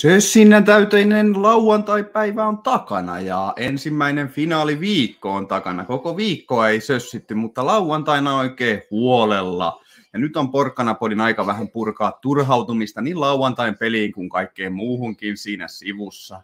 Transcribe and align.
Sössinnän 0.00 0.64
täyteinen 0.64 1.42
lauantai-päivä 1.42 2.46
on 2.46 2.58
takana 2.58 3.20
ja 3.20 3.52
ensimmäinen 3.56 4.28
finaaliviikko 4.28 5.32
on 5.32 5.48
takana. 5.48 5.84
Koko 5.84 6.16
viikkoa 6.16 6.68
ei 6.68 6.80
sössitty, 6.80 7.34
mutta 7.34 7.66
lauantaina 7.66 8.36
oikein 8.36 8.82
huolella. 8.90 9.82
Ja 10.12 10.18
nyt 10.18 10.36
on 10.36 10.50
Porkkanapodin 10.50 11.20
aika 11.20 11.46
vähän 11.46 11.68
purkaa 11.68 12.18
turhautumista 12.22 13.00
niin 13.00 13.20
lauantain 13.20 13.76
peliin 13.76 14.12
kuin 14.12 14.28
kaikkeen 14.28 14.72
muuhunkin 14.72 15.36
siinä 15.36 15.68
sivussa. 15.68 16.42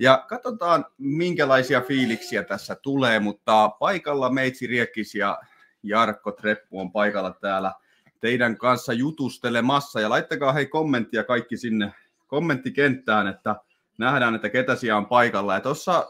Ja 0.00 0.24
katsotaan, 0.28 0.84
minkälaisia 0.98 1.80
fiiliksiä 1.80 2.42
tässä 2.42 2.74
tulee, 2.74 3.20
mutta 3.20 3.68
paikalla 3.68 4.30
Meitsi 4.30 4.66
Riekkis 4.66 5.14
ja 5.14 5.38
Jarkko 5.82 6.32
Treppu 6.32 6.80
on 6.80 6.92
paikalla 6.92 7.30
täällä 7.30 7.72
teidän 8.20 8.56
kanssa 8.56 8.92
jutustelemassa. 8.92 10.00
Ja 10.00 10.10
laittakaa 10.10 10.52
hei 10.52 10.66
kommenttia 10.66 11.24
kaikki 11.24 11.56
sinne 11.56 11.92
kommenttikenttään, 12.26 13.26
että 13.26 13.56
nähdään, 13.98 14.34
että 14.34 14.48
ketä 14.48 14.76
siellä 14.76 14.96
on 14.96 15.06
paikalla. 15.06 15.54
Ja 15.54 15.60
tuossa 15.60 16.08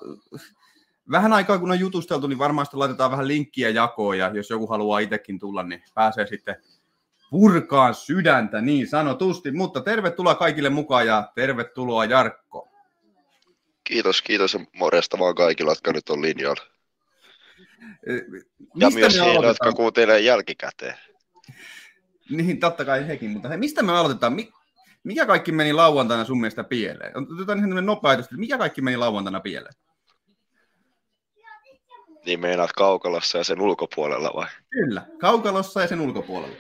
vähän 1.11 1.33
aikaa 1.33 1.59
kun 1.59 1.71
on 1.71 1.81
jutusteltu, 1.81 2.27
niin 2.27 2.39
varmasti 2.39 2.77
laitetaan 2.77 3.11
vähän 3.11 3.29
linkkiä 3.29 3.69
jakoon, 3.69 4.19
ja 4.19 4.31
jos 4.35 4.51
joku 4.51 4.67
haluaa 4.67 4.99
itsekin 4.99 5.39
tulla, 5.39 5.63
niin 5.63 5.83
pääsee 5.95 6.27
sitten 6.27 6.57
purkaan 7.31 7.95
sydäntä 7.95 8.61
niin 8.61 8.89
sanotusti. 8.89 9.53
Mutta 9.53 9.81
tervetuloa 9.81 10.35
kaikille 10.35 10.69
mukaan 10.69 11.07
ja 11.07 11.33
tervetuloa 11.35 12.05
Jarkko. 12.05 12.69
Kiitos, 13.85 14.23
kiitos 14.23 14.55
ja 14.55 14.61
morjesta 14.73 15.19
vaan 15.19 15.35
kaikille, 15.35 15.71
jotka 15.71 15.93
nyt 15.93 16.09
on 16.09 16.23
linjalla. 16.23 16.63
Mistä 18.07 18.71
Ja 18.75 18.91
myös 18.91 19.21
niille, 19.21 19.47
jotka 19.47 19.73
kuuntelee 19.73 20.21
jälkikäteen. 20.21 20.95
Niin, 22.31 22.61
totta 22.61 22.85
kai 22.85 23.07
hekin, 23.07 23.31
mutta 23.31 23.49
hei, 23.49 23.59
mistä 23.59 23.83
me 23.83 23.93
aloitetaan? 23.93 24.33
Mi- 24.33 24.53
mikä 25.07 25.27
kaikki 25.27 25.53
meni 25.53 25.73
lauantaina 25.73 26.25
sun 26.25 26.41
mielestä 26.41 26.65
pieleen? 26.65 27.13
Otetaan 27.17 27.59
ihan 27.59 27.87
nopea 27.87 28.19
mikä 28.37 28.59
kaikki 28.59 28.83
meni 28.83 28.97
lauantaina 28.97 29.41
pieleen? 29.41 29.75
Niin 32.27 32.41
meinaat 32.41 32.73
kaukalossa 32.73 33.39
ja 33.39 33.45
sen 33.45 33.61
ulkopuolella 33.61 34.33
vai? 34.35 34.47
Kyllä, 34.71 35.07
kaukalossa 35.19 35.81
ja 35.81 35.89
sen 35.89 36.01
ulkopuolella. 36.01 36.57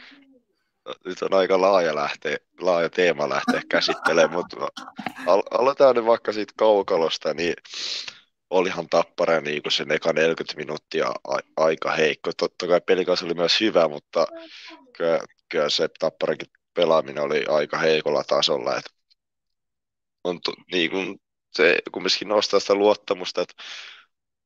Nyt 1.05 1.23
on 1.23 1.35
aika 1.35 1.61
laaja, 1.61 1.95
lähteä, 1.95 2.37
laaja 2.61 2.91
teema 2.91 3.29
lähteä 3.29 3.63
käsittelemään, 3.69 4.33
mutta 4.33 4.57
al- 5.27 5.43
aloitetaan 5.51 5.97
nyt 5.97 6.07
vaikka 6.07 6.33
siitä 6.33 6.53
kaukalosta, 6.57 7.35
niin 7.35 7.55
olihan 8.51 8.89
tappara 8.89 9.41
niin 9.41 9.63
kuin 9.63 9.73
sen 9.73 9.93
eka 9.93 10.13
40 10.13 10.57
minuuttia 10.57 11.09
a- 11.09 11.65
aika 11.65 11.91
heikko. 11.91 12.31
Totta 12.37 12.69
kai 12.69 12.81
pelikas 12.81 13.23
oli 13.23 13.35
myös 13.35 13.61
hyvä, 13.61 13.89
mutta 13.89 14.27
kyllä, 14.97 15.21
kyllä 15.49 15.71
se 15.71 15.89
tapparakin 15.99 16.49
pelaaminen 16.77 17.23
oli 17.25 17.45
aika 17.49 17.79
heikolla 17.79 18.25
tasolla. 18.25 18.77
Et 18.77 18.85
on 20.25 20.41
tu- 20.45 20.55
niin 20.73 20.91
kuin 20.91 21.21
se 21.53 21.79
kumminkin 21.93 22.29
nostaa 22.29 22.61
sitä 22.61 22.75
luottamusta, 22.75 23.43
että 23.43 23.55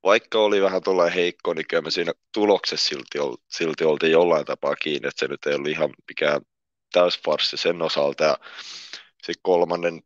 vaikka 0.03 0.38
oli 0.38 0.62
vähän 0.62 0.82
tuolla 0.82 1.11
heikko, 1.11 1.55
niin 1.55 1.67
kyllä 1.69 1.82
me 1.82 1.91
siinä 1.91 2.12
tuloksessa 2.35 2.88
silti, 2.88 3.19
ol, 3.19 3.37
silti 3.49 3.85
oltiin 3.85 4.12
jollain 4.12 4.47
tapaa 4.47 4.77
kiinni, 4.77 5.09
että 5.09 5.21
se 5.21 5.29
nyt 5.29 5.47
ei 5.47 5.55
ollut 5.55 5.69
ihan 5.71 5.91
mikään 6.09 6.41
täysfarssi 6.93 7.56
sen 7.56 7.82
osalta. 7.82 8.25
Ja 8.25 8.37
sitten 9.23 9.43
kolmannen, 9.43 10.03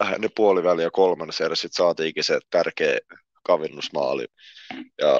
vähän 0.00 0.20
ne 0.20 0.28
puoliväli 0.36 0.82
ja 0.82 0.90
kolmannessa 0.90 1.54
sitten 1.54 1.76
saatiinkin 1.76 2.24
se 2.24 2.38
tärkeä 2.50 2.98
kavennusmaali. 3.42 4.26
Ja 4.98 5.18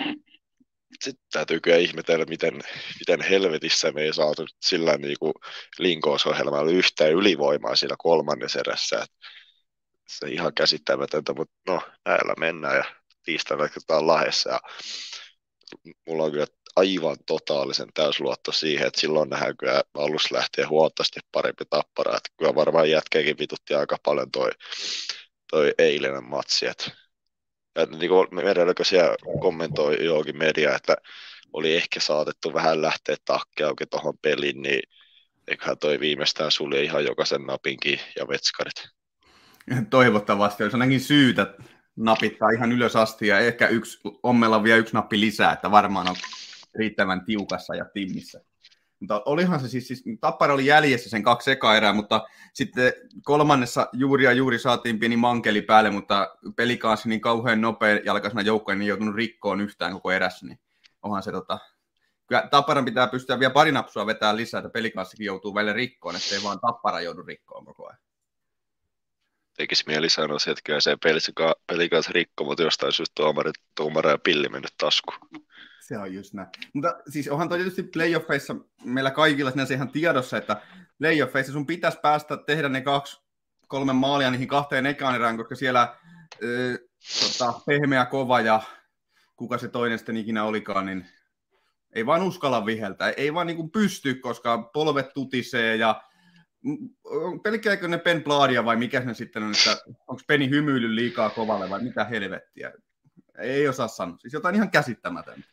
sitten 1.02 1.24
täytyy 1.32 1.60
kyllä 1.60 1.76
ihmetellä, 1.76 2.24
miten, 2.24 2.54
miten 2.98 3.20
helvetissä 3.20 3.92
me 3.92 4.02
ei 4.02 4.14
saatu 4.14 4.46
sillä 4.60 4.96
niin 4.96 5.16
kuin 5.20 5.34
linkoosohjelmalla 5.78 6.70
yhtään 6.70 7.12
ylivoimaa 7.12 7.76
siinä 7.76 7.94
kolmannessa 7.98 8.60
erässä. 8.60 9.02
Et 9.02 9.10
se 10.08 10.28
ihan 10.28 10.54
käsittämätöntä, 10.54 11.34
mutta 11.34 11.54
no 11.66 11.82
näillä 12.04 12.34
mennään 12.38 12.76
ja 12.76 12.84
tiistaina 13.22 13.68
katsotaan 13.68 14.06
Lahdessa 14.06 14.50
ja 14.50 14.60
mulla 16.06 16.24
on 16.24 16.32
kyllä 16.32 16.46
aivan 16.76 17.16
totaalisen 17.26 17.88
täysluotto 17.94 18.52
siihen, 18.52 18.86
että 18.86 19.00
silloin 19.00 19.30
nähdään 19.30 19.56
kyllä 19.56 19.82
alussa 19.94 20.34
lähtee 20.34 20.64
huomattavasti 20.64 21.20
parempi 21.32 21.64
tappara. 21.70 22.16
Että 22.16 22.30
kyllä 22.38 22.54
varmaan 22.54 22.90
jätkeekin 22.90 23.38
vitutti 23.38 23.74
aika 23.74 23.96
paljon 24.04 24.30
toi, 24.30 24.50
toi 25.50 25.74
eilinen 25.78 26.24
matsi. 26.24 26.66
Että, 26.66 26.90
ja 27.74 27.86
niin 27.86 28.08
kuin 28.08 28.86
siellä 28.86 29.16
kommentoi 29.40 30.04
johonkin 30.04 30.38
media, 30.38 30.76
että 30.76 30.96
oli 31.52 31.76
ehkä 31.76 32.00
saatettu 32.00 32.54
vähän 32.54 32.82
lähteä 32.82 33.16
takki 33.24 33.62
auki 33.62 33.86
tuohon 33.86 34.18
peliin, 34.22 34.62
niin 34.62 34.82
eiköhän 35.48 35.78
toi 35.78 36.00
viimeistään 36.00 36.50
sulje 36.50 36.82
ihan 36.82 37.04
jokaisen 37.04 37.42
napinkin 37.42 38.00
ja 38.16 38.28
vetskarit. 38.28 38.88
Toivottavasti 39.90 40.62
olisi 40.62 40.74
ainakin 40.76 41.00
syytä 41.00 41.54
napittaa 41.96 42.50
ihan 42.50 42.72
ylös 42.72 42.96
asti 42.96 43.26
ja 43.26 43.38
ehkä 43.38 43.68
yksi, 43.68 44.00
ommella 44.22 44.62
vielä 44.62 44.78
yksi 44.78 44.94
nappi 44.94 45.20
lisää, 45.20 45.52
että 45.52 45.70
varmaan 45.70 46.08
on 46.08 46.16
riittävän 46.78 47.24
tiukassa 47.24 47.74
ja 47.74 47.84
timmissä. 47.94 48.40
Mutta 49.00 49.22
olihan 49.24 49.60
se 49.60 49.68
siis, 49.68 49.88
siis 49.88 50.04
Tappara 50.20 50.54
oli 50.54 50.66
jäljessä 50.66 51.10
sen 51.10 51.22
kaksi 51.22 51.50
eka 51.50 51.76
erää, 51.76 51.92
mutta 51.92 52.24
sitten 52.52 52.92
kolmannessa 53.24 53.88
juuri 53.92 54.24
ja 54.24 54.32
juuri 54.32 54.58
saatiin 54.58 54.98
pieni 54.98 55.16
mankeli 55.16 55.62
päälle, 55.62 55.90
mutta 55.90 56.36
peli 56.56 56.76
kanssa 56.76 57.08
niin 57.08 57.20
kauhean 57.20 57.60
nopea 57.60 58.00
jalkaisena 58.04 58.42
joukkoja, 58.42 58.76
niin 58.76 58.82
ei 58.82 58.88
joutunut 58.88 59.14
rikkoon 59.14 59.60
yhtään 59.60 59.92
koko 59.92 60.10
erässä, 60.10 60.46
niin 60.46 60.58
onhan 61.02 61.22
se 61.22 61.32
tota, 61.32 61.58
kyllä 62.26 62.48
Tapparan 62.50 62.84
pitää 62.84 63.06
pystyä 63.06 63.38
vielä 63.38 63.52
pari 63.52 63.72
napsua 63.72 64.06
vetää 64.06 64.36
lisää, 64.36 64.58
että 64.58 64.70
pelikanssakin 64.70 65.26
joutuu 65.26 65.54
välillä 65.54 65.72
rikkoon, 65.72 66.16
ettei 66.16 66.42
vaan 66.42 66.60
Tappara 66.60 67.00
joudu 67.00 67.22
rikkoon 67.22 67.64
koko 67.64 67.86
ajan 67.86 67.98
tekisi 69.56 69.84
mieli 69.86 70.10
sanoa 70.10 70.38
se, 70.38 70.50
että 70.50 70.62
kyllä 70.64 70.80
se 70.80 70.96
peli 71.66 71.88
kanssa 71.88 72.12
rikko, 72.12 72.44
mutta 72.44 72.62
jostain 72.62 72.92
syystä 72.92 73.22
tuomari 73.74 74.10
ja 74.10 74.18
pilli 74.18 74.48
mennyt 74.48 74.74
taskuun. 74.78 75.18
Se 75.86 75.98
on 75.98 76.14
just 76.14 76.34
näin. 76.34 76.48
Mutta 76.72 76.96
siis 77.08 77.28
onhan 77.28 77.48
toi 77.48 77.58
tietysti 77.58 77.82
playoffeissa 77.82 78.56
meillä 78.84 79.10
kaikilla 79.10 79.50
sinänsä 79.50 79.74
ihan 79.74 79.90
tiedossa, 79.90 80.36
että 80.36 80.62
playoffeissa 80.98 81.52
sun 81.52 81.66
pitäisi 81.66 81.98
päästä 82.02 82.36
tehdä 82.36 82.68
ne 82.68 82.80
kaksi, 82.80 83.22
kolme 83.68 83.92
maalia 83.92 84.30
niihin 84.30 84.48
kahteen 84.48 84.86
ekaan 84.86 85.14
erään, 85.14 85.36
koska 85.36 85.54
siellä 85.54 85.82
äh, 85.82 86.78
tota, 87.20 87.60
pehmeä 87.66 88.06
kova 88.06 88.40
ja 88.40 88.62
kuka 89.36 89.58
se 89.58 89.68
toinen 89.68 89.98
sitten 89.98 90.16
ikinä 90.16 90.44
olikaan, 90.44 90.86
niin 90.86 91.06
Ei 91.92 92.06
vaan 92.06 92.22
uskalla 92.22 92.66
viheltää, 92.66 93.10
ei 93.10 93.34
vaan 93.34 93.46
niin 93.46 93.70
pysty, 93.70 94.14
koska 94.14 94.70
polvet 94.72 95.12
tutisee 95.14 95.76
ja 95.76 96.02
pelkkääkö 97.42 97.88
ne 97.88 97.98
Ben 97.98 98.24
Bladia 98.24 98.64
vai 98.64 98.76
mikä 98.76 99.00
ne 99.00 99.14
sitten 99.14 99.42
on, 99.42 99.52
että 99.52 99.82
onko 100.08 100.22
Peni 100.26 100.50
hymyily 100.50 100.94
liikaa 100.94 101.30
kovalle 101.30 101.70
vai 101.70 101.82
mitä 101.82 102.04
helvettiä. 102.04 102.72
Ei 103.38 103.68
osaa 103.68 103.88
sanoa. 103.88 104.18
Siis 104.18 104.32
jotain 104.32 104.54
ihan 104.54 104.70
käsittämätöntä. 104.70 105.48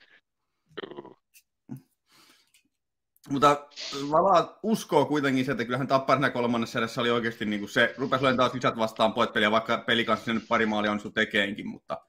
Mutta 3.29 3.67
Vala 4.11 4.59
uskoo 4.63 5.05
kuitenkin 5.05 5.45
se, 5.45 5.51
että 5.51 5.65
kyllähän 5.65 5.87
Tapparina 5.87 6.29
kolmannessa 6.29 6.79
edessä 6.79 7.01
oli 7.01 7.11
oikeasti 7.11 7.45
niin 7.45 7.59
kuin 7.59 7.69
se, 7.69 7.95
rupesi 7.97 8.23
olemaan 8.23 8.37
taas 8.37 8.53
lisät 8.53 8.77
vastaan 8.77 9.13
poitteliä, 9.13 9.51
vaikka 9.51 9.77
peli 9.77 10.05
kanssa 10.05 10.33
nyt 10.33 10.47
pari 10.47 10.65
maalia 10.65 10.91
onnistui 10.91 11.11
tekeenkin, 11.11 11.67
mutta 11.67 12.01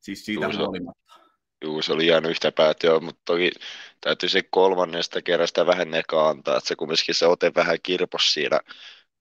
siis 0.00 0.24
siitä 0.24 0.46
Juu, 0.46 0.56
huolimatta. 0.56 1.14
Juu, 1.64 1.82
se 1.82 1.92
oli 1.92 2.06
jäänyt 2.06 2.30
yhtä 2.30 2.52
päätyä, 2.52 3.00
mutta 3.00 3.22
toki 3.24 3.50
täytyy 4.00 4.28
se 4.28 4.42
kolmannesta 4.50 5.22
kerästä 5.22 5.66
vähän 5.66 5.94
eka 5.94 6.28
antaa, 6.28 6.56
että 6.56 6.68
se 6.68 6.76
kumminkin 6.76 7.14
se 7.14 7.26
ote 7.26 7.52
vähän 7.54 7.78
kirpos 7.82 8.34
siinä, 8.34 8.60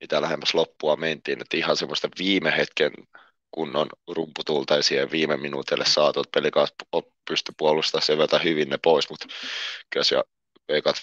mitä 0.02 0.22
lähemmäs 0.22 0.54
loppua 0.54 0.96
mentiin, 0.96 1.42
että 1.42 1.58
ihan 1.58 1.78
semmoista 1.78 2.10
viime 2.20 2.58
hetken 2.58 2.92
kunnon 3.52 3.90
rumputultaisia 4.08 5.02
ja 5.02 5.12
viime 5.12 5.38
minuutille 5.38 5.86
saatu, 5.86 6.20
että 6.20 6.40
pelikas 6.40 6.74
pystyi 7.30 7.56
puolustamaan 7.58 8.06
sen 8.06 8.44
hyvin 8.44 8.70
ne 8.70 8.78
pois, 8.78 9.10
mutta 9.10 9.28
kyllä 9.90 10.04
se 10.04 10.24
ekat 10.70 10.96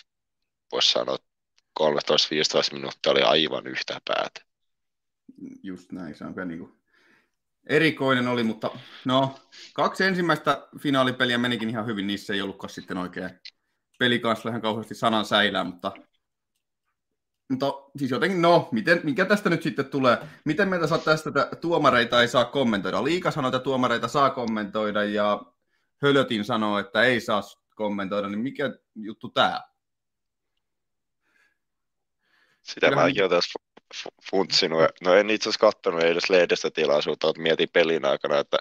voisi 0.73 0.91
sanoa 0.91 1.17
13-15 1.81 1.85
minuuttia 2.73 3.13
oli 3.13 3.23
aivan 3.23 3.67
yhtä 3.67 4.01
päätä. 4.05 4.41
Just 5.63 5.93
näin, 5.93 6.15
se 6.15 6.25
on 6.25 6.35
kyllä 6.35 6.47
niin 6.47 6.59
kuin 6.59 6.79
erikoinen 7.67 8.29
oli, 8.29 8.43
mutta 8.43 8.71
no, 9.05 9.35
kaksi 9.73 10.05
ensimmäistä 10.05 10.69
finaalipeliä 10.81 11.39
menikin 11.39 11.71
ihan 11.71 11.87
hyvin, 11.87 12.07
niissä 12.07 12.35
ei 12.35 12.43
ollutkaan 12.43 12.71
sitten 12.71 12.97
oikein 12.97 13.31
peli 13.99 14.19
kanssa 14.19 14.49
ihan 14.49 14.63
kauheasti 14.63 14.95
sanan 14.95 15.25
säilää, 15.25 15.65
mutta, 15.65 15.93
mutta 17.49 17.75
siis 17.97 18.11
jotenkin, 18.11 18.43
no, 18.43 18.69
miten, 18.73 19.01
mikä 19.05 19.25
tästä 19.25 19.51
nyt 19.51 19.63
sitten 19.63 19.85
tulee? 19.85 20.19
Miten 20.45 20.69
meitä 20.69 20.87
saa 20.87 20.99
tästä, 20.99 21.29
että 21.31 21.57
tuomareita 21.57 22.21
ei 22.21 22.29
saa 22.29 22.45
kommentoida? 22.45 23.05
Liika 23.05 23.31
sanoo, 23.31 23.49
että 23.49 23.59
tuomareita 23.59 24.09
saa 24.09 24.31
kommentoida 24.31 25.05
ja 25.05 25.43
Hölötin 26.03 26.45
sanoo, 26.45 26.79
että 26.79 27.03
ei 27.03 27.21
saa 27.21 27.43
kommentoida, 27.75 28.29
niin 28.29 28.41
mikä 28.41 28.71
juttu 28.95 29.29
tämä? 29.29 29.63
Sitä 32.63 32.91
mäkin 32.91 33.23
olen 33.23 33.31
tässä 33.31 33.59
funtsinut. 34.31 34.81
No 35.05 35.15
en 35.15 35.31
itse 35.31 35.49
asiassa 35.49 35.67
katsonut 35.67 36.03
edes 36.03 36.31
lehdestä 36.31 36.71
tilaisuutta, 36.71 37.27
mutta 37.27 37.43
mietin 37.43 37.69
pelin 37.73 38.05
aikana, 38.05 38.39
että 38.39 38.59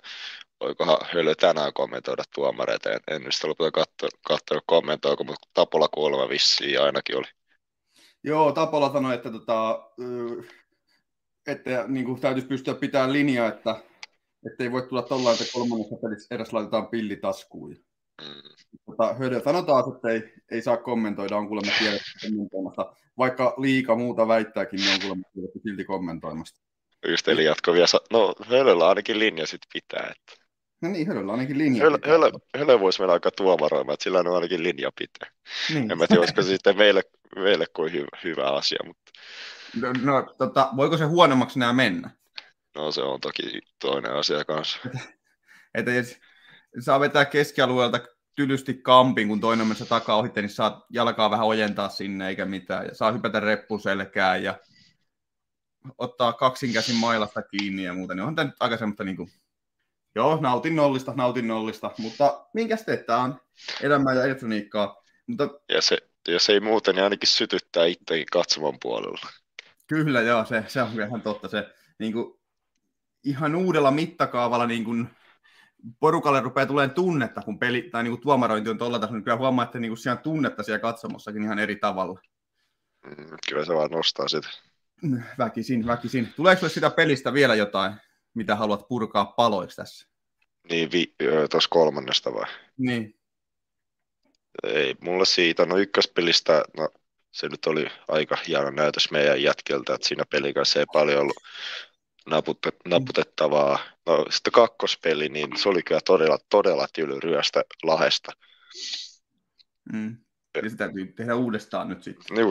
voikohan 0.59 0.97
Hölö 1.13 1.35
tänään 1.35 1.73
kommentoida 1.73 2.23
tuomareita. 2.35 2.91
En, 2.91 2.99
en 3.07 3.21
nyt 3.21 3.43
lopulta 3.43 3.83
katsonut 4.27 4.63
kommentoiko, 4.67 5.23
mutta 5.23 5.47
Tapola 5.53 5.87
kuolema 5.87 6.29
vissiin 6.29 6.81
ainakin 6.81 7.17
oli. 7.17 7.36
Joo, 8.27 8.51
Tapola 8.51 8.94
sanoi, 8.94 9.15
että, 9.15 9.31
tota, 9.31 9.89
että 11.47 11.85
niin 11.88 12.06
kuin 12.06 12.21
täytyisi 12.21 12.47
pystyä 12.47 12.74
pitämään 12.74 13.13
linjaa, 13.13 13.47
että 13.47 13.75
ei 14.59 14.71
voi 14.71 14.81
tulla 14.81 15.01
tuolla, 15.01 15.31
että 15.31 15.44
kolmannessa 15.53 15.95
pelissä 15.95 16.35
edes 16.35 16.53
laitetaan 16.53 16.88
pillitaskuun. 16.88 17.75
Mm. 18.21 18.65
Tota, 18.85 19.13
Hödö 19.13 19.41
sanotaan, 19.44 19.83
että 19.95 20.09
ei, 20.09 20.33
ei 20.51 20.62
saa 20.62 20.77
kommentoida, 20.77 21.37
on 21.37 21.47
kuulemma 21.47 21.71
kommentoimasta. 22.21 22.95
Vaikka 23.18 23.54
liika 23.57 23.95
muuta 23.95 24.28
väittääkin, 24.28 24.80
niin 24.80 24.94
on 24.94 24.99
kuulemma 25.01 25.23
silti 25.63 25.83
kommentoimasta. 25.83 26.61
Just 27.07 27.28
eli 27.28 27.45
jatkovia, 27.45 27.85
no 28.11 28.33
Hölöllä 28.45 28.87
ainakin 28.87 29.19
linja 29.19 29.47
sitten 29.47 29.69
pitää. 29.73 30.11
Että... 30.11 30.46
No 30.81 30.89
niin, 30.89 31.07
Hölöllä 31.07 31.31
ainakin 31.31 31.57
linja 31.57 31.83
Hölö, 31.83 31.97
pitää. 31.97 32.11
Hölö, 32.11 32.31
Hölö 32.57 32.79
voisi 32.79 32.99
mennä 32.99 33.13
aika 33.13 33.31
tuomaroimaan, 33.31 33.93
että 33.93 34.03
sillä 34.03 34.19
on 34.19 34.35
ainakin 34.35 34.63
linja 34.63 34.89
pitää. 34.97 35.29
Niin. 35.73 35.91
En 35.91 35.97
mä 35.97 36.07
tiedä, 36.07 36.19
olisiko 36.19 36.41
se 36.41 36.47
sitten 36.47 36.77
meille, 36.77 37.01
meille 37.35 37.65
kuin 37.75 37.93
hyvä, 37.93 38.07
hyvä 38.23 38.49
asia. 38.49 38.79
Mutta... 38.85 39.11
No, 39.81 39.93
no 40.03 40.33
tota, 40.37 40.69
voiko 40.75 40.97
se 40.97 41.05
huonommaksi 41.05 41.59
nämä 41.59 41.73
mennä? 41.73 42.09
No 42.75 42.91
se 42.91 43.01
on 43.01 43.21
toki 43.21 43.61
toinen 43.79 44.13
asia 44.13 44.45
kanssa. 44.45 44.79
että 45.75 45.91
jos 45.91 46.15
saa 46.79 46.99
vetää 46.99 47.25
keskialueelta 47.25 47.99
tylysti 48.35 48.73
kampin, 48.73 49.27
kun 49.27 49.41
toinen 49.41 49.67
mennessä 49.67 49.85
takaa 49.85 50.15
ohitte, 50.17 50.41
niin 50.41 50.49
saa 50.49 50.85
jalkaa 50.89 51.31
vähän 51.31 51.47
ojentaa 51.47 51.89
sinne 51.89 52.27
eikä 52.27 52.45
mitään. 52.45 52.85
Ja 52.85 52.95
saa 52.95 53.11
hypätä 53.11 53.39
reppuselkään 53.39 54.43
ja 54.43 54.59
ottaa 55.97 56.33
kaksinkäsin 56.33 56.95
mailasta 56.95 57.41
kiinni 57.41 57.83
ja 57.83 57.93
muuta. 57.93 58.13
Niin 58.13 58.21
onhan 58.21 58.35
tämä 58.35 58.45
nyt 58.45 58.55
aika 58.59 58.77
semmoista 58.77 59.03
niin 59.03 59.17
kuin, 59.17 59.29
joo, 60.18 60.38
nautin 60.42 60.76
nollista, 60.76 61.14
nautin 61.16 61.47
nollista, 61.47 61.92
mutta 61.97 62.47
minkäs 62.54 62.83
teet, 62.83 63.06
tämä 63.06 63.24
on 63.24 63.42
elämää 63.81 64.14
ja 64.14 64.24
elektroniikkaa. 64.24 65.04
Mutta... 65.28 65.50
Ja 65.69 65.81
se, 65.81 65.97
jos 66.28 66.50
ei 66.50 66.59
muuten, 66.59 66.95
niin 66.95 67.04
ainakin 67.04 67.30
sytyttää 67.30 67.86
itsekin 67.86 68.26
katsoman 68.31 68.78
puolella. 68.81 69.30
Kyllä, 69.88 70.21
joo, 70.21 70.45
se, 70.45 70.64
se 70.68 70.81
on 70.81 70.92
ihan 70.94 71.21
totta. 71.21 71.47
Se, 71.47 71.74
niin 72.00 72.14
kuin, 72.14 72.40
ihan 73.24 73.56
uudella 73.56 73.92
mittakaavalla 73.92 74.68
niin 74.68 74.83
kuin, 74.83 75.09
porukalle 76.00 76.42
rupeaa 76.42 76.66
tulemaan 76.66 76.95
tunnetta, 76.95 77.42
kun 77.42 77.59
peli 77.59 77.81
tai 77.81 78.04
niin 78.04 78.12
kuin 78.12 78.21
tuomarointi 78.21 78.69
on 78.69 78.78
tuolla 78.78 79.00
tasolla, 79.00 79.18
niin 79.18 79.24
kyllä 79.24 79.38
huomaa, 79.38 79.66
että 79.66 79.80
niin 79.80 79.90
kuin 79.90 79.97
siellä 79.97 80.18
on 80.18 80.24
tunnetta 80.24 80.64
siellä 80.64 80.80
katsomossakin 80.80 81.44
ihan 81.44 81.59
eri 81.59 81.76
tavalla. 81.76 82.19
Mm, 83.06 83.38
kyllä 83.50 83.66
se 83.66 83.74
vaan 83.74 83.92
nostaa 83.92 84.28
sitä. 84.28 84.50
Väkisin, 85.38 85.88
väkisin. 85.88 86.33
Tuleeko 86.36 86.69
sitä 86.69 86.90
pelistä 86.90 87.33
vielä 87.33 87.56
jotain, 87.56 87.94
mitä 88.33 88.56
haluat 88.56 88.88
purkaa 88.88 89.26
paloiksi 89.26 89.76
tässä? 89.76 90.06
Niin, 90.69 90.92
vi- 90.92 91.16
tuossa 91.52 91.69
kolmannesta 91.69 92.33
vai? 92.33 92.52
Niin. 92.78 93.19
Ei 94.64 94.95
mulla 95.02 95.26
siitä, 95.26 95.66
no 95.66 95.78
ykköspelistä, 95.78 96.64
no 96.78 96.90
se 97.31 97.50
nyt 97.50 97.66
oli 97.66 97.88
aika 98.07 98.38
hieno 98.47 98.69
näytös 98.69 99.12
meidän 99.12 99.42
jätkiltä, 99.42 99.94
että 99.94 100.07
siinä 100.07 100.24
pelin 100.31 100.54
kanssa 100.54 100.80
ei 100.80 100.86
paljon 100.94 101.21
ollut 101.21 101.38
naputet, 102.26 102.76
naputettavaa. 102.86 103.80
No 104.06 104.26
sitten 104.30 104.54
kakkospeli, 104.54 105.30
niin 105.30 105.57
se 105.57 105.69
oli 105.69 105.83
kyllä 105.83 106.02
todella, 106.06 106.38
todella 106.50 106.88
tylyryöstä 106.94 107.64
lahesta. 107.83 108.31
Mm. 109.94 110.18
Eli 110.56 110.69
se 110.69 110.76
täytyy 110.76 111.06
tehdä 111.06 111.36
uudestaan 111.36 111.90
nyt 111.90 112.04
sitten. 112.04 112.38
Niin, 112.38 112.47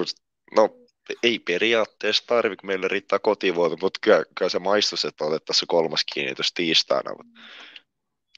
no 0.57 0.77
ei 1.23 1.39
periaatteessa 1.39 2.25
tarvi, 2.27 2.57
kun 2.57 2.67
meille 2.67 2.89
riittää 2.89 3.19
kotivuoto, 3.19 3.77
mutta 3.81 3.99
kyllä, 4.03 4.25
kyllä 4.39 4.49
se 4.49 4.59
maistus, 4.59 5.05
että 5.05 5.25
otettaisiin 5.25 5.67
kolmas 5.67 6.05
kiinnitys 6.15 6.53
tiistaina. 6.53 7.11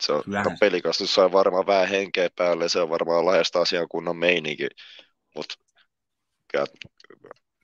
Se 0.00 0.12
on, 0.12 0.22
pelikastus 0.60 1.14
sai 1.14 1.32
varmaan 1.32 1.66
vähän 1.66 1.88
henkeä 1.88 2.28
päälle, 2.36 2.68
se 2.68 2.80
on 2.80 2.90
varmaan 2.90 3.26
laajasta 3.26 3.60
asian 3.60 3.88
kunnon 3.88 4.16
meininki, 4.16 4.68
mutta 5.36 5.54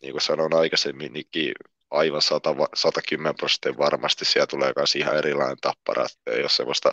niin 0.02 0.12
kuin 0.12 0.22
sanoin 0.22 0.54
aikaisemmin, 0.54 1.12
niin 1.12 1.54
aivan 1.90 2.22
100, 2.22 2.54
110 2.74 3.34
prosenttia 3.36 3.78
varmasti 3.78 4.24
siellä 4.24 4.46
tulee 4.46 4.72
myös 4.76 4.96
ihan 4.96 5.16
erilainen 5.16 5.56
tappara, 5.60 6.04
että 6.04 6.30
ei 6.30 6.40
ole 6.40 6.48
semmoista 6.48 6.92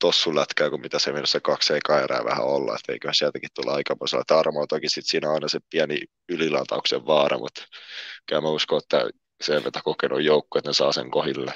tossulätkää 0.00 0.70
kuin 0.70 0.80
mitä 0.80 0.98
se 0.98 1.12
menossa 1.12 1.40
kaksi 1.40 1.74
ekaa 1.74 2.00
erää 2.00 2.24
vähän 2.24 2.44
olla, 2.44 2.74
että 2.74 2.92
eiköhän 2.92 3.14
sieltäkin 3.14 3.48
tulla 3.54 3.74
aikamoisella 3.74 4.24
tarmoa. 4.26 4.66
Toki 4.66 4.88
sitten 4.88 5.10
siinä 5.10 5.28
on 5.28 5.34
aina 5.34 5.48
se 5.48 5.58
pieni 5.70 6.00
ylilatauksen 6.28 7.06
vaara, 7.06 7.38
mutta 7.38 7.66
kyllä 8.26 8.42
mä 8.42 8.48
uskon, 8.48 8.80
että 8.82 9.10
sen 9.40 9.64
vetä 9.64 9.80
kokenut 9.84 10.22
joukko, 10.22 10.58
että 10.58 10.70
ne 10.70 10.74
saa 10.74 10.92
sen 10.92 11.10
kohille. 11.10 11.54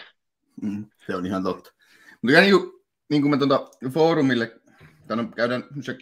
Mm, 0.62 0.86
se 1.06 1.16
on 1.16 1.26
ihan 1.26 1.42
totta. 1.42 1.72
Mutta 2.22 2.40
niin 2.40 2.54
niin 3.10 3.22
kuin 3.22 3.30
me 3.30 3.38
tuota 3.38 3.70
foorumille 3.94 4.60
no, 5.08 5.24
käydään, 5.36 5.64
se, 5.80 5.98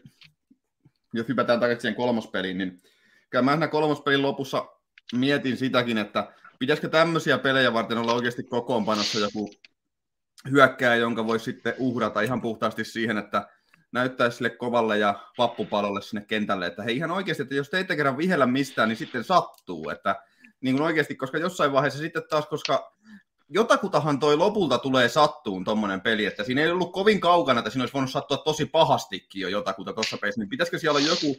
jos 1.14 1.28
hypätään 1.28 1.60
takaisin 1.60 1.80
siihen 1.82 1.96
kolmospeliin, 1.96 2.58
niin 2.58 2.82
kyllä 3.30 3.56
mä 3.56 3.68
kolmospelin 3.68 4.22
lopussa 4.22 4.66
mietin 5.12 5.56
sitäkin, 5.56 5.98
että 5.98 6.32
pitäisikö 6.58 6.88
tämmöisiä 6.88 7.38
pelejä 7.38 7.72
varten 7.72 7.98
olla 7.98 8.14
oikeasti 8.14 8.42
kokoonpanossa 8.42 9.18
joku 9.18 9.50
hyökkää, 10.50 10.94
jonka 10.94 11.26
voi 11.26 11.40
sitten 11.40 11.74
uhrata 11.78 12.20
ihan 12.20 12.40
puhtaasti 12.40 12.84
siihen, 12.84 13.18
että 13.18 13.48
näyttäisi 13.92 14.36
sille 14.36 14.50
kovalle 14.50 14.98
ja 14.98 15.20
vappupalolle 15.38 16.02
sinne 16.02 16.24
kentälle, 16.26 16.66
että 16.66 16.82
hei 16.82 16.96
ihan 16.96 17.10
oikeasti, 17.10 17.42
että 17.42 17.54
jos 17.54 17.70
teitte 17.70 17.96
kerran 17.96 18.18
vihellä 18.18 18.46
mistään, 18.46 18.88
niin 18.88 18.96
sitten 18.96 19.24
sattuu, 19.24 19.90
että 19.90 20.16
niin 20.60 20.76
kuin 20.76 20.86
oikeasti, 20.86 21.16
koska 21.16 21.38
jossain 21.38 21.72
vaiheessa 21.72 21.98
sitten 21.98 22.22
taas, 22.30 22.46
koska 22.46 22.96
jotakutahan 23.50 24.20
toi 24.20 24.36
lopulta 24.36 24.78
tulee 24.78 25.08
sattuun 25.08 25.64
tuommoinen 25.64 26.00
peli, 26.00 26.24
että 26.24 26.44
siinä 26.44 26.62
ei 26.62 26.70
ollut 26.70 26.92
kovin 26.92 27.20
kaukana, 27.20 27.58
että 27.58 27.70
siinä 27.70 27.82
olisi 27.82 27.94
voinut 27.94 28.10
sattua 28.10 28.36
tosi 28.36 28.66
pahastikin 28.66 29.42
jo 29.42 29.48
jotakuta 29.48 29.92
tuossa 29.92 30.18
pelissä, 30.18 30.40
niin 30.40 30.48
pitäisikö 30.48 30.78
siellä 30.78 30.98
olla 30.98 31.08
joku 31.08 31.36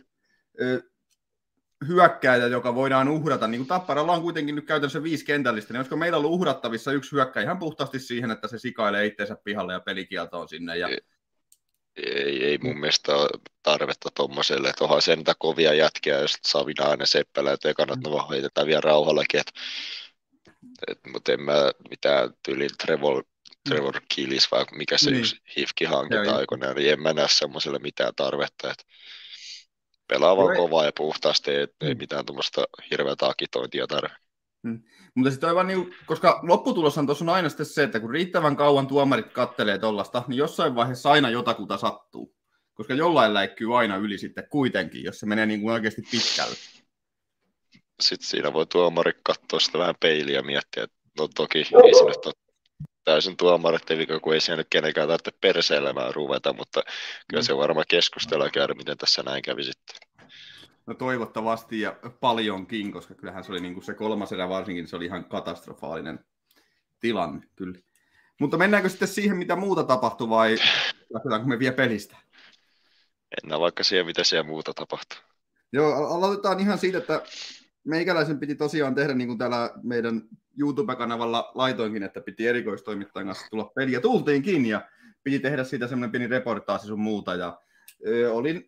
hyökkääjä, 1.87 2.47
joka 2.47 2.75
voidaan 2.75 3.09
uhrata, 3.09 3.47
niin 3.47 3.59
kuin 3.59 3.67
Tapparalla 3.67 4.13
on 4.13 4.21
kuitenkin 4.21 4.55
nyt 4.55 4.65
käytännössä 4.65 5.03
viisi 5.03 5.25
kentällistä, 5.25 5.73
niin 5.73 5.79
olisiko 5.79 5.95
meillä 5.95 6.17
ollut 6.17 6.31
uhrattavissa 6.31 6.91
yksi 6.91 7.11
hyökkäjä 7.11 7.43
ihan 7.43 7.59
puhtaasti 7.59 7.99
siihen, 7.99 8.31
että 8.31 8.47
se 8.47 8.59
sikailee 8.59 9.05
itseensä 9.05 9.37
pihalle 9.43 9.73
ja 9.73 9.79
pelikieltoon 9.79 10.49
sinne. 10.49 10.77
Ja... 10.77 10.87
Ei, 11.95 12.43
ei 12.45 12.57
mun 12.57 12.79
mielestä 12.79 13.15
ole 13.15 13.29
tarvetta 13.63 14.09
tuommoiselle, 14.15 14.69
että 14.69 14.83
onhan 14.83 15.01
sen 15.01 15.17
niitä 15.17 15.33
kovia 15.39 15.73
jätkiä, 15.73 16.19
jos 16.19 16.37
Savina 16.47 16.95
ja 16.99 17.05
Seppälä, 17.05 17.53
että 17.53 17.69
ekana, 17.69 17.93
että 17.93 18.09
no 18.09 18.29
heitetään 18.29 18.67
vielä 18.67 18.81
rauhallakin, 18.81 19.39
että, 19.39 19.51
mutta 21.11 21.31
en 21.31 21.41
mä 21.41 21.71
mitään 21.89 22.33
tyyliin 22.45 22.69
Trevor, 22.85 23.23
Trevor 23.69 24.01
Killis 24.15 24.51
vai 24.51 24.65
mikä 24.71 24.97
se 24.97 25.11
niin. 25.11 25.19
yksi 25.19 25.41
hifki 25.57 25.85
hankita 25.85 26.35
aikoinaan, 26.35 26.75
niin 26.75 26.93
en 26.93 27.01
mä 27.01 27.13
näe 27.13 27.27
semmoiselle 27.29 27.79
mitään 27.79 28.13
tarvetta, 28.15 28.71
että 28.71 28.83
pelaa 30.07 30.37
vaan 30.37 30.57
kovaa 30.57 30.85
ja 30.85 30.91
puhtaasti, 30.97 31.51
ei, 31.51 31.65
mm. 31.65 31.87
ei 31.87 31.95
mitään 31.95 32.25
tuommoista 32.25 32.63
hirveätä 32.91 33.27
akitointia 33.27 33.87
tarvitse. 33.87 34.17
Mm. 34.63 34.83
Mutta 35.15 35.31
sitten 35.31 35.49
aivan 35.49 35.67
niin, 35.67 35.95
koska 36.05 36.39
lopputuloshan 36.43 37.05
tuossa 37.05 37.25
on 37.25 37.29
aina 37.29 37.49
sitten 37.49 37.65
se, 37.65 37.83
että 37.83 37.99
kun 37.99 38.09
riittävän 38.09 38.55
kauan 38.55 38.87
tuomarit 38.87 39.33
kattelee 39.33 39.77
tuollaista, 39.77 40.23
niin 40.27 40.37
jossain 40.37 40.75
vaiheessa 40.75 41.11
aina 41.11 41.29
jotakuta 41.29 41.77
sattuu. 41.77 42.35
Koska 42.73 42.93
jollain 42.93 43.33
läikkyy 43.33 43.79
aina 43.79 43.97
yli 43.97 44.17
sitten 44.17 44.47
kuitenkin, 44.49 45.03
jos 45.03 45.19
se 45.19 45.25
menee 45.25 45.45
niin 45.45 45.61
kuin 45.61 45.73
oikeasti 45.73 46.01
pitkälle. 46.11 46.55
Sitten 48.01 48.27
siinä 48.27 48.53
voi 48.53 48.65
tuomari 48.65 49.11
katsoa 49.23 49.59
sitä 49.59 49.77
vähän 49.77 49.95
peiliä 49.99 50.35
ja 50.35 50.43
miettiä, 50.43 50.83
että 50.83 50.97
no 51.19 51.27
toki 51.35 51.57
ei 51.57 51.65
se 51.65 52.05
nyt 52.05 52.25
ole 52.25 52.33
täysin 53.03 53.37
tuomarit, 53.37 53.91
eli 53.91 54.07
kun 54.21 54.33
ei 54.33 54.41
siellä 54.41 54.59
nyt 54.59 54.67
kenenkään 54.69 55.07
tarvitse 55.07 55.31
perseilemään 55.41 56.13
ruveta, 56.13 56.53
mutta 56.53 56.81
kyllä 57.29 57.43
se 57.43 57.57
varmaan 57.57 57.85
keskustella 57.89 58.49
käydä, 58.49 58.73
miten 58.73 58.97
tässä 58.97 59.23
näin 59.23 59.41
kävi 59.41 59.63
sitten. 59.63 59.95
No 60.85 60.93
toivottavasti 60.93 61.81
ja 61.81 61.95
paljonkin, 62.19 62.91
koska 62.91 63.15
kyllähän 63.15 63.43
se 63.43 63.51
oli 63.51 63.59
niin 63.59 63.73
kuin 63.73 63.83
se 63.83 63.93
kolmas 63.93 64.31
erä 64.31 64.49
varsinkin, 64.49 64.87
se 64.87 64.95
oli 64.95 65.05
ihan 65.05 65.25
katastrofaalinen 65.25 66.19
tilanne 66.99 67.47
kyllä. 67.55 67.79
Mutta 68.39 68.57
mennäänkö 68.57 68.89
sitten 68.89 69.07
siihen, 69.07 69.37
mitä 69.37 69.55
muuta 69.55 69.83
tapahtui 69.83 70.29
vai 70.29 70.55
lähdetäänkö 71.13 71.47
me 71.47 71.59
vielä 71.59 71.75
pelistä? 71.75 72.17
Mennään 73.41 73.61
vaikka 73.61 73.83
siihen, 73.83 74.05
mitä 74.05 74.23
siellä 74.23 74.47
muuta 74.47 74.73
tapahtuu. 74.73 75.17
Joo, 75.73 76.15
aloitetaan 76.15 76.59
ihan 76.59 76.77
siitä, 76.77 76.97
että 76.97 77.21
meikäläisen 77.83 78.39
piti 78.39 78.55
tosiaan 78.55 78.95
tehdä, 78.95 79.13
niin 79.13 79.27
kuin 79.27 79.37
täällä 79.37 79.69
meidän 79.83 80.21
YouTube-kanavalla 80.59 81.51
laitoinkin, 81.55 82.03
että 82.03 82.21
piti 82.21 82.47
erikoistoimittajan 82.47 83.27
kanssa 83.27 83.47
tulla 83.49 83.71
peliä. 83.75 84.01
Tultiinkin 84.01 84.65
ja 84.65 84.81
piti 85.23 85.39
tehdä 85.39 85.63
siitä 85.63 85.87
semmoinen 85.87 86.11
pieni 86.11 86.27
reportaasi 86.27 86.87
sun 86.87 86.99
muuta. 86.99 87.35
Ja 87.35 87.59
ö, 88.07 88.33
olin 88.33 88.65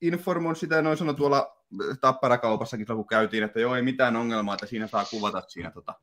informoinut 0.00 0.58
sitä 0.58 0.82
noin 0.82 0.96
sanoi 0.96 1.14
tuolla 1.14 1.56
tapparakaupassakin, 2.00 2.86
kun 2.86 3.06
käytiin, 3.06 3.44
että 3.44 3.60
joo, 3.60 3.76
ei 3.76 3.82
mitään 3.82 4.16
ongelmaa, 4.16 4.54
että 4.54 4.66
siinä 4.66 4.86
saa 4.86 5.04
kuvata 5.04 5.42
siinä 5.48 5.70
tota, 5.70 5.94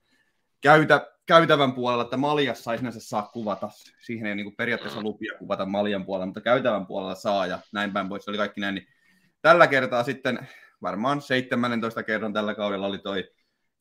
käytä, 0.61 1.11
käytävän 1.25 1.73
puolella, 1.73 2.03
että 2.03 2.17
Maljassa 2.17 2.71
ei 2.71 2.77
sinänsä 2.77 2.99
saa 2.99 3.29
kuvata. 3.33 3.69
Siihen 4.05 4.27
ei 4.27 4.35
niin 4.35 4.45
kuin 4.45 4.55
periaatteessa 4.55 5.01
lupia 5.01 5.33
kuvata 5.39 5.65
Maljan 5.65 6.05
puolella, 6.05 6.25
mutta 6.25 6.41
käytävän 6.41 6.85
puolella 6.85 7.15
saa 7.15 7.47
ja 7.47 7.59
näin 7.73 7.93
päin 7.93 8.09
pois. 8.09 8.23
Se 8.23 8.31
oli 8.31 8.37
kaikki 8.37 8.61
näin. 8.61 8.75
Niin 8.75 8.87
tällä 9.41 9.67
kertaa 9.67 10.03
sitten 10.03 10.47
varmaan 10.81 11.21
17 11.21 12.03
kerran 12.03 12.33
tällä 12.33 12.55
kaudella 12.55 12.87
oli 12.87 12.97
toi 12.97 13.31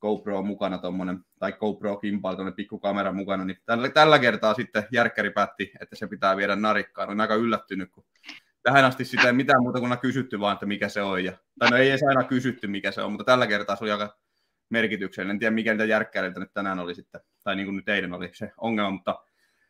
GoPro 0.00 0.42
mukana 0.42 0.78
tommonen, 0.78 1.18
tai 1.38 1.52
GoPro 1.52 1.96
Kimpal, 1.96 2.34
tuonne 2.34 2.52
pikkukamera 2.52 3.12
mukana, 3.12 3.44
niin 3.44 3.58
tällä, 3.66 3.88
tällä 3.88 4.18
kertaa 4.18 4.54
sitten 4.54 4.86
järkkäri 4.92 5.30
päätti, 5.30 5.72
että 5.80 5.96
se 5.96 6.06
pitää 6.06 6.36
viedä 6.36 6.56
narikkaan. 6.56 7.08
Olen 7.08 7.20
aika 7.20 7.34
yllättynyt, 7.34 7.90
kun 7.90 8.04
tähän 8.62 8.84
asti 8.84 9.04
sitä 9.04 9.26
ei 9.26 9.32
mitään 9.32 9.62
muuta 9.62 9.80
kuin 9.80 9.98
kysytty 9.98 10.40
vaan, 10.40 10.52
että 10.52 10.66
mikä 10.66 10.88
se 10.88 11.02
on. 11.02 11.24
Ja, 11.24 11.32
tai 11.58 11.70
no 11.70 11.76
ei 11.76 11.90
edes 11.90 12.02
aina 12.08 12.24
kysytty, 12.24 12.66
mikä 12.66 12.90
se 12.90 13.02
on, 13.02 13.12
mutta 13.12 13.24
tällä 13.24 13.46
kertaa 13.46 13.76
se 13.76 13.84
oli 13.84 13.92
aika 13.92 14.18
merkityksellinen. 14.70 15.34
En 15.34 15.38
tiedä, 15.38 15.54
mikä 15.54 15.72
niitä 15.72 15.84
järkkäreitä 15.84 16.40
nyt 16.40 16.52
tänään 16.54 16.78
oli 16.78 16.94
sitten, 16.94 17.20
tai 17.44 17.56
niin 17.56 17.66
kuin 17.66 17.76
nyt 17.76 17.88
eilen 17.88 18.12
oli 18.12 18.30
se 18.32 18.52
ongelma, 18.56 18.90
mutta 18.90 19.24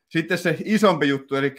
sitten 0.09 0.39
se 0.39 0.57
isompi 0.65 1.09
juttu, 1.09 1.37
eli 1.37 1.55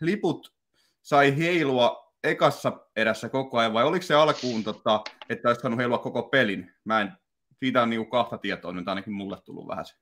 liput 0.00 0.54
sai 1.02 1.38
heilua 1.38 2.09
ekassa 2.24 2.72
erässä 2.96 3.28
koko 3.28 3.58
ajan, 3.58 3.72
vai 3.72 3.84
oliko 3.84 4.02
se 4.02 4.14
alkuun, 4.14 4.64
tota, 4.64 5.00
että 5.28 5.48
olisi 5.48 5.60
saanut 5.60 5.78
heilua 5.78 5.98
koko 5.98 6.22
pelin? 6.22 6.74
Mä 6.84 7.00
en, 7.00 7.12
siitä 7.58 7.82
on 7.82 7.90
niinku 7.90 8.10
kahta 8.10 8.38
tietoa, 8.38 8.72
nyt 8.72 8.88
ainakin 8.88 9.12
mulle 9.12 9.36
tullut 9.44 9.68
vähän 9.68 9.86
se. 9.86 9.94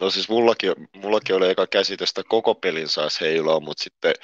No 0.00 0.10
siis 0.10 0.28
mullakin, 0.28 0.72
mullakin 0.96 1.36
oli 1.36 1.50
eka 1.50 1.66
käsitys, 1.66 2.10
että 2.10 2.22
koko 2.28 2.54
pelin 2.54 2.88
saisi 2.88 3.20
heilua, 3.20 3.60
mutta 3.60 3.84
sitten 3.84 4.14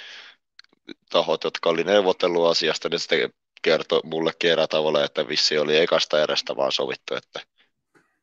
tahot, 1.11 1.45
jotka 1.45 1.71
oli 1.71 1.85
neuvotellut 1.85 2.51
asiasta, 2.51 2.89
niin 2.89 3.01
sitten 3.01 3.33
kertoi 3.63 4.01
mulle 4.05 4.33
kerran 4.39 4.69
tavalla, 4.69 5.05
että 5.05 5.29
vissi 5.29 5.59
oli 5.59 5.77
ekasta 5.77 6.23
erästä 6.23 6.57
vaan 6.57 6.73
sovittu, 6.73 7.15
että 7.15 7.41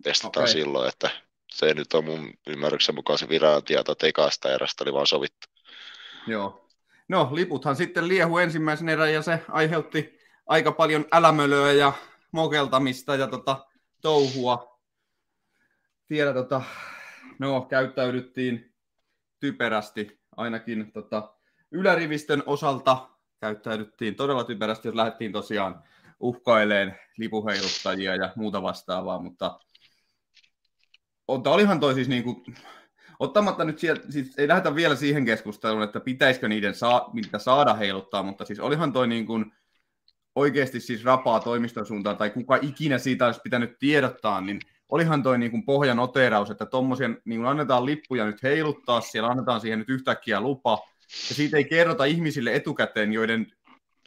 testataan 0.03 0.43
okay. 0.43 0.53
silloin, 0.53 0.89
että 0.89 1.09
se 1.51 1.73
nyt 1.73 1.93
on 1.93 2.05
mun 2.05 2.33
ymmärryksen 2.47 2.95
mukaan 2.95 3.19
se 3.19 3.29
viran 3.29 3.63
tieto, 3.63 3.91
että 3.91 4.07
ekasta 4.07 4.53
erästä 4.53 4.83
oli 4.83 4.93
vaan 4.93 5.07
sovittu. 5.07 5.47
Joo, 6.27 6.68
No, 7.09 7.29
liputhan 7.31 7.75
sitten 7.75 8.07
liehu 8.07 8.37
ensimmäisen 8.37 8.89
erän 8.89 9.13
ja 9.13 9.21
se 9.21 9.43
aiheutti 9.47 10.19
aika 10.45 10.71
paljon 10.71 11.05
älämölöä 11.11 11.71
ja 11.71 11.93
mokeltamista 12.31 13.15
ja 13.15 13.27
tota, 13.27 13.65
touhua. 14.01 14.79
Tiedä, 16.07 16.33
tota, 16.33 16.61
no, 17.39 17.61
käyttäydyttiin 17.61 18.73
typerästi, 19.39 20.19
ainakin 20.37 20.91
tota, 20.91 21.33
ylärivistön 21.71 22.43
osalta 22.45 23.09
käyttäydyttiin 23.39 24.15
todella 24.15 24.43
typerästi, 24.43 24.87
jos 24.87 24.95
lähdettiin 24.95 25.31
tosiaan 25.31 25.83
uhkaileen 26.19 26.99
lipuheiluttajia 27.17 28.15
ja 28.15 28.33
muuta 28.35 28.61
vastaavaa, 28.61 29.19
mutta 29.19 29.59
olihan 31.27 31.79
toi 31.79 31.93
siis 31.93 32.07
niin 32.07 32.23
kuin, 32.23 32.43
ottamatta 33.19 33.63
nyt 33.63 33.79
sieltä, 33.79 34.11
siis 34.11 34.39
ei 34.39 34.47
lähdetä 34.47 34.75
vielä 34.75 34.95
siihen 34.95 35.25
keskusteluun, 35.25 35.83
että 35.83 35.99
pitäisikö 35.99 36.47
niiden 36.47 36.75
saa, 36.75 37.09
mitä 37.13 37.39
saada 37.39 37.73
heiluttaa, 37.73 38.23
mutta 38.23 38.45
siis 38.45 38.59
olihan 38.59 38.93
toi 38.93 39.07
niin 39.07 39.25
kuin 39.25 39.51
oikeasti 40.35 40.79
siis 40.79 41.03
rapaa 41.03 41.39
toimiston 41.39 41.85
suuntaan, 41.85 42.17
tai 42.17 42.29
kuka 42.29 42.59
ikinä 42.61 42.97
siitä 42.97 43.25
olisi 43.25 43.41
pitänyt 43.43 43.79
tiedottaa, 43.79 44.41
niin 44.41 44.59
olihan 44.89 45.23
toi 45.23 45.37
niin 45.37 45.51
kuin 45.51 45.65
pohjan 45.65 45.99
oteraus, 45.99 46.49
että 46.51 46.65
tuommoisia 46.65 47.09
niin 47.25 47.45
annetaan 47.45 47.85
lippuja 47.85 48.25
nyt 48.25 48.43
heiluttaa, 48.43 49.01
siellä 49.01 49.29
annetaan 49.29 49.61
siihen 49.61 49.79
nyt 49.79 49.89
yhtäkkiä 49.89 50.41
lupa, 50.41 50.87
ja 51.29 51.35
siitä 51.35 51.57
ei 51.57 51.65
kerrota 51.65 52.05
ihmisille 52.05 52.55
etukäteen, 52.55 53.13
joiden 53.13 53.51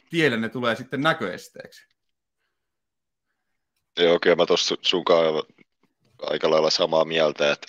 tielle 0.09 0.37
ne 0.37 0.49
tulee 0.49 0.75
sitten 0.75 1.01
näköesteeksi. 1.01 1.87
Joo, 3.99 4.19
kyllä 4.19 4.35
mä 4.35 4.45
tuossa 4.45 4.75
sunkaan 4.81 5.43
aika 6.21 6.49
lailla 6.49 6.69
samaa 6.69 7.05
mieltä, 7.05 7.51
että 7.51 7.67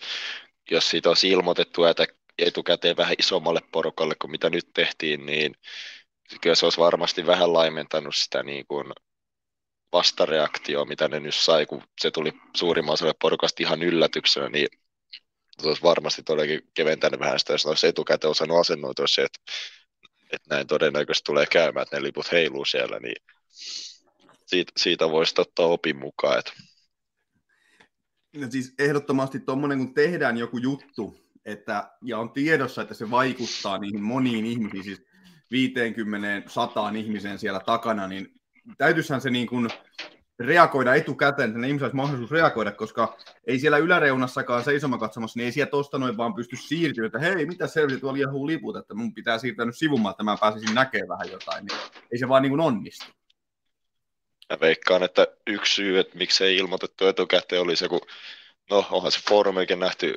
jos 0.70 0.90
siitä 0.90 1.08
olisi 1.08 1.28
ilmoitettu 1.28 1.84
että 1.84 2.06
etukäteen 2.38 2.96
vähän 2.96 3.14
isommalle 3.18 3.60
porukalle 3.72 4.14
kuin 4.14 4.30
mitä 4.30 4.50
nyt 4.50 4.68
tehtiin, 4.74 5.26
niin 5.26 5.54
kyllä 6.40 6.54
se 6.54 6.66
olisi 6.66 6.78
varmasti 6.78 7.26
vähän 7.26 7.52
laimentanut 7.52 8.14
sitä 8.14 8.42
niin 8.42 8.66
kuin 8.66 8.86
vastareaktioa, 9.92 10.84
mitä 10.84 11.08
ne 11.08 11.20
nyt 11.20 11.34
sai, 11.34 11.66
kun 11.66 11.82
se 12.00 12.10
tuli 12.10 12.32
suurimman 12.56 12.92
osalle 12.92 13.14
porukasta 13.20 13.62
ihan 13.62 13.82
yllätyksenä, 13.82 14.48
niin 14.48 14.68
se 15.62 15.68
olisi 15.68 15.82
varmasti 15.82 16.22
todellakin 16.22 16.60
keventänyt 16.74 17.20
vähän 17.20 17.38
sitä, 17.38 17.52
jos 17.52 17.66
olisi 17.66 17.86
etukäteen 17.86 18.30
osannut 18.30 18.58
asennoitua 18.58 19.06
se, 19.06 19.22
että, 19.22 19.38
että 20.32 20.54
näin 20.54 20.66
todennäköisesti 20.66 21.26
tulee 21.26 21.46
käymään, 21.46 21.82
että 21.82 21.96
ne 21.96 22.02
liput 22.02 22.32
heiluu 22.32 22.64
siellä, 22.64 22.98
niin 22.98 23.16
siitä, 24.46 24.72
siitä 24.76 25.10
voisi 25.10 25.34
ottaa 25.38 25.66
opin 25.66 25.96
mukaan, 25.96 26.38
että 26.38 26.52
No 28.36 28.46
siis 28.50 28.74
ehdottomasti 28.78 29.40
tuommoinen, 29.40 29.78
kun 29.78 29.94
tehdään 29.94 30.36
joku 30.36 30.58
juttu, 30.58 31.16
että, 31.44 31.90
ja 32.02 32.18
on 32.18 32.30
tiedossa, 32.30 32.82
että 32.82 32.94
se 32.94 33.10
vaikuttaa 33.10 33.78
niihin 33.78 34.02
moniin 34.02 34.44
ihmisiin, 34.44 34.84
siis 34.84 35.02
50 35.50 36.50
sataan 36.50 36.96
ihmiseen 36.96 37.38
siellä 37.38 37.60
takana, 37.60 38.08
niin 38.08 38.34
täytyishän 38.78 39.20
se 39.20 39.30
niin 39.30 39.46
kuin 39.46 39.68
reagoida 40.38 40.94
etukäteen, 40.94 41.48
että 41.48 41.60
ne 41.60 41.66
ihmiset 41.66 41.82
olisi 41.82 41.96
mahdollisuus 41.96 42.30
reagoida, 42.30 42.72
koska 42.72 43.16
ei 43.46 43.58
siellä 43.58 43.78
yläreunassakaan 43.78 44.64
seisomakatsomassa, 44.64 45.38
niin 45.38 45.44
ei 45.44 45.52
siellä 45.52 45.70
tosta 45.70 45.98
noin 45.98 46.16
vaan 46.16 46.34
pysty 46.34 46.56
siirtymään, 46.56 47.06
että 47.06 47.18
hei, 47.18 47.46
mitä 47.46 47.66
selviä 47.66 47.98
tuolla 47.98 48.16
liehuu 48.16 48.46
liput, 48.46 48.76
että 48.76 48.94
mun 48.94 49.14
pitää 49.14 49.38
siirtyä 49.38 49.64
nyt 49.64 49.76
sivumaan, 49.76 50.10
että 50.10 50.22
mä 50.22 50.36
pääsisin 50.40 50.74
näkemään 50.74 51.08
vähän 51.08 51.30
jotain, 51.30 51.66
niin 51.66 51.78
ei 52.12 52.18
se 52.18 52.28
vaan 52.28 52.42
niin 52.42 52.50
kuin 52.50 52.60
onnistu. 52.60 53.06
Mä 54.50 54.60
veikkaan, 54.60 55.02
että 55.02 55.26
yksi 55.46 55.74
syy, 55.74 55.98
että 55.98 56.18
miksei 56.18 56.56
ilmoitettu 56.56 57.06
etukäteen 57.06 57.62
oli 57.62 57.76
se, 57.76 57.88
kun 57.88 58.00
no 58.70 58.86
onhan 58.90 59.12
se 59.12 59.20
foorumikin 59.28 59.78
nähty 59.78 60.14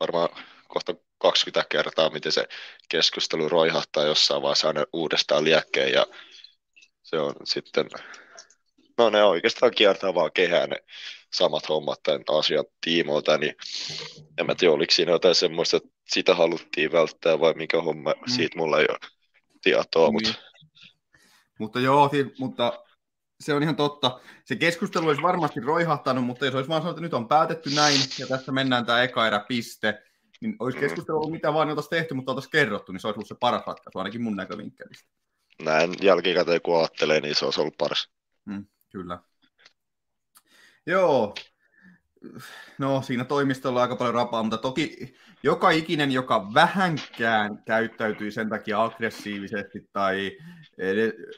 varmaan 0.00 0.28
kohta 0.68 0.94
20 1.18 1.66
kertaa, 1.68 2.10
miten 2.10 2.32
se 2.32 2.48
keskustelu 2.88 3.48
roihahtaa 3.48 4.04
jossain 4.04 4.42
vaiheessa 4.42 4.68
aina 4.68 4.84
uudestaan 4.92 5.44
liekkeen 5.44 5.92
ja 5.92 6.06
se 7.02 7.18
on 7.18 7.34
sitten, 7.44 7.86
no 8.98 9.10
ne 9.10 9.24
oikeastaan 9.24 9.72
kiertää 9.74 10.14
vaan 10.14 10.32
kehään 10.34 10.70
ne 10.70 10.76
samat 11.32 11.68
hommat 11.68 12.02
tämän 12.02 12.22
asian 12.38 12.64
tiimoilta, 12.80 13.38
niin 13.38 13.56
en 14.38 14.46
mä 14.46 14.54
tiedä, 14.54 14.74
oliko 14.74 14.92
siinä 14.92 15.12
jotain 15.12 15.34
semmoista, 15.34 15.76
että 15.76 15.88
sitä 16.08 16.34
haluttiin 16.34 16.92
välttää 16.92 17.40
vai 17.40 17.54
mikä 17.54 17.82
homma, 17.82 18.10
mm. 18.10 18.32
siitä 18.32 18.58
mulla 18.58 18.80
ei 18.80 18.86
ole 18.90 18.98
tietoa, 19.62 20.08
niin. 20.08 20.12
mutta... 20.12 20.48
Mutta 21.58 21.80
joo, 21.80 22.10
mutta 22.38 22.84
se 23.40 23.54
on 23.54 23.62
ihan 23.62 23.76
totta. 23.76 24.20
Se 24.44 24.56
keskustelu 24.56 25.06
olisi 25.06 25.22
varmasti 25.22 25.60
roihahtanut, 25.60 26.24
mutta 26.24 26.44
jos 26.44 26.54
olisi 26.54 26.68
vaan 26.68 26.82
sanonut, 26.82 26.96
että 26.96 27.02
nyt 27.02 27.14
on 27.14 27.28
päätetty 27.28 27.70
näin, 27.70 28.00
ja 28.18 28.26
tässä 28.26 28.52
mennään 28.52 28.86
tämä 28.86 29.02
eka 29.02 29.26
erä 29.26 29.44
piste, 29.48 30.02
niin 30.40 30.56
olisi 30.58 30.78
keskustelu 30.78 31.16
ollut 31.16 31.32
mitä 31.32 31.54
vaan 31.54 31.68
oltaisiin 31.68 31.90
tehty, 31.90 32.14
mutta 32.14 32.32
oltaisiin 32.32 32.50
kerrottu, 32.50 32.92
niin 32.92 33.00
se 33.00 33.06
olisi 33.06 33.18
ollut 33.18 33.28
se 33.28 33.34
paras 33.40 33.66
ratkaisu, 33.66 33.98
ainakin 33.98 34.22
mun 34.22 34.36
näkövinkkelistä. 34.36 35.08
Näin 35.62 35.94
jälkikäteen 36.02 36.62
kun 36.62 36.78
ajattelee, 36.78 37.20
niin 37.20 37.34
se 37.34 37.44
olisi 37.44 37.60
ollut 37.60 37.78
paras. 37.78 38.08
Mm, 38.44 38.66
kyllä. 38.92 39.18
Joo, 40.86 41.34
no 42.78 43.02
siinä 43.02 43.24
toimistolla 43.24 43.78
on 43.78 43.82
aika 43.82 43.96
paljon 43.96 44.14
rapaa, 44.14 44.42
mutta 44.42 44.58
toki 44.58 45.14
joka 45.42 45.70
ikinen, 45.70 46.12
joka 46.12 46.54
vähänkään 46.54 47.62
käyttäytyi 47.66 48.30
sen 48.30 48.48
takia 48.48 48.82
aggressiivisesti 48.82 49.88
tai 49.92 50.38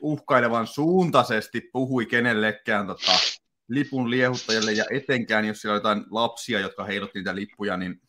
uhkailevan 0.01 0.67
suuntaisesti 0.67 1.61
puhui 1.73 2.07
kenellekään 2.07 2.87
tota, 2.87 3.13
lipun 3.69 4.11
liehuttajalle 4.11 4.73
ja 4.73 4.85
etenkään, 4.91 5.45
jos 5.45 5.61
siellä 5.61 5.75
on 5.75 5.79
jotain 5.79 6.05
lapsia, 6.11 6.61
jotka 6.61 6.85
heilutti 6.85 7.19
niitä 7.19 7.35
lippuja, 7.35 7.77
niin 7.77 8.03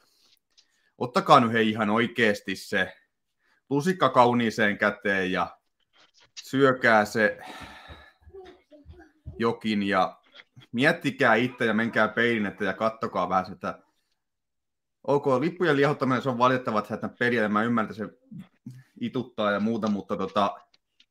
ottakaa 0.97 1.39
nyt 1.39 1.53
he 1.53 1.61
ihan 1.61 1.89
oikeasti 1.89 2.55
se 2.55 2.93
lusikka 3.69 4.09
kauniiseen 4.09 4.77
käteen 4.77 5.31
ja 5.31 5.57
syökää 6.43 7.05
se 7.05 7.37
jokin 9.37 9.83
ja 9.83 10.17
miettikää 10.71 11.35
itse 11.35 11.65
ja 11.65 11.73
menkää 11.73 12.07
peilin 12.07 12.45
että 12.45 12.65
ja 12.65 12.73
kattokaa 12.73 13.29
vähän 13.29 13.45
sitä. 13.45 13.79
Ok, 15.07 15.25
lippujen 15.27 15.77
liehottaminen 15.77 16.21
se 16.21 16.29
on 16.29 16.37
valitettavaa, 16.37 16.83
että 16.93 17.09
peliä, 17.19 17.49
mä 17.49 17.63
ymmärrän, 17.63 17.91
että 17.91 18.05
se 18.05 18.13
ituttaa 19.01 19.51
ja 19.51 19.59
muuta, 19.59 19.87
mutta 19.87 20.17
tota, 20.17 20.59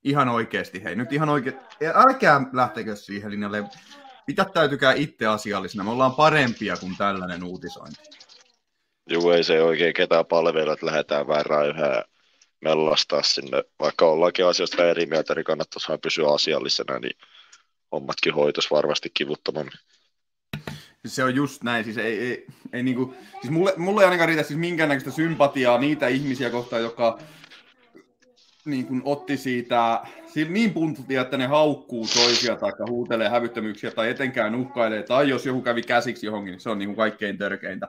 ihan 0.04 0.28
oikeasti, 0.28 0.84
hei, 0.84 0.96
nyt 0.96 1.12
ihan 1.12 1.28
oikein, 1.28 1.56
älkää 1.94 2.40
lähtekö 2.52 2.96
siihen 2.96 3.30
linjalle. 3.30 3.64
täytykää 4.54 4.92
itse 4.92 5.26
asiallisena, 5.26 5.84
me 5.84 5.90
ollaan 5.90 6.14
parempia 6.14 6.76
kuin 6.76 6.96
tällainen 6.96 7.44
uutisointi. 7.44 8.00
Joo, 9.06 9.32
ei 9.32 9.44
se 9.44 9.62
oikein 9.62 9.94
ketään 9.94 10.26
palvella, 10.26 10.72
että 10.72 10.86
lähdetään 10.86 11.28
vähän 11.28 11.46
räyhää 11.46 12.04
mellastaa 12.60 13.22
sinne, 13.22 13.64
vaikka 13.80 14.06
ollaankin 14.06 14.46
asiasta 14.46 14.84
eri 14.84 15.06
mieltä, 15.06 15.34
niin 15.34 15.44
kannattaisi 15.44 15.88
vähän 15.88 16.00
pysyä 16.00 16.34
asiallisena, 16.34 16.98
niin 16.98 17.18
hommatkin 17.92 18.34
hoitos 18.34 18.70
varmasti 18.70 19.10
kivuttomammin. 19.14 19.72
Se 21.06 21.24
on 21.24 21.34
just 21.34 21.62
näin, 21.62 21.84
siis 21.84 21.98
ei, 21.98 22.18
ei, 22.18 22.46
ei 22.72 22.82
niinku, 22.82 23.14
siis 23.40 23.50
mulle, 23.50 23.74
mulle 23.76 24.00
ei 24.00 24.04
ainakaan 24.04 24.28
riitä 24.28 24.42
siis 24.42 24.58
minkäännäköistä 24.58 25.10
sympatiaa 25.10 25.78
niitä 25.78 26.08
ihmisiä 26.08 26.50
kohtaan, 26.50 26.82
jotka 26.82 27.18
niin 28.64 28.86
kuin 28.86 29.02
otti 29.04 29.36
siitä 29.36 30.00
niin 30.48 30.74
puntutia, 30.74 31.20
että 31.20 31.36
ne 31.36 31.46
haukkuu 31.46 32.06
toisia 32.14 32.56
tai 32.56 32.72
huutelee 32.88 33.28
hävyttömyyksiä 33.28 33.90
tai 33.90 34.10
etenkään 34.10 34.54
uhkailee, 34.54 35.02
tai 35.02 35.28
jos 35.28 35.46
joku 35.46 35.62
kävi 35.62 35.82
käsiksi 35.82 36.26
johonkin, 36.26 36.52
niin 36.52 36.60
se 36.60 36.70
on 36.70 36.78
niin 36.78 36.88
kuin 36.88 36.96
kaikkein 36.96 37.38
törkeintä. 37.38 37.88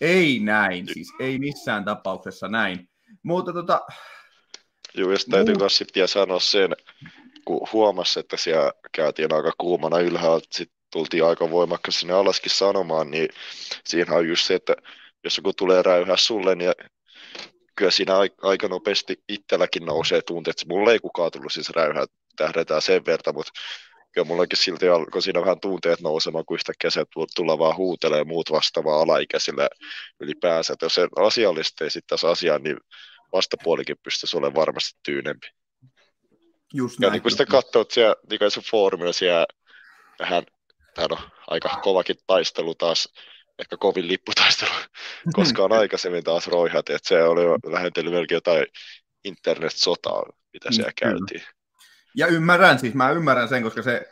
Ei 0.00 0.38
näin, 0.38 0.86
siis 0.94 1.12
ei 1.20 1.38
missään 1.38 1.84
tapauksessa 1.84 2.48
näin. 2.48 2.88
Mutta 3.22 3.52
tota... 3.52 3.80
Joo, 4.94 5.12
ja 5.12 5.18
täytyy 5.30 5.54
myös 5.54 5.76
sitten 5.76 6.08
sanoa 6.08 6.40
sen, 6.40 6.76
kun 7.44 7.68
huomasi, 7.72 8.20
että 8.20 8.36
siellä 8.36 8.72
käytiin 8.92 9.34
aika 9.34 9.52
kuumana 9.58 9.98
ylhäällä, 9.98 10.40
sitten 10.50 10.76
tultiin 10.92 11.24
aika 11.24 11.50
voimakkaasti 11.50 12.00
sinne 12.00 12.14
alaskin 12.14 12.50
sanomaan, 12.50 13.10
niin 13.10 13.28
siinä 13.84 14.14
on 14.14 14.28
just 14.28 14.46
se, 14.46 14.54
että 14.54 14.76
jos 15.24 15.36
joku 15.36 15.52
tulee 15.52 15.82
räyhää 15.82 16.16
sulle, 16.16 16.54
niin 16.54 16.72
kyllä 17.80 17.90
siinä 17.90 18.14
aika 18.42 18.68
nopeasti 18.68 19.22
itselläkin 19.28 19.84
nousee 19.84 20.22
tunteet, 20.22 20.60
että 20.60 20.74
mulle 20.74 20.92
ei 20.92 20.98
kukaan 20.98 21.30
tullut 21.30 21.52
siis 21.52 21.70
räyhää, 21.70 22.04
tähdetään 22.36 22.82
sen 22.82 23.06
verran, 23.06 23.34
mutta 23.34 23.52
kyllä 24.12 24.26
mullakin 24.26 24.58
silti 24.58 24.88
alkoi 24.88 25.22
siinä 25.22 25.40
vähän 25.40 25.60
tunteet 25.60 26.00
nousemaan, 26.00 26.44
kun 26.44 26.54
yhtäkkiä 26.54 26.90
se 26.90 27.04
tulla 27.36 27.58
vaan 27.58 27.76
huutelee 27.76 28.24
muut 28.24 28.50
vastaavaa 28.50 29.00
alaikäisille 29.00 29.68
ylipäänsä. 30.20 30.72
Että 30.72 30.86
jos 30.86 30.94
se 30.94 31.08
asiallisesti 31.16 31.84
esittäisi 31.84 32.26
asiaa, 32.26 32.58
niin 32.58 32.76
vastapuolikin 33.32 33.96
pystyisi 34.02 34.36
olemaan 34.36 34.66
varmasti 34.66 35.00
tyynempi. 35.02 35.46
Just 36.74 37.00
ja 37.00 37.10
niin 37.10 37.22
kun 37.22 37.30
sitä 37.30 37.46
katsoo, 37.46 37.82
että 37.82 37.94
siellä, 37.94 38.14
niin 38.30 38.50
se 38.50 38.60
foorumilla 38.70 39.12
siellä 39.12 39.46
vähän, 40.18 40.44
on 40.98 41.18
aika 41.46 41.68
kovakin 41.82 42.16
taistelu 42.26 42.74
taas, 42.74 43.08
ehkä 43.60 43.76
kovin 43.76 44.08
lipputaistelu 44.08 44.70
koskaan 45.32 45.72
aikaisemmin 45.72 46.24
taas 46.24 46.46
roihat, 46.48 46.90
että 46.90 47.08
se 47.08 47.22
oli 47.22 47.42
lähentellyt 47.72 48.12
melkein 48.12 48.36
jotain 48.36 48.66
internet-sotaa, 49.24 50.22
mitä 50.52 50.72
siellä 50.72 50.92
Kyllä. 51.00 51.12
käytiin. 51.12 51.42
Ja 52.14 52.26
ymmärrän 52.26 52.78
siis, 52.78 52.94
mä 52.94 53.10
ymmärrän 53.10 53.48
sen, 53.48 53.62
koska 53.62 53.82
se, 53.82 54.08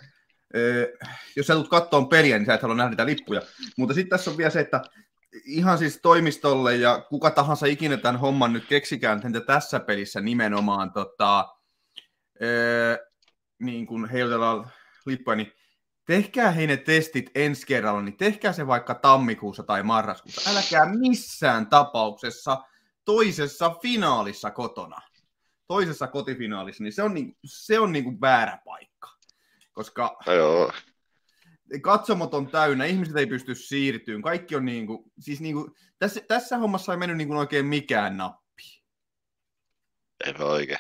jos 1.36 1.46
sä 1.46 1.54
tulet 1.54 1.68
kattoon 1.68 2.08
peliä, 2.08 2.38
niin 2.38 2.46
sä 2.46 2.54
et 2.54 2.62
halua 2.62 2.76
nähdä 2.76 2.90
niitä 2.90 3.06
lippuja. 3.06 3.42
Mutta 3.76 3.94
sitten 3.94 4.10
tässä 4.10 4.30
on 4.30 4.36
vielä 4.36 4.50
se, 4.50 4.60
että 4.60 4.82
ihan 5.44 5.78
siis 5.78 5.98
toimistolle 6.02 6.76
ja 6.76 7.06
kuka 7.08 7.30
tahansa 7.30 7.66
ikinä 7.66 7.96
tämän 7.96 8.20
homman 8.20 8.52
nyt 8.52 8.66
keksikään, 8.68 9.22
että 9.26 9.40
tässä 9.40 9.80
pelissä 9.80 10.20
nimenomaan 10.20 10.92
tota, 10.92 11.48
niin 13.58 13.86
kuin 13.86 14.08
heilutellaan 14.08 14.70
lippuja, 15.06 15.36
niin 15.36 15.52
tehkää 16.08 16.50
hei 16.50 16.66
ne 16.66 16.76
testit 16.76 17.30
ensi 17.34 17.66
kerralla, 17.66 18.02
niin 18.02 18.16
tehkää 18.16 18.52
se 18.52 18.66
vaikka 18.66 18.94
tammikuussa 18.94 19.62
tai 19.62 19.82
marraskuussa. 19.82 20.50
Älkää 20.50 20.94
missään 20.98 21.66
tapauksessa 21.66 22.64
toisessa 23.04 23.70
finaalissa 23.82 24.50
kotona, 24.50 25.00
toisessa 25.66 26.06
kotifinaalissa, 26.06 26.82
niin 26.82 26.92
se 26.92 27.02
on, 27.02 27.14
niin, 27.14 27.36
se 27.44 27.80
on 27.80 27.92
niin 27.92 28.04
kuin 28.04 28.20
väärä 28.20 28.58
paikka. 28.64 29.08
Koska 29.72 30.16
no 30.26 30.32
joo. 30.32 30.72
katsomot 31.82 32.34
on 32.34 32.46
täynnä, 32.46 32.84
ihmiset 32.84 33.16
ei 33.16 33.26
pysty 33.26 33.54
siirtymään, 33.54 34.22
kaikki 34.22 34.56
on 34.56 34.64
niin 34.64 34.86
kuin, 34.86 35.12
siis 35.18 35.40
niin 35.40 35.54
kuin, 35.54 35.74
tässä, 35.98 36.20
tässä 36.28 36.58
hommassa 36.58 36.92
ei 36.92 36.98
mennyt 36.98 37.16
niin 37.16 37.28
kuin 37.28 37.38
oikein 37.38 37.66
mikään 37.66 38.16
nappi. 38.16 38.82
Ei 40.24 40.34
oikein. 40.38 40.78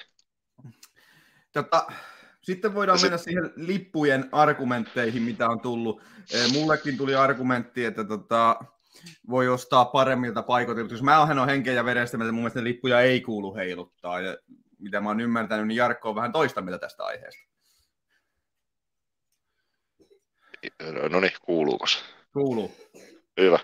Tota, 1.52 1.86
sitten 2.52 2.74
voidaan 2.74 2.98
mennä 3.02 3.18
siihen 3.18 3.52
lippujen 3.56 4.28
argumentteihin, 4.32 5.22
mitä 5.22 5.48
on 5.48 5.60
tullut. 5.60 6.02
Mullekin 6.52 6.96
tuli 6.96 7.14
argumentti, 7.14 7.84
että 7.84 8.04
tota, 8.04 8.56
voi 9.30 9.48
ostaa 9.48 9.84
paremmilta 9.84 10.42
paikoilta. 10.42 10.94
Jos 10.94 11.02
mä 11.02 11.22
olen 11.22 11.48
henkeä 11.48 11.72
ja 11.72 11.84
verestä, 11.84 12.16
että 12.16 12.32
mun 12.32 12.34
mielestä 12.34 12.64
lippuja 12.64 13.00
ei 13.00 13.20
kuulu 13.20 13.54
heiluttaa. 13.54 14.20
Ja 14.20 14.36
mitä 14.78 15.00
mä 15.00 15.08
oon 15.08 15.20
ymmärtänyt, 15.20 15.66
niin 15.66 15.76
Jarkko 15.76 16.08
on 16.08 16.14
vähän 16.14 16.32
toista 16.32 16.60
mitä 16.60 16.78
tästä 16.78 17.04
aiheesta. 17.04 17.48
No 21.10 21.20
niin, 21.20 21.32
kuuluuko 21.42 21.86
se? 21.86 21.98
Kuuluu. 22.32 22.74
Hyvä. 23.40 23.58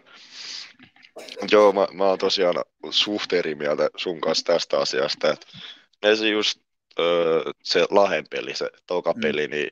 Joo, 1.51 1.73
mä, 1.73 1.87
mä 1.92 2.05
oon 2.05 2.18
tosiaan 2.18 2.55
suht 2.90 3.33
eri 3.33 3.55
mieltä 3.55 3.90
sun 3.97 4.20
kanssa 4.20 4.44
tästä 4.44 4.79
asiasta, 4.79 5.33
että 5.33 5.47
ne 6.03 6.16
se 6.16 6.29
just 6.29 6.63
öö, 6.98 7.42
se 7.62 7.87
Lahen 7.90 8.24
peli, 8.30 8.54
se 8.54 8.70
toka 8.87 9.12
mm. 9.12 9.20
peli, 9.20 9.46
mm. 9.46 9.50
niin 9.50 9.70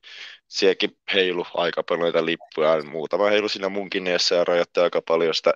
sielläkin 0.49 0.99
heilu 1.15 1.47
aika 1.55 1.83
paljon 1.83 2.01
noita 2.01 2.27
lippuja. 2.27 2.83
Muutama 2.83 3.31
heilu 3.31 3.49
siinä 3.49 3.69
munkin 3.69 4.07
eessä 4.07 4.35
ja 4.35 4.45
rajoitti 4.45 4.81
aika 4.81 5.03
paljon 5.03 5.35
sitä 5.35 5.55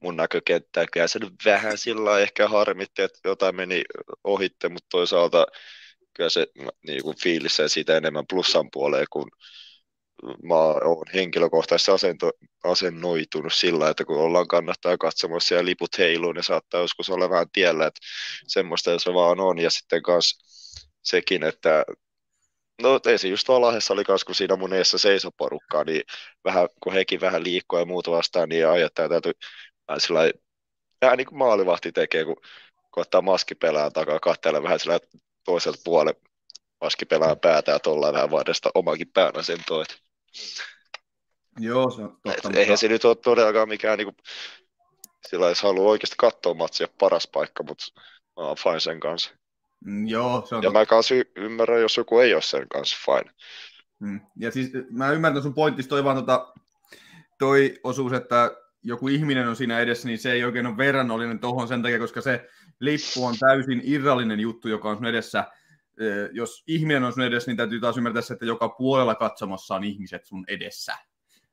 mun 0.00 0.16
näkökenttää. 0.16 0.86
Kyllä 0.92 1.08
se 1.08 1.18
nyt 1.18 1.32
vähän 1.44 1.78
sillä 1.78 2.18
ehkä 2.18 2.48
harmitti, 2.48 3.02
että 3.02 3.18
jotain 3.24 3.56
meni 3.56 3.82
ohitte, 4.24 4.68
mutta 4.68 4.86
toisaalta 4.90 5.46
kyllä 6.14 6.30
se 6.30 6.46
niin 6.86 7.02
kuin 7.02 7.16
fiilissä 7.22 7.68
siitä 7.68 7.96
enemmän 7.96 8.26
plussan 8.30 8.70
puoleen, 8.72 9.06
kun 9.10 9.30
mä 10.42 10.54
oon 10.54 11.06
henkilökohtaisesti 11.14 11.90
asento, 11.90 12.30
asennoitunut 12.64 13.52
sillä, 13.52 13.88
että 13.88 14.04
kun 14.04 14.16
ollaan 14.16 14.48
kannattaa 14.48 14.98
katsomassa 14.98 15.54
ja 15.54 15.64
liput 15.64 15.98
heiluun, 15.98 16.34
niin 16.34 16.44
saattaa 16.44 16.80
joskus 16.80 17.10
olla 17.10 17.30
vähän 17.30 17.50
tiellä, 17.52 17.86
että 17.86 18.00
semmoista 18.46 18.98
se 18.98 19.14
vaan 19.14 19.40
on. 19.40 19.58
Ja 19.58 19.70
sitten 19.70 20.02
kanssa 20.02 20.44
sekin, 21.04 21.42
että 21.42 21.84
No 22.82 23.00
se 23.16 23.28
just 23.28 23.46
tuolla 23.46 23.66
Lahdessa 23.66 23.94
oli 23.94 24.04
kanssa, 24.04 24.26
kun 24.26 24.34
siinä 24.34 24.56
mun 24.56 24.72
eessä 24.72 24.98
seisoi 24.98 25.30
porukkaa, 25.36 25.84
niin 25.84 26.02
vähän, 26.44 26.68
kun 26.82 26.92
hekin 26.92 27.20
vähän 27.20 27.44
liikkuu 27.44 27.78
ja 27.78 27.84
muuta 27.84 28.10
vastaan, 28.10 28.48
niin 28.48 28.68
ajattaja 28.68 29.08
täytyy 29.08 29.32
vähän 29.88 30.00
sillä 30.00 30.20
vähän 31.00 31.18
niin 31.18 31.26
kuin 31.26 31.38
maalivahti 31.38 31.92
tekee, 31.92 32.24
kun, 32.24 32.36
ottaa 32.96 33.22
maskipelään 33.22 33.92
takaa, 33.92 34.20
katsella 34.20 34.62
vähän 34.62 34.80
sillä 34.80 35.00
toiselta 35.44 35.78
puolelle 35.84 36.20
maskipelään 36.80 37.38
päätä 37.38 37.72
ja 37.72 37.78
tuolla 37.78 38.12
vähän 38.12 38.30
vaadesta 38.30 38.70
omakin 38.74 39.10
päänä 39.14 39.42
sen 39.42 39.58
toit. 39.66 39.88
Joo, 41.58 41.90
se 41.90 42.02
on 42.02 42.18
totta. 42.22 42.48
Et, 42.48 42.56
eihän 42.56 42.78
se 42.78 42.88
nyt 42.88 43.04
ole 43.04 43.16
todellakaan 43.16 43.68
mikään, 43.68 43.98
niin 43.98 44.06
kuin, 44.06 44.16
sillä 45.28 45.48
jos 45.48 45.62
haluaa 45.62 45.90
oikeasti 45.90 46.16
katsoa 46.18 46.54
matsia, 46.54 46.88
paras 46.98 47.28
paikka, 47.32 47.62
mutta 47.62 47.84
mä 48.36 48.42
oon 48.42 48.56
fine 48.56 48.80
sen 48.80 49.00
kanssa. 49.00 49.30
Mm, 49.84 50.06
joo, 50.06 50.46
se 50.46 50.54
on 50.54 50.62
Ja 50.62 50.68
totta. 50.68 50.78
mä 50.78 50.86
kanssa 50.86 51.14
ymmärrän, 51.36 51.80
jos 51.80 51.96
joku 51.96 52.18
ei 52.18 52.34
ole 52.34 52.42
sen 52.42 52.68
kanssa 52.68 52.96
fine. 53.04 53.34
Mm. 54.00 54.20
Ja 54.36 54.50
siis 54.50 54.70
mä 54.90 55.10
ymmärrän 55.10 55.42
sun 55.42 55.54
pointtista 55.54 55.88
toi 55.90 56.04
vaan 56.04 56.16
tota, 56.16 56.52
toi 57.38 57.80
osuus, 57.84 58.12
että 58.12 58.50
joku 58.82 59.08
ihminen 59.08 59.48
on 59.48 59.56
siinä 59.56 59.80
edessä, 59.80 60.08
niin 60.08 60.18
se 60.18 60.32
ei 60.32 60.44
oikein 60.44 60.66
ole 60.66 60.76
verrannollinen 60.76 61.38
tuohon 61.38 61.68
sen 61.68 61.82
takia, 61.82 61.98
koska 61.98 62.20
se 62.20 62.48
lippu 62.80 63.24
on 63.26 63.34
täysin 63.40 63.80
irrallinen 63.84 64.40
juttu, 64.40 64.68
joka 64.68 64.88
on 64.90 64.96
sun 64.96 65.06
edessä. 65.06 65.44
Jos 66.32 66.64
ihminen 66.66 67.04
on 67.04 67.12
sun 67.12 67.22
edessä, 67.22 67.50
niin 67.50 67.56
täytyy 67.56 67.80
taas 67.80 67.96
ymmärtää 67.96 68.22
se, 68.22 68.32
että 68.32 68.46
joka 68.46 68.68
puolella 68.68 69.14
katsomassa 69.14 69.74
on 69.74 69.84
ihmiset 69.84 70.24
sun 70.24 70.44
edessä. 70.48 70.94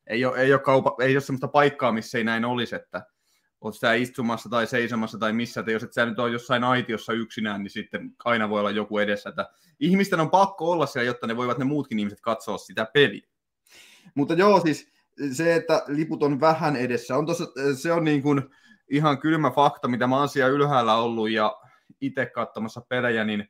Ei 0.08 0.26
ole, 0.26 0.38
ei 0.38 0.54
ole, 0.54 0.62
kaupa, 0.62 0.96
ei 1.02 1.16
ole 1.16 1.22
sellaista 1.22 1.48
paikkaa, 1.48 1.92
missä 1.92 2.18
ei 2.18 2.24
näin 2.24 2.46
olisi, 2.46 2.76
että 2.76 3.06
oot 3.62 3.76
sä 3.76 3.94
istumassa 3.94 4.50
tai 4.50 4.68
seisomassa 4.68 5.18
tai 5.18 5.34
missä, 5.34 5.60
että 5.60 5.72
jos 5.72 5.84
et 5.84 5.94
sä 5.94 6.06
nyt 6.06 6.20
ole 6.20 6.32
jossain 6.32 6.64
aitiossa 6.64 7.14
yksinään, 7.14 7.64
niin 7.64 7.72
sitten 7.72 8.16
aina 8.26 8.50
voi 8.50 8.60
olla 8.60 8.72
joku 8.72 8.98
edessä. 8.98 9.30
Että 9.30 9.50
ihmisten 9.80 10.20
on 10.20 10.30
pakko 10.30 10.72
olla 10.72 10.86
siellä, 10.86 11.08
jotta 11.08 11.28
ne 11.28 11.38
voivat 11.38 11.58
ne 11.58 11.66
muutkin 11.66 12.00
ihmiset 12.00 12.22
katsoa 12.22 12.58
sitä 12.58 12.88
peliä. 12.94 13.28
Mutta 14.16 14.34
joo, 14.34 14.60
siis 14.60 14.92
se, 15.32 15.56
että 15.56 15.84
liput 15.88 16.24
on 16.24 16.40
vähän 16.40 16.76
edessä, 16.76 17.18
on 17.18 17.26
tossa, 17.26 17.46
se 17.76 17.92
on 17.92 18.04
niin 18.04 18.22
kuin 18.22 18.42
ihan 18.90 19.20
kylmä 19.20 19.52
fakta, 19.52 19.88
mitä 19.88 20.08
mä 20.08 20.18
oon 20.18 20.30
siellä 20.30 20.56
ylhäällä 20.56 20.96
ollut 20.96 21.30
ja 21.30 21.58
itse 22.02 22.26
katsomassa 22.26 22.82
pelejä, 22.82 23.24
niin 23.24 23.50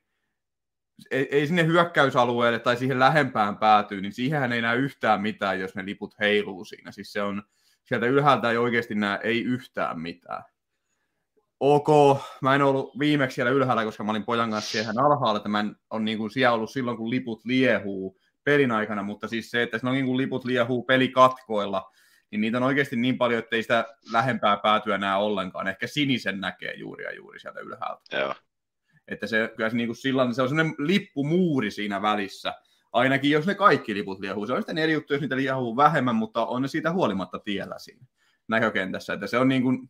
ei, 1.12 1.28
ei 1.32 1.48
sinne 1.48 1.66
hyökkäysalueelle 1.66 2.60
tai 2.60 2.78
siihen 2.78 3.00
lähempään 3.00 3.58
päätyy, 3.58 4.02
niin 4.02 4.14
siihenhän 4.14 4.54
ei 4.54 4.62
näe 4.62 4.78
yhtään 4.78 5.22
mitään, 5.22 5.60
jos 5.60 5.76
ne 5.76 5.86
liput 5.86 6.16
heiluu 6.20 6.66
siinä. 6.66 6.92
Siis 6.92 7.14
se 7.14 7.22
on, 7.22 7.44
sieltä 7.84 8.06
ylhäältä 8.06 8.52
ei 8.52 8.58
oikeasti 8.58 8.96
näe 8.96 9.20
ei 9.24 9.44
yhtään 9.44 10.00
mitään. 10.00 10.44
Ok, 11.60 11.88
mä 12.42 12.56
en 12.56 12.62
ollut 12.62 13.00
viimeksi 13.00 13.36
siellä 13.36 13.52
ylhäällä, 13.52 13.84
koska 13.84 14.04
mä 14.04 14.12
olin 14.12 14.26
pojan 14.26 14.52
kanssa 14.52 14.72
siihen 14.72 15.00
alhaalla, 15.00 15.38
että 15.38 15.50
mä 15.50 15.60
en 15.60 15.76
ole 15.90 16.02
niin 16.02 16.18
kuin 16.18 16.32
siellä 16.32 16.54
ollut 16.54 16.72
silloin, 16.72 16.98
kun 16.98 17.10
liput 17.10 17.46
liehuu 17.46 18.20
pelin 18.44 18.72
aikana, 18.72 19.04
mutta 19.04 19.28
siis 19.28 19.52
se, 19.52 19.64
että 19.64 19.78
silloin 19.78 20.06
kun 20.06 20.18
liput 20.18 20.46
liehuu 20.46 20.84
pelikatkoilla, 20.84 21.92
niin 22.32 22.42
niitä 22.42 22.58
on 22.58 22.64
oikeasti 22.64 22.96
niin 22.96 23.18
paljon, 23.18 23.40
että 23.40 23.56
ei 23.56 23.62
sitä 23.62 23.86
lähempää 24.12 24.58
päätyä 24.58 24.98
näe 24.98 25.16
ollenkaan. 25.16 25.68
Ehkä 25.68 25.88
sinisen 25.88 26.40
näkee 26.40 26.74
juuri 26.74 27.04
ja 27.04 27.16
juuri 27.16 27.40
sieltä 27.40 27.60
ylhäältä. 27.60 28.18
Joo. 28.18 28.36
Että 29.08 29.28
se, 29.28 29.52
kyllä 29.56 29.70
se, 29.70 29.78
niin 29.78 29.88
kuin 29.88 29.96
silloin, 29.96 30.34
se 30.34 30.42
on 30.42 30.50
sellainen 30.50 30.76
lippumuuri 30.78 31.72
siinä 31.72 32.02
välissä. 32.02 32.54
Ainakin 32.92 33.32
jos 33.32 33.48
ne 33.48 33.56
kaikki 33.56 33.94
liput 33.94 34.20
liehuu. 34.20 34.48
Se 34.48 34.54
on 34.54 34.60
sitten 34.60 34.78
eri 34.78 34.94
juttu, 34.94 35.14
jos 35.14 35.22
niitä 35.22 35.36
liehuu 35.36 35.76
vähemmän, 35.76 36.16
mutta 36.16 36.46
on 36.46 36.62
ne 36.62 36.68
siitä 36.68 36.92
huolimatta 36.92 37.40
tiellä 37.40 37.76
siinä 37.80 38.06
näkökentässä. 38.48 39.14
Että 39.14 39.28
se 39.28 39.38
on 39.38 39.48
niin 39.48 39.64
kuin, 39.64 39.90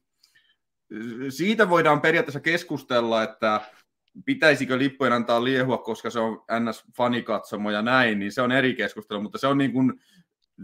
siitä 1.30 1.70
voidaan 1.70 2.02
periaatteessa 2.02 2.40
keskustella, 2.40 3.24
että 3.24 3.62
pitäisikö 4.26 4.78
lippujen 4.78 5.14
antaa 5.14 5.44
liehua, 5.44 5.78
koska 5.78 6.10
se 6.10 6.20
on 6.20 6.44
NS-fanikatsomo 6.52 7.72
ja 7.72 7.82
näin, 7.82 8.20
niin 8.20 8.32
se 8.32 8.42
on 8.42 8.52
eri 8.52 8.76
keskustelu, 8.76 9.22
mutta 9.22 9.38
se 9.38 9.48
on 9.48 9.58
niin 9.58 9.72
kuin, 9.72 10.02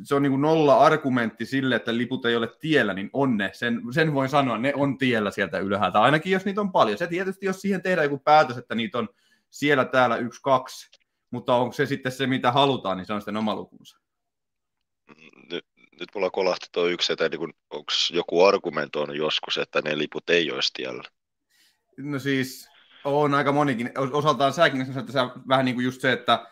se 0.04 0.16
on 0.16 0.22
niin 0.22 0.32
kuin 0.32 0.42
nolla 0.42 0.78
argumentti 0.78 1.46
sille, 1.46 1.76
että 1.76 1.98
liput 1.98 2.26
ei 2.26 2.36
ole 2.36 2.50
tiellä, 2.60 2.94
niin 2.94 3.10
on 3.14 3.38
ne. 3.38 3.50
Sen, 3.54 3.82
sen 3.92 4.14
voin 4.14 4.30
sanoa, 4.30 4.58
ne 4.58 4.74
on 4.76 4.98
tiellä 4.98 5.32
sieltä 5.32 5.60
ylhäältä, 5.60 6.02
ainakin 6.02 6.32
jos 6.32 6.46
niitä 6.46 6.62
on 6.62 6.72
paljon. 6.72 6.98
Se 6.98 7.08
tietysti, 7.08 7.46
jos 7.46 7.62
siihen 7.62 7.82
tehdään 7.82 8.06
joku 8.06 8.20
päätös, 8.20 8.58
että 8.58 8.76
niitä 8.76 8.98
on 8.98 9.10
siellä, 9.50 9.86
täällä, 9.86 10.18
yksi, 10.18 10.42
kaksi, 10.42 11.00
mutta 11.32 11.56
onko 11.56 11.74
se 11.74 11.86
sitten 11.86 12.12
se, 12.12 12.28
mitä 12.28 12.52
halutaan, 12.52 12.98
niin 12.98 13.06
se 13.06 13.14
on 13.14 13.22
sitten 13.22 13.38
oma 13.38 13.56
lukunsa. 13.56 13.98
Nyt, 15.52 15.66
nyt 16.00 16.10
mulla 16.16 16.30
kolahti 16.30 16.68
tuo 16.72 16.86
yksi, 16.86 17.14
että 17.14 17.30
niin 17.30 17.54
onko 17.70 17.92
joku 18.14 18.44
argumentoinut 18.44 19.16
joskus, 19.16 19.58
että 19.58 19.82
ne 19.82 19.98
liput 19.98 20.30
ei 20.30 20.52
olisi 20.52 20.74
tiellä? 20.74 21.04
No 21.98 22.20
siis, 22.20 22.70
on 23.04 23.34
aika 23.34 23.52
monikin. 23.52 23.92
Osaltaan 24.12 24.54
säkin 24.54 24.82
että 24.82 25.12
se 25.12 25.20
on 25.20 25.32
vähän 25.48 25.66
niin 25.66 25.76
kuin 25.76 25.86
just 25.86 26.02
se, 26.02 26.12
että, 26.12 26.46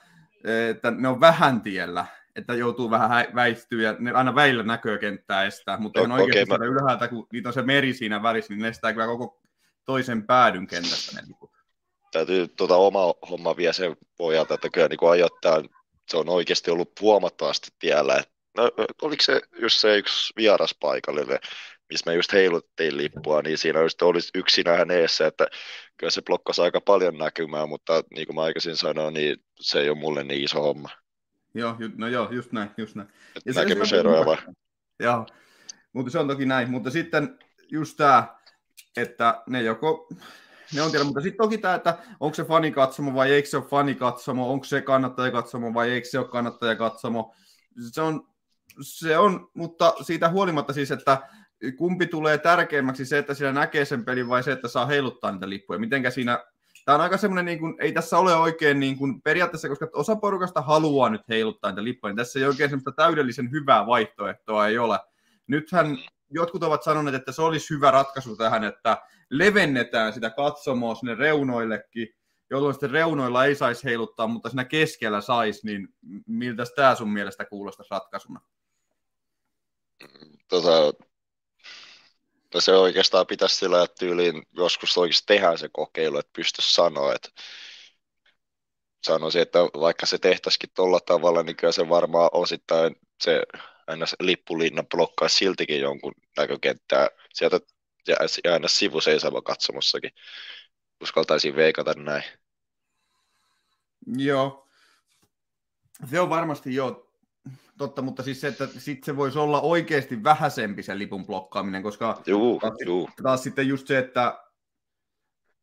että 0.69 0.91
ne 0.91 1.07
on 1.07 1.19
vähän 1.19 1.61
tiellä, 1.61 2.05
että 2.35 2.53
joutuu 2.53 2.89
vähän 2.89 3.25
väistyä 3.35 3.81
ja 3.81 3.95
ne 3.99 4.11
aina 4.11 4.35
väillä 4.35 4.63
näkökenttää 4.63 5.43
estää, 5.43 5.77
mutta 5.77 5.99
no, 5.99 6.03
on 6.03 6.11
oikeasti 6.11 6.53
okay, 6.53 6.67
mä... 6.67 6.73
ylhäältä, 6.73 7.07
kun 7.07 7.27
niitä 7.33 7.49
on 7.49 7.53
se 7.53 7.61
meri 7.61 7.93
siinä 7.93 8.23
välissä, 8.23 8.53
niin 8.53 8.61
ne 8.61 8.67
estää 8.67 8.93
kyllä 8.93 9.05
koko 9.05 9.41
toisen 9.85 10.27
päädyn 10.27 10.67
kentästä 10.67 11.21
ne 11.21 11.27
liput. 11.27 11.54
Täytyy 12.15 12.47
tuota 12.47 12.75
oma 12.75 13.13
homma 13.29 13.57
vielä 13.57 13.73
sen 13.73 13.97
pojalta, 14.17 14.53
että 14.53 14.69
kyllä 14.69 14.87
niin 14.87 15.09
ajoittaa, 15.11 15.63
se 16.09 16.17
on 16.17 16.29
oikeasti 16.29 16.71
ollut 16.71 17.01
huomattavasti 17.01 17.67
tiellä. 17.79 18.23
No, 18.57 18.71
oliko 19.01 19.23
se 19.23 19.41
just 19.61 19.79
se 19.79 19.97
yksi 19.97 20.33
vieras 20.37 20.75
paikallinen, 20.79 21.39
missä 21.89 22.11
me 22.11 22.15
just 22.15 22.33
heiluttiin 22.33 22.97
lippua, 22.97 23.41
niin 23.41 23.57
siinä 23.57 23.81
just 23.81 24.01
olisi 24.01 24.29
yksinään 24.35 24.91
eessä, 24.91 25.27
että 25.27 25.47
kyllä 25.97 26.11
se 26.11 26.21
blokkasi 26.21 26.61
aika 26.61 26.81
paljon 26.81 27.17
näkymää, 27.17 27.65
mutta 27.65 28.03
niin 28.15 28.27
kuin 28.27 28.35
mä 28.35 28.41
aikaisin 28.41 28.77
sanoin, 28.77 29.13
niin 29.13 29.37
se 29.59 29.79
ei 29.79 29.89
ole 29.89 29.97
mulle 29.97 30.23
niin 30.23 30.43
iso 30.43 30.61
homma. 30.61 30.89
Joo, 31.53 31.75
no 31.97 32.07
joo, 32.07 32.31
just 32.31 32.51
näin, 32.51 32.69
just 32.77 32.95
näin. 32.95 33.09
Ja 33.45 33.53
näkemyseroja 33.53 34.25
vai? 34.25 34.37
Joo, 34.99 35.25
mutta 35.93 36.11
se 36.11 36.19
on 36.19 36.27
toki 36.27 36.45
näin. 36.45 36.69
Mutta 36.69 36.89
sitten 36.89 37.39
just 37.71 37.97
tämä, 37.97 38.35
että 38.97 39.43
ne 39.47 39.61
joko, 39.61 40.07
ne 40.73 40.81
on 40.81 40.91
tiedä, 40.91 41.05
mutta 41.05 41.21
sitten 41.21 41.43
toki 41.43 41.57
tämä, 41.57 41.75
että 41.75 41.97
onko 42.19 42.35
se 42.35 42.43
fanikatsomo 42.43 43.13
vai 43.13 43.31
eikö 43.31 43.49
se 43.49 43.57
ole 43.57 43.65
fanikatsomo, 43.65 44.51
onko 44.51 44.65
se 44.65 44.81
kannattajakatsomo 44.81 45.73
vai 45.73 45.91
eikö 45.91 46.07
se 46.07 46.19
ole 46.19 46.27
kannattajakatsomo. 46.27 47.33
Se 47.91 48.01
on, 48.01 48.27
se 48.81 49.17
on, 49.17 49.49
mutta 49.53 49.93
siitä 50.01 50.29
huolimatta 50.29 50.73
siis, 50.73 50.91
että 50.91 51.17
kumpi 51.77 52.07
tulee 52.07 52.37
tärkeämmäksi 52.37 53.05
se, 53.05 53.17
että 53.17 53.33
siellä 53.33 53.53
näkee 53.53 53.85
sen 53.85 54.05
pelin 54.05 54.29
vai 54.29 54.43
se, 54.43 54.51
että 54.51 54.67
saa 54.67 54.85
heiluttaa 54.85 55.31
niitä 55.31 55.49
lippuja. 55.49 55.79
Mitenkä 55.79 56.09
siinä 56.09 56.45
tämä 56.85 56.95
on 56.95 57.01
aika 57.01 57.17
semmoinen, 57.17 57.45
niin 57.45 57.75
ei 57.79 57.91
tässä 57.91 58.17
ole 58.17 58.35
oikein 58.35 58.79
niin 58.79 58.97
kuin, 58.97 59.21
periaatteessa, 59.21 59.69
koska 59.69 59.87
osa 59.93 60.15
porukasta 60.15 60.61
haluaa 60.61 61.09
nyt 61.09 61.21
heiluttaa 61.29 61.71
niitä 61.71 61.83
lippuja, 61.83 62.11
niin 62.11 62.17
tässä 62.17 62.39
ei 62.39 62.45
oikein 62.45 62.69
semmoista 62.69 62.91
täydellisen 62.91 63.51
hyvää 63.51 63.85
vaihtoehtoa 63.85 64.67
ei 64.67 64.77
ole. 64.77 64.99
Nythän 65.47 65.97
jotkut 66.29 66.63
ovat 66.63 66.83
sanoneet, 66.83 67.15
että 67.15 67.31
se 67.31 67.41
olisi 67.41 67.73
hyvä 67.73 67.91
ratkaisu 67.91 68.37
tähän, 68.37 68.63
että 68.63 68.97
levennetään 69.29 70.13
sitä 70.13 70.29
katsomoa 70.29 70.95
sinne 70.95 71.15
reunoillekin, 71.15 72.15
jolloin 72.49 72.73
sitten 72.73 72.91
reunoilla 72.91 73.45
ei 73.45 73.55
saisi 73.55 73.83
heiluttaa, 73.83 74.27
mutta 74.27 74.49
siinä 74.49 74.65
keskellä 74.65 75.21
saisi, 75.21 75.65
niin 75.65 75.87
miltä 76.27 76.63
tämä 76.75 76.95
sun 76.95 77.13
mielestä 77.13 77.45
kuulostaisi 77.45 77.91
ratkaisuna? 77.91 78.41
Tota, 80.47 80.93
No 82.55 82.61
se 82.61 82.71
oikeastaan 82.71 83.27
pitäisi 83.27 83.55
sillä, 83.55 83.87
tyyliin 83.99 84.43
joskus 84.51 84.97
oikeasti 84.97 85.25
tehdään 85.25 85.57
se 85.57 85.69
kokeilu, 85.73 86.17
että 86.17 86.31
pystyisi 86.35 86.73
sanoa, 86.73 87.13
että 87.13 87.29
sanoisin, 89.05 89.41
että 89.41 89.59
vaikka 89.59 90.05
se 90.05 90.17
tehtäisikin 90.17 90.69
tuolla 90.75 90.99
tavalla, 90.99 91.43
niin 91.43 91.55
kyllä 91.55 91.73
se 91.73 91.89
varmaan 91.89 92.29
osittain 92.33 92.95
se 93.23 93.43
aina 93.87 94.05
lippulinna 94.19 94.83
blokkaa 94.83 95.29
siltikin 95.29 95.79
jonkun 95.79 96.13
näkökenttää 96.37 97.07
sieltä 97.33 97.59
ja 98.07 98.15
aina 98.53 98.67
sivuseisava 98.67 99.41
katsomossakin. 99.41 100.11
Uskaltaisin 101.01 101.55
veikata 101.55 101.93
näin. 101.93 102.23
Joo. 104.07 104.67
Se 106.09 106.19
on 106.19 106.29
varmasti 106.29 106.75
jo 106.75 107.11
totta, 107.77 108.01
mutta 108.01 108.23
siis 108.23 108.41
se, 108.41 108.47
että 108.47 108.67
sit 108.77 109.03
se 109.03 109.15
voisi 109.15 109.39
olla 109.39 109.61
oikeasti 109.61 110.23
vähäisempi 110.23 110.83
se 110.83 110.97
lipun 110.97 111.25
blokkaaminen, 111.25 111.83
koska 111.83 112.21
juu, 112.25 112.59
taas, 112.59 112.73
juu. 112.85 113.09
taas 113.23 113.43
sitten 113.43 113.67
just 113.67 113.87
se, 113.87 113.97
että 113.97 114.43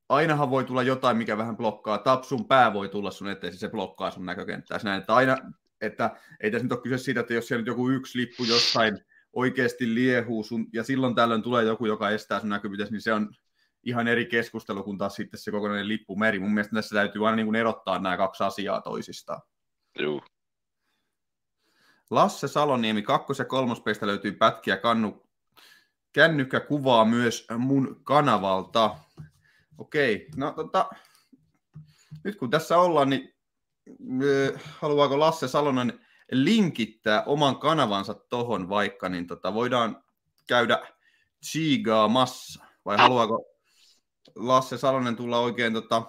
ainahan 0.09 0.51
voi 0.51 0.65
tulla 0.65 0.83
jotain, 0.83 1.17
mikä 1.17 1.39
vähän 1.39 1.57
blokkaa. 1.57 1.99
Tapsun 1.99 2.45
pää 2.49 2.73
voi 2.73 2.89
tulla 2.89 3.11
sun 3.11 3.29
eteen, 3.29 3.57
se 3.57 3.69
blokkaa 3.69 4.11
sun 4.11 4.27
näkökenttää. 4.27 4.81
Näin, 4.83 5.01
että, 5.01 5.15
aina, 5.15 5.37
että 5.83 6.17
ei 6.41 6.51
tässä 6.51 6.65
nyt 6.65 6.73
ole 6.73 6.81
kyse 6.81 6.99
siitä, 6.99 7.21
että 7.21 7.35
jos 7.35 7.49
siellä 7.49 7.61
nyt 7.61 7.67
joku 7.67 7.91
yksi 7.91 8.19
lippu 8.19 8.45
jossain 8.45 8.99
oikeasti 9.33 9.95
liehuu 9.95 10.45
sun, 10.45 10.67
ja 10.73 10.85
silloin 10.85 11.15
tällöin 11.15 11.43
tulee 11.43 11.65
joku, 11.65 11.87
joka 11.87 12.11
estää 12.11 12.41
sun 12.41 12.49
näkyvyyttä, 12.49 12.87
niin 12.91 13.01
se 13.01 13.13
on 13.13 13.35
ihan 13.83 14.09
eri 14.09 14.27
keskustelu 14.27 14.83
kuin 14.83 14.99
taas 14.99 15.15
sitten 15.15 15.41
se 15.41 15.51
kokonainen 15.51 15.89
lippumeri. 15.89 16.39
Mun 16.39 16.55
mielestä 16.55 16.75
tässä 16.75 16.95
täytyy 16.95 17.27
aina 17.27 17.37
niin 17.37 17.47
kuin 17.47 17.57
erottaa 17.57 17.99
nämä 17.99 18.17
kaksi 18.17 18.45
asiaa 18.45 18.81
toisistaan. 18.81 19.43
Joo. 19.99 20.23
Lasse 22.11 22.49
Saloniemi, 22.49 23.03
kakkos- 23.03 23.39
ja 23.39 23.45
kolmospeistä 23.45 24.07
löytyy 24.07 24.33
pätkiä 24.33 24.77
kannu, 24.77 25.27
kännykkäkuvaa 26.13 27.05
myös 27.05 27.47
mun 27.59 28.01
kanavalta. 28.05 28.97
Okei, 29.79 30.29
no 30.37 30.53
tota, 30.53 30.91
nyt 32.25 32.37
kun 32.37 32.51
tässä 32.51 32.79
ollaan, 32.79 33.11
niin 33.11 33.35
haluaako 34.65 35.19
Lasse 35.21 35.49
Salonen 35.49 36.01
linkittää 36.33 37.23
oman 37.23 37.59
kanavansa 37.59 38.15
tohon 38.15 38.69
vaikka, 38.69 39.09
niin 39.09 39.27
tota, 39.27 39.55
voidaan 39.55 40.05
käydä 40.49 40.79
chigaamassa. 41.47 42.65
Vai 42.85 42.97
haluaako 42.97 43.45
Lasse 44.35 44.79
Salonen 44.79 45.17
tulla 45.17 45.39
oikein 45.39 45.73
tota, 45.73 46.03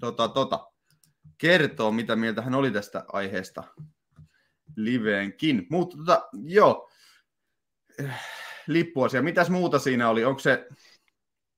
tota, 0.00 0.28
tota, 0.28 0.70
kertoa, 1.38 1.90
mitä 1.90 2.16
mieltä 2.16 2.42
hän 2.42 2.54
oli 2.54 2.70
tästä 2.70 3.04
aiheesta? 3.12 3.64
liveenkin. 4.76 5.66
Mutta 5.70 5.96
tota, 5.96 6.28
joo, 6.44 6.90
lippuasia. 8.66 9.22
Mitäs 9.22 9.50
muuta 9.50 9.78
siinä 9.78 10.08
oli? 10.08 10.24
Onko 10.24 10.38
se, 10.38 10.68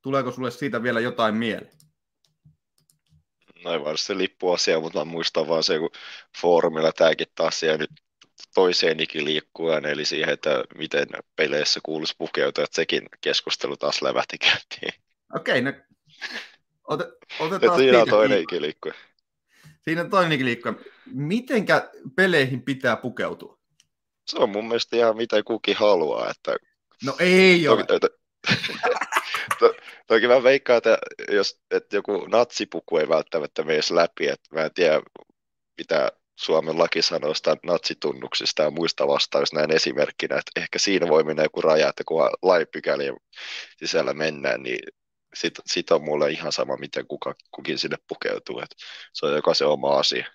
tuleeko 0.03 0.31
sulle 0.31 0.51
siitä 0.51 0.83
vielä 0.83 1.01
jotain 1.01 1.35
mieleen? 1.35 1.78
No 3.65 3.73
ei 3.73 3.85
vaan 3.85 3.99
se 3.99 4.19
lippuasia, 4.19 4.81
mutta 4.81 4.99
mä 4.99 5.05
muistan 5.05 5.49
vaan 5.49 5.65
se, 5.65 5.79
kun 5.79 5.91
foorumilla 6.41 6.93
tämäkin 6.93 7.27
taas 7.35 7.61
siellä 7.61 7.79
nyt 7.79 7.91
toiseen 8.55 9.01
ikiliikkuen, 9.01 9.87
eli 9.87 10.05
siihen, 10.05 10.29
että 10.29 10.65
miten 10.75 11.09
peleissä 11.37 11.81
kuuluisi 11.83 12.15
pukeutua, 12.19 12.65
että 12.65 12.77
sekin 12.77 13.03
keskustelu 13.21 13.77
taas 13.77 14.03
lävähti 14.03 14.39
käyntiin. 14.39 15.03
Okei, 15.35 15.61
okay, 15.61 15.73
no 15.73 15.79
Ote, 16.89 17.05
otetaan 17.41 17.79
siinä 17.79 18.03
on 18.03 18.09
toinen 18.09 18.41
ikiliikkue. 18.41 18.95
Siinä 19.85 20.01
on 20.01 20.11
toinen 20.11 20.45
liikka. 20.45 20.75
Mitenkä 21.07 21.91
peleihin 22.17 22.63
pitää 22.63 22.97
pukeutua? 22.97 23.59
Se 24.27 24.39
on 24.39 24.51
mun 24.51 24.69
mielestä 24.69 24.97
ihan 24.97 25.17
mitä 25.17 25.43
kukin 25.43 25.77
haluaa. 25.77 26.31
Että... 26.31 26.57
No 27.05 27.17
ei 27.19 27.69
ole. 27.69 27.85
Toki, 27.87 28.09
to, 29.59 29.75
toki 30.09 30.29
mä 30.29 30.43
veikkaan, 30.43 30.77
että, 30.77 30.99
jos, 31.33 31.61
että 31.71 31.97
joku 31.97 32.27
natsipuku 32.27 32.99
ei 32.99 33.09
välttämättä 33.09 33.63
mene 33.63 33.81
läpi. 33.91 34.29
Että 34.29 34.55
mä 34.55 34.65
en 34.65 34.75
tiedä, 34.75 35.03
mitä 35.79 36.13
Suomen 36.37 36.79
laki 36.79 37.03
sanoo 37.03 37.35
sitä 37.35 37.57
natsitunnuksista 37.63 38.63
ja 38.63 38.71
muista 38.71 39.07
vastaan, 39.07 39.43
jos 39.43 39.53
näin 39.53 39.71
esimerkkinä, 39.71 40.39
että 40.39 40.61
ehkä 40.61 40.79
siinä 40.79 41.09
voi 41.09 41.25
mennä 41.25 41.43
joku 41.43 41.61
raja, 41.61 41.89
että 41.89 42.05
kun 42.05 42.31
laipykälien 42.43 43.17
sisällä 43.77 44.13
mennään, 44.13 44.63
niin 44.63 44.79
sit, 45.35 45.55
sit 45.67 45.91
on 45.91 46.05
mulle 46.05 46.31
ihan 46.31 46.53
sama, 46.53 46.77
miten 46.77 47.07
kuka, 47.07 47.35
kukin 47.51 47.79
sinne 47.79 47.97
pukeutuu. 48.09 48.61
Et 48.61 48.71
se 49.13 49.27
on 49.27 49.35
jokaisen 49.35 49.69
oma 49.69 49.99
asia. 49.99 50.27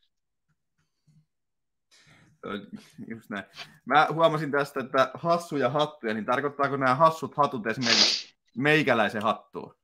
Just 3.08 3.30
näin. 3.30 3.44
Mä 3.86 4.08
huomasin 4.14 4.52
tästä, 4.52 4.80
että 4.80 5.12
hassuja 5.14 5.70
hattuja, 5.70 6.14
niin 6.14 6.26
tarkoittaako 6.26 6.78
nämä 6.78 6.96
hassut 6.96 7.38
hatut 7.38 7.68
esimerkiksi 7.68 8.23
meikäläisen 8.58 9.22
hattuun? 9.22 9.76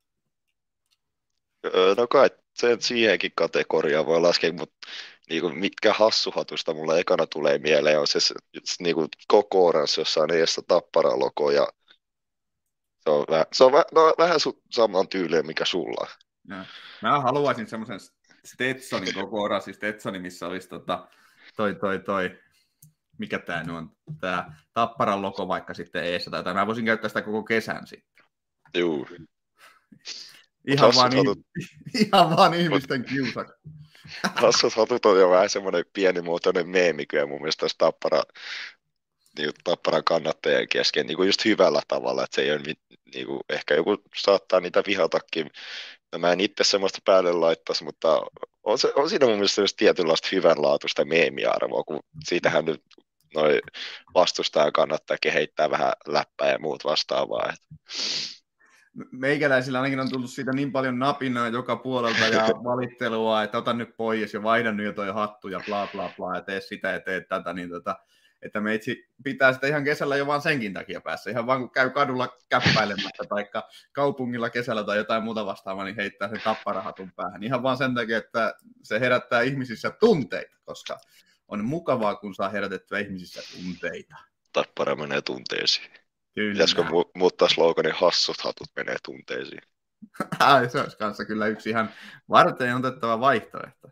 No 1.98 2.08
kai 2.08 2.30
sen 2.54 2.82
siihenkin 2.82 3.32
kategoriaan 3.36 4.06
voi 4.06 4.22
laskea, 4.22 4.54
mutta 4.54 4.88
niin 5.30 5.42
kuin, 5.42 5.60
mitkä 5.60 5.94
hassuhatusta 5.94 6.74
mulle 6.74 7.00
ekana 7.00 7.28
tulee 7.28 7.58
mieleen 7.58 8.00
on 8.00 8.08
se, 8.08 8.20
se 8.20 8.34
niin 8.80 8.96
kuin 8.96 9.08
koko 9.28 9.68
oranssi, 9.68 10.02
jossa 10.02 10.22
on 10.22 10.32
edestä 10.32 10.62
tapparalogo 10.68 11.52
ja 11.52 11.68
se 13.00 13.10
on, 13.10 13.26
vähän, 13.30 13.46
se 13.54 13.64
on 13.64 13.72
väh, 13.72 13.84
no, 13.92 14.14
vähän 14.18 14.40
su, 14.40 14.62
saman 14.72 15.08
tyyliin, 15.08 15.48
mikä 15.48 15.66
sulla. 15.66 16.08
Ja. 16.50 16.66
Mä 17.02 17.20
haluaisin 17.20 17.68
semmoisen 17.68 18.00
Stetsonin 18.46 19.14
koko 19.14 19.42
oranssi 19.42 19.74
Stetsoni, 19.74 20.20
missä 20.20 20.48
olisi 20.48 20.70
tota, 20.70 21.08
toi, 21.56 21.76
toi, 21.76 22.00
toi, 22.00 22.40
mikä 23.18 23.40
tämä 23.40 23.64
nyt 23.64 23.76
on, 23.76 23.92
tämä 24.20 24.54
Tapparan 24.74 25.22
logo 25.22 25.48
vaikka 25.48 25.74
sitten 25.74 26.04
eessä 26.04 26.32
tai 26.32 26.54
Mä 26.54 26.68
voisin 26.68 26.86
käyttää 26.86 27.08
sitä 27.08 27.22
koko 27.22 27.44
kesän 27.44 27.88
sitten. 27.88 28.09
Juu. 28.78 29.08
Ihan 30.68 30.96
vaan, 30.96 31.16
hatut... 31.16 31.40
ihan 32.06 32.38
vaan 32.38 32.54
ihmisten 32.54 33.06
kiusa. 33.06 33.46
Hassut 34.36 34.74
hatut 34.74 35.06
on 35.06 35.20
jo 35.20 35.30
vähän 35.30 35.50
semmoinen 35.50 35.86
pienimuotoinen 35.94 36.70
meemi 36.70 37.06
kyllä 37.06 37.26
mun 37.26 37.42
mielestä 37.42 37.60
tässä 37.60 37.78
tappara, 37.78 38.24
niin 39.38 39.52
tapparan 39.64 40.04
kannattajien 40.04 40.68
kesken 40.70 41.08
niin 41.08 41.18
kuin 41.18 41.28
just 41.28 41.46
hyvällä 41.46 41.82
tavalla, 41.88 42.24
että 42.24 42.36
se 42.36 42.42
ei 42.42 42.52
ole 42.52 42.62
niin 43.14 43.28
kuin, 43.28 43.40
ehkä 43.50 43.74
joku 43.74 43.98
saattaa 44.16 44.60
niitä 44.60 44.84
vihatakin. 44.88 45.52
No, 46.12 46.20
mä 46.20 46.32
en 46.32 46.40
itse 46.40 46.64
semmoista 46.64 47.00
päälle 47.06 47.34
laittaisi, 47.34 47.84
mutta 47.84 48.22
on, 48.64 48.80
se, 48.80 48.92
on 48.96 49.10
siinä 49.10 49.26
mun 49.26 49.36
mielestä 49.36 49.62
myös 49.62 49.74
tietynlaista 49.74 50.28
hyvänlaatuista 50.32 51.06
meemiarvoa, 51.06 51.84
kun 51.84 52.00
siitähän 52.24 52.66
nyt 52.66 52.84
noi 53.36 53.60
vastustaja 54.14 54.72
kannattaa 54.72 55.18
heittää 55.34 55.72
vähän 55.72 55.94
läppää 56.08 56.52
ja 56.52 56.60
muut 56.60 56.86
vastaavaa. 56.86 57.54
Että 57.54 57.76
meikäläisillä 59.12 59.78
ainakin 59.78 60.00
on 60.00 60.10
tullut 60.10 60.30
siitä 60.30 60.52
niin 60.52 60.72
paljon 60.72 61.00
napinaa 61.00 61.48
joka 61.48 61.76
puolelta 61.76 62.28
ja 62.28 62.48
valittelua, 62.72 63.44
että 63.44 63.58
otan 63.58 63.78
nyt 63.78 63.98
pois 63.98 64.34
ja 64.34 64.44
vaihdan 64.44 64.78
nyt 64.78 64.86
jo 64.86 64.94
toi 64.94 65.14
hattu 65.14 65.48
ja 65.48 65.62
bla 65.66 65.88
bla 65.92 66.12
bla 66.18 66.36
ja 66.36 66.42
tee 66.42 66.62
sitä 66.62 66.90
ja 66.92 67.00
tee 67.00 67.22
tätä, 67.22 67.54
niin 67.54 67.70
tota, 67.70 67.96
että 68.42 68.62
meitsi 68.62 69.10
pitää 69.24 69.54
sitä 69.54 69.68
ihan 69.68 69.84
kesällä 69.84 70.16
jo 70.16 70.28
vaan 70.28 70.42
senkin 70.42 70.74
takia 70.74 71.02
päässä. 71.02 71.30
Ihan 71.30 71.48
vaan 71.48 71.60
kun 71.60 71.72
käy 71.72 71.90
kadulla 71.90 72.38
käppäilemättä 72.50 73.24
tai 73.30 73.46
kaupungilla 73.92 74.50
kesällä 74.50 74.84
tai 74.84 74.98
jotain 74.98 75.24
muuta 75.24 75.46
vastaavaa, 75.46 75.86
niin 75.86 75.96
heittää 75.96 76.30
sen 76.30 76.42
tapparahatun 76.44 77.12
päähän. 77.16 77.44
Ihan 77.44 77.64
vaan 77.64 77.78
sen 77.78 77.96
takia, 77.96 78.18
että 78.18 78.56
se 78.84 79.00
herättää 79.00 79.42
ihmisissä 79.42 79.90
tunteita, 79.90 80.58
koska 80.64 80.98
on 81.48 81.66
mukavaa, 81.66 82.16
kun 82.16 82.36
saa 82.36 82.50
herätettyä 82.50 83.00
ihmisissä 83.00 83.42
tunteita. 83.58 84.16
Tappara 84.54 84.96
menee 84.96 85.22
tunteisiin. 85.22 85.99
Kyllä. 86.40 86.52
Pitäisikö 86.52 86.82
mu- 86.82 87.12
muuttaa 87.16 87.50
sloganin 87.50 87.96
hassut 87.96 88.42
hatut 88.42 88.68
menee 88.76 88.96
tunteisiin? 89.06 89.62
Ai, 90.40 90.70
se 90.70 90.80
olisi 90.82 90.98
kanssa 90.98 91.26
kyllä 91.26 91.48
yksi 91.48 91.70
ihan 91.70 91.90
varten 92.30 92.76
otettava 92.76 93.20
vaihtoehto. 93.20 93.88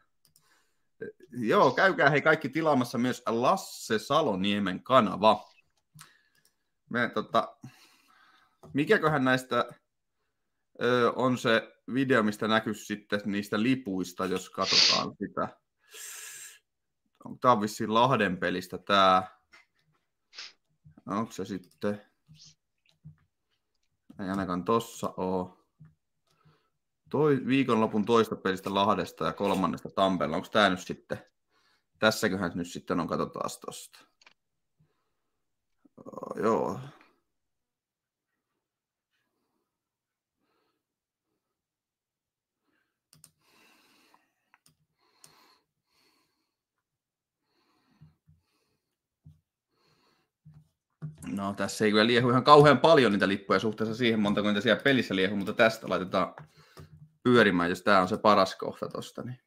Joo, 1.31 1.71
käykää 1.71 2.09
hei 2.09 2.21
kaikki 2.21 2.49
tilaamassa 2.49 2.97
myös 2.97 3.23
Lasse 3.25 3.99
Saloniemen 3.99 4.83
kanava. 4.83 5.49
Me, 6.89 7.11
tota, 7.13 7.57
mikäköhän 8.73 9.23
näistä 9.23 9.65
ö, 10.81 11.11
on 11.15 11.37
se 11.37 11.73
video, 11.93 12.23
mistä 12.23 12.47
näkyy 12.47 12.73
sitten 12.73 13.21
niistä 13.25 13.63
lipuista, 13.63 14.25
jos 14.25 14.49
katsotaan 14.49 15.15
sitä. 15.19 15.47
Tämä 17.41 17.51
on 17.51 17.61
vissiin 17.61 17.93
Lahden 17.93 18.37
pelistä 18.37 18.77
tämä. 18.77 19.23
Onko 21.05 21.31
se 21.31 21.45
sitten 21.45 22.06
ei 24.19 24.29
ainakaan 24.29 24.63
tossa 24.63 25.13
ole. 25.17 25.57
Toi, 27.09 27.41
viikonlopun 27.45 28.05
toista 28.05 28.35
pelistä 28.35 28.73
Lahdesta 28.73 29.25
ja 29.25 29.33
kolmannesta 29.33 29.89
Tampeella. 29.89 30.35
Onko 30.35 30.47
tämä 30.51 30.69
nyt 30.69 30.79
sitten? 30.79 31.19
Tässäköhän 31.99 32.51
nyt 32.55 32.67
sitten 32.67 32.99
on, 32.99 33.07
katsotaan 33.07 33.49
tosta. 33.65 33.99
Joo, 36.35 36.79
No 51.37 51.53
tässä 51.53 51.85
ei 51.85 51.91
kyllä 51.91 52.07
liehu 52.07 52.29
ihan 52.29 52.43
kauhean 52.43 52.79
paljon 52.79 53.11
niitä 53.11 53.27
lippuja 53.27 53.59
suhteessa 53.59 53.95
siihen 53.95 54.19
monta 54.19 54.41
kuin 54.41 54.49
niitä 54.49 54.61
siellä 54.61 54.81
pelissä 54.83 55.15
liehu, 55.15 55.35
mutta 55.35 55.53
tästä 55.53 55.89
laitetaan 55.89 56.33
pyörimään, 57.23 57.69
jos 57.69 57.81
tämä 57.81 58.01
on 58.01 58.07
se 58.07 58.17
paras 58.17 58.55
kohta 58.55 58.89
tosta. 58.89 59.23
Niin. 59.23 59.39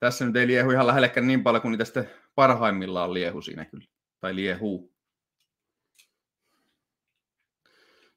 Tässä 0.00 0.24
nyt 0.24 0.36
ei 0.36 0.46
liehu 0.46 0.70
ihan 0.70 0.86
lähellekään 0.86 1.26
niin 1.26 1.42
paljon 1.42 1.62
kuin 1.62 1.70
niitä 1.70 1.84
sitten 1.84 2.10
parhaimmillaan 2.34 3.14
liehu 3.14 3.42
siinä 3.42 3.64
kyllä, 3.64 3.84
tai 4.20 4.34
liehu. 4.34 4.94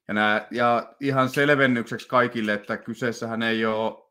Ja, 0.08 0.14
nämä, 0.14 0.46
ja 0.50 0.94
ihan 1.00 1.28
selvennykseksi 1.28 2.08
kaikille, 2.08 2.52
että 2.52 2.76
kyseessähän 2.76 3.42
ei 3.42 3.66
ole 3.66 4.08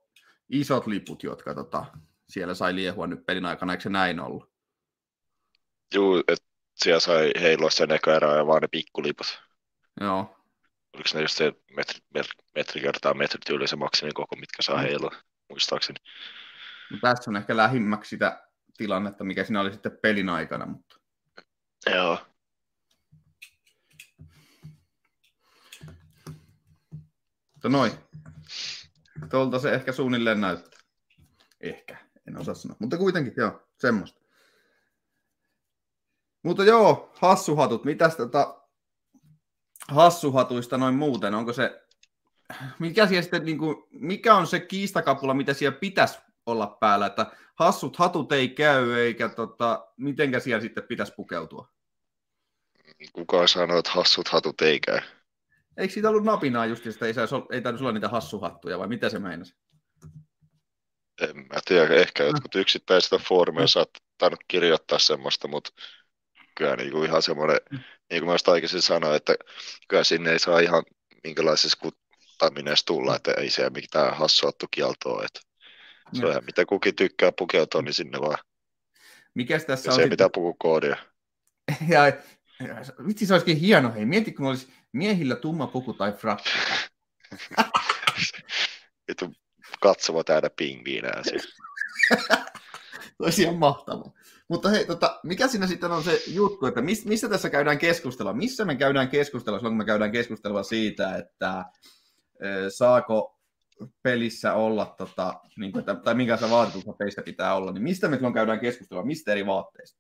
isot 0.50 0.88
liput, 0.88 1.24
jotka 1.24 1.54
tota, 1.54 1.86
siellä 2.30 2.54
sai 2.54 2.76
liehua 2.76 3.08
nyt 3.08 3.26
pelin 3.26 3.46
aikana, 3.46 3.74
eikö 3.74 3.84
se 3.84 3.90
näin 3.90 4.20
ollut? 4.20 4.52
Joo, 5.94 6.24
että 6.28 6.47
siellä 6.78 7.00
sai 7.00 7.32
heilua 7.42 7.70
sen 7.70 7.92
eka 7.92 8.16
erää 8.16 8.36
ja 8.36 8.48
vaan 8.48 8.62
ne 8.62 8.68
pikkuliput. 8.68 9.42
Joo. 10.02 10.38
Oliko 10.94 11.10
ne 11.14 11.22
just 11.22 11.38
se 11.38 11.54
metri, 11.76 12.00
metri, 12.14 12.32
metri 12.56 12.82
kertaa 12.82 13.14
metri 13.14 13.40
tyyli 13.46 13.68
se 13.68 13.76
maksimin 13.76 14.14
koko, 14.14 14.36
mitkä 14.36 14.62
saa 14.62 14.76
mm. 14.76 14.82
heilua, 14.82 15.12
muistaakseni. 15.50 16.00
No, 16.92 16.98
tässä 17.02 17.32
on 17.32 17.38
ehkä 17.38 17.58
lähimmäksi 17.58 18.10
sitä 18.10 18.48
tilannetta, 18.78 19.24
mikä 19.24 19.44
siinä 19.44 19.62
oli 19.62 19.72
sitten 19.72 19.98
pelin 20.02 20.30
aikana. 20.30 20.66
Mutta... 20.66 20.96
Joo. 21.86 22.20
Mutta 27.54 27.70
noin. 27.70 27.92
Tuolta 29.30 29.60
se 29.60 29.74
ehkä 29.74 29.92
suunnilleen 29.92 30.42
näyttää. 30.42 30.80
Ehkä, 31.62 31.98
en 32.28 32.38
osaa 32.38 32.56
sanoa. 32.56 32.78
Mutta 32.80 32.98
kuitenkin, 32.98 33.34
joo, 33.38 33.68
semmoista. 33.80 34.27
Mutta 36.48 36.64
joo, 36.64 37.12
hassuhatut. 37.14 37.86
Mitäs 37.86 38.16
tota 38.16 38.62
hassuhatuista 39.88 40.78
noin 40.78 40.96
muuten? 40.96 41.34
Onko 41.34 41.54
se, 41.54 41.82
mikä, 42.80 43.08
siellä 43.08 43.22
sitten, 43.22 43.46
niin 43.46 43.58
kuin, 43.58 43.76
mikä 43.90 44.36
on 44.36 44.48
se 44.48 44.60
kiistakapula, 44.60 45.34
mitä 45.34 45.54
siellä 45.54 45.78
pitäisi 45.78 46.20
olla 46.46 46.68
päällä, 46.68 47.06
että 47.06 47.32
hassut 47.56 47.98
hatut 47.98 48.32
ei 48.32 48.50
käy, 48.50 48.94
eikä 48.94 49.30
tota, 49.30 49.88
mitenkä 49.98 50.40
siellä 50.40 50.62
sitten 50.62 50.84
pitäisi 50.84 51.14
pukeutua? 51.16 51.70
Kuka 53.14 53.48
sanoo, 53.48 53.78
että 53.78 53.92
hassut 53.92 54.28
hatut 54.28 54.62
ei 54.62 54.80
käy? 54.80 55.00
Eikö 55.78 55.94
siitä 55.94 56.10
ollut 56.10 56.24
napinaa 56.24 56.66
just, 56.66 56.88
että 56.88 57.06
ei, 57.06 57.14
saisi, 57.14 57.36
ei 57.52 57.62
täytyisi 57.62 57.84
olla 57.84 57.94
niitä 57.94 58.10
hassuhattuja, 58.10 58.80
vai 58.80 58.88
mitä 58.88 59.10
se 59.10 59.20
meinasi? 59.20 59.56
En 61.22 61.38
mä 61.38 61.60
tiedä, 61.66 61.96
ehkä 61.96 62.24
jotkut 62.24 62.56
yksittäiset 62.56 63.22
foorumeja 63.22 63.68
saattanut 63.68 64.40
kirjoittaa 64.48 65.00
semmoista, 65.00 65.48
mutta 65.48 65.70
kyllä 66.58 66.76
niin 66.76 66.92
kuin 66.92 67.10
ihan 67.10 67.22
semmoinen, 67.22 67.60
niin 68.10 68.24
kuin 68.24 68.26
mä 68.26 68.54
aikaisemmin 68.54 68.82
sanoin, 68.82 69.16
että 69.16 69.36
kyllä 69.88 70.04
sinne 70.04 70.32
ei 70.32 70.40
saa 70.40 70.60
ihan 70.60 70.84
minkälaisessa 71.24 71.78
kuttaminen 71.82 72.76
tulla, 72.86 73.16
että 73.16 73.32
ei 73.32 73.50
se 73.50 73.70
mitään 73.70 74.18
hassuattu 74.18 74.66
kieltoa, 74.72 75.26
että 75.26 75.40
se 76.14 76.26
on 76.26 76.32
ihan 76.32 76.46
mitä 76.46 76.66
kukin 76.66 76.96
tykkää 76.96 77.32
pukeutua, 77.32 77.82
niin 77.82 77.94
sinne 77.94 78.20
vaan. 78.22 78.38
Mikäs 79.34 79.66
tässä 79.66 79.92
on? 79.92 79.96
Se 79.96 80.08
pitää 80.08 80.30
puhua 80.34 80.54
koodia. 80.60 80.98
Ja, 81.88 82.08
ja, 82.08 82.16
vitsi, 83.08 83.26
se 83.26 83.34
olisikin 83.34 83.58
hieno. 83.58 83.94
Hei, 83.94 84.06
mieti, 84.06 84.32
kun 84.32 84.48
olisi 84.48 84.74
miehillä 84.92 85.36
tumma 85.36 85.68
puku 85.68 85.94
tai 85.94 86.12
frakki. 86.12 86.50
Vittu 89.08 89.34
katsova 89.82 90.24
täydä 90.24 90.50
pingviinää 90.50 91.24
siis. 91.24 91.56
olisi 93.20 93.42
ihan 93.42 93.56
mahtavaa. 93.56 94.12
Mutta 94.48 94.70
hei, 94.70 94.86
tota, 94.86 95.20
mikä 95.24 95.48
siinä 95.48 95.68
sitten 95.68 95.92
on 95.92 96.04
se 96.04 96.22
juttu, 96.28 96.66
että 96.66 96.82
mis, 96.82 97.06
missä 97.06 97.30
tässä 97.30 97.50
käydään 97.50 97.78
keskustelua? 97.78 98.34
Missä 98.34 98.66
me 98.66 98.76
käydään 98.76 99.10
keskustelua 99.10 99.60
silloin, 99.60 99.72
kun 99.72 99.78
me 99.78 99.86
käydään 99.86 100.12
keskustelua 100.12 100.64
siitä, 100.64 101.16
että 101.16 101.66
saako 102.70 103.40
pelissä 104.04 104.54
olla, 104.54 104.96
tota, 104.98 105.34
niin 105.58 105.72
kuin, 105.72 105.86
tai 106.04 106.16
minkälaista 106.16 106.50
vaatetusta 106.50 106.94
peistä 106.94 107.22
pitää 107.22 107.56
olla, 107.56 107.72
niin 107.72 107.84
mistä 107.84 108.08
me 108.08 108.16
silloin 108.16 108.34
käydään 108.34 108.60
keskustelua? 108.60 109.06
Mistä 109.06 109.32
eri 109.32 109.46
vaatteista? 109.46 110.00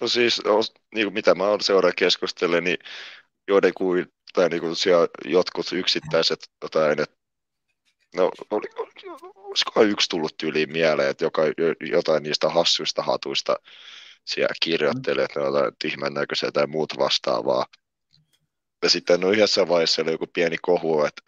No 0.00 0.08
siis, 0.08 0.42
niin 0.94 1.06
kuin 1.06 1.14
mitä 1.14 1.34
mä 1.34 1.44
oon 1.44 1.60
seuraan 1.60 1.94
keskustelemaan, 1.96 2.64
niin 2.64 2.78
joidenkuin 3.48 4.06
tai 4.32 4.48
niin 4.48 4.60
kuin 4.60 4.76
siellä 4.76 5.08
jotkut 5.24 5.72
yksittäiset 5.72 6.38
jotain, 6.62 7.00
että 7.00 7.16
no 8.16 8.30
oli, 8.50 8.66
olisikohan 9.34 9.88
yksi 9.88 10.08
tullut 10.08 10.36
tyyliin 10.36 10.72
mieleen, 10.72 11.10
että 11.10 11.24
joka, 11.24 11.42
jotain 11.90 12.22
niistä 12.22 12.48
hassuista 12.48 13.02
hatuista 13.02 13.56
siellä 14.24 14.54
kirjoittelee, 14.62 15.24
että 15.24 15.40
ne 15.40 15.46
on 15.46 15.54
jotain 15.54 15.76
tyhmän 15.78 16.14
näköisiä 16.14 16.52
tai 16.52 16.66
muut 16.66 16.98
vastaavaa. 16.98 17.66
Ja 18.82 18.90
sitten 18.90 19.20
no 19.20 19.30
yhdessä 19.30 19.68
vaiheessa 19.68 20.02
oli 20.02 20.10
joku 20.10 20.26
pieni 20.26 20.56
kohu, 20.62 21.04
että 21.04 21.22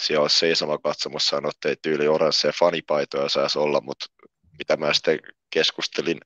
siellä 0.00 0.22
olisi 0.22 0.38
seisoma 0.38 0.78
katsomossa 0.78 1.28
sanoi, 1.28 1.50
että 1.50 1.68
ei 1.68 1.76
tyyli 1.82 2.08
oransseja 2.08 2.52
fanipaitoja 2.52 3.28
saisi 3.28 3.58
olla, 3.58 3.80
mutta 3.80 4.06
mitä 4.58 4.76
mä 4.76 4.94
sitten 4.94 5.20
keskustelin, 5.50 6.20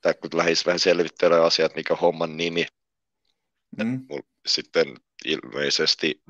tai 0.00 0.14
kun 0.14 0.30
lähdin 0.34 0.56
vähän 0.66 0.78
selvittelemään 0.78 1.46
asiat, 1.46 1.74
mikä 1.74 1.94
homman 1.94 2.36
nimi, 2.36 2.66
mm. 3.76 4.06
sitten 4.46 4.96
ilmeisesti 5.24 6.22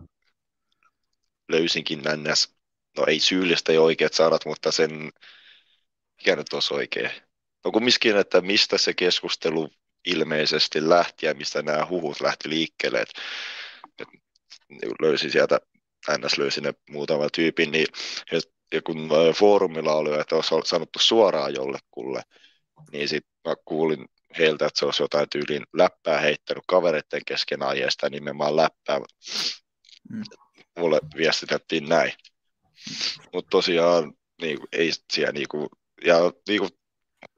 löysinkin 1.49 2.03
nännäs, 2.03 2.58
no 2.99 3.05
ei 3.07 3.21
syyllistä 3.21 3.73
ei 3.73 3.79
oikeat 3.79 4.15
sanat, 4.15 4.45
mutta 4.47 4.73
sen, 4.73 5.11
mikä 6.17 6.37
nyt 6.37 6.53
olisi 6.53 6.75
oikein? 6.75 7.11
No 7.65 7.73
kumminkin, 7.73 8.17
että 8.17 8.41
mistä 8.41 8.79
se 8.79 8.95
keskustelu 8.95 9.71
ilmeisesti 10.07 10.89
lähti 10.89 11.27
ja 11.27 11.35
mistä 11.35 11.63
nämä 11.63 11.87
huhut 11.91 12.21
lähti 12.21 12.49
liikkeelle, 12.49 13.01
että 13.01 13.21
et 13.99 14.09
löysin 15.03 15.31
sieltä, 15.31 15.59
ns. 16.19 16.39
löysin 16.39 16.63
ne 16.63 16.75
muutaman 16.91 17.31
tyypin, 17.35 17.71
niin 17.73 17.87
ja 18.73 18.83
kun 18.83 19.09
foorumilla 19.35 19.95
oli, 19.95 20.21
että 20.21 20.35
olisi 20.35 20.51
sanottu 20.65 20.99
suoraan 20.99 21.55
jollekulle, 21.55 22.23
niin 22.93 23.09
sitten 23.09 23.33
mä 23.49 23.55
kuulin 23.65 24.05
heiltä, 24.39 24.67
että 24.67 24.79
se 24.79 24.85
olisi 24.85 25.03
jotain 25.03 25.29
tyyliin 25.31 25.63
läppää 25.73 26.21
heittänyt 26.21 26.65
kavereiden 26.67 27.25
kesken 27.27 27.63
aiheesta, 27.63 28.11
nimenomaan 28.11 28.57
läppää. 28.57 29.01
Mm. 30.11 30.23
Mulle 30.79 31.01
viestitettiin 31.17 31.89
näin. 31.89 32.13
Mutta 33.33 33.51
tosiaan 33.51 34.13
niin, 34.43 34.59
ei 34.73 34.91
siellä 35.13 35.33
niinku, 35.33 35.69
ja 36.05 36.19
niinku, 36.49 36.69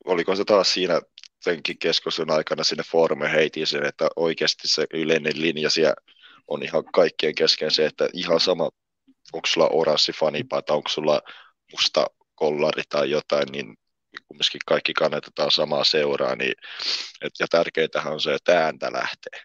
oliko 0.05 0.37
se 0.37 0.45
taas 0.45 0.75
siinä 0.75 1.01
senkin 1.41 1.79
keskustelun 1.79 2.31
aikana 2.31 2.65
sinne 2.65 2.85
foorume 2.91 3.33
heitiin 3.33 3.67
sen, 3.67 3.87
että 3.87 4.09
oikeasti 4.17 4.69
se 4.69 4.87
yleinen 4.95 5.41
linja 5.41 5.71
siellä 5.71 5.95
on 6.49 6.63
ihan 6.63 6.85
kaikkien 6.85 7.35
kesken 7.35 7.71
se, 7.71 7.87
että 7.87 8.09
ihan 8.13 8.41
sama, 8.41 8.71
onko 9.33 9.47
sulla 9.47 9.69
oranssi 9.69 10.13
fanipaita, 10.13 10.75
onko 10.75 10.89
sulla 10.89 11.23
musta 11.73 12.07
kollari 12.35 12.83
tai 12.89 13.11
jotain, 13.11 13.49
niin 13.53 13.77
kumminkin 14.29 14.61
kaikki 14.67 14.93
kannatetaan 14.93 15.51
samaa 15.51 15.85
seuraa, 15.85 16.37
niin, 16.37 16.55
et, 17.23 17.33
ja 17.41 17.47
tärkeintähän 17.51 18.13
on 18.13 18.21
se, 18.21 18.35
että 18.35 18.65
ääntä 18.65 18.93
lähtee. 18.93 19.41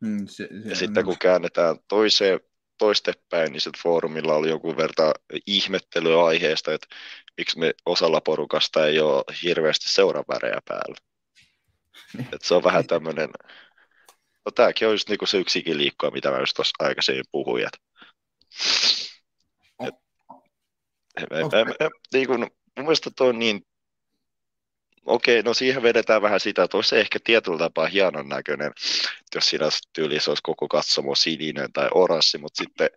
Mm, 0.00 0.26
se, 0.26 0.48
se 0.62 0.68
ja 0.68 0.76
sitten 0.76 1.04
kun 1.04 1.18
käännetään 1.18 1.76
toiseen, 1.88 2.40
toistepäin, 2.80 3.52
niin 3.52 3.60
sitten 3.60 3.82
foorumilla 3.82 4.34
oli 4.34 4.48
joku 4.48 4.76
verta 4.76 5.12
ihmettelyä 5.46 6.24
aiheesta, 6.24 6.74
että 6.74 6.86
miksi 7.36 7.58
me 7.58 7.74
osalla 7.86 8.20
porukasta 8.20 8.86
ei 8.86 9.00
ole 9.00 9.24
hirveästi 9.42 9.88
seuravärejä 9.88 10.60
päällä. 10.68 10.96
Et 12.34 12.42
se 12.42 12.54
on 12.54 12.64
vähän 12.64 12.86
tämmöinen, 12.86 13.28
no 14.44 14.52
tämäkin 14.54 14.88
on 14.88 14.94
just 14.94 15.08
niinku 15.08 15.26
se 15.26 15.38
yksikin 15.38 15.78
liikkua, 15.78 16.10
mitä 16.10 16.30
mä 16.30 16.38
just 16.38 16.54
tuossa 16.56 16.84
aikaisemmin 16.84 17.24
puhuin. 17.32 17.66
Et, 17.66 17.80
et, 19.80 19.94
okay. 21.44 21.64
mä, 21.64 21.70
mä, 21.80 21.88
niin 22.12 22.26
kun, 22.26 22.40
mun 22.40 22.50
mielestä 22.76 23.10
toi 23.16 23.28
on 23.28 23.38
niin 23.38 23.66
okei, 25.06 25.42
no 25.42 25.54
siihen 25.54 25.82
vedetään 25.82 26.22
vähän 26.22 26.40
sitä, 26.40 26.62
että 26.62 26.76
olisi 26.76 26.96
ehkä 26.96 27.18
tietyllä 27.24 27.58
tapaa 27.58 27.86
hienon 27.86 28.28
näköinen, 28.28 28.72
jos 29.34 29.50
siinä 29.50 29.68
tyylissä 29.92 30.30
olisi 30.30 30.42
koko 30.42 30.68
katsomo 30.68 31.14
sininen 31.14 31.72
tai 31.72 31.88
oranssi, 31.94 32.38
mutta 32.38 32.64
sitten 32.64 32.90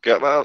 kyllä, 0.00 0.18
mä, 0.18 0.44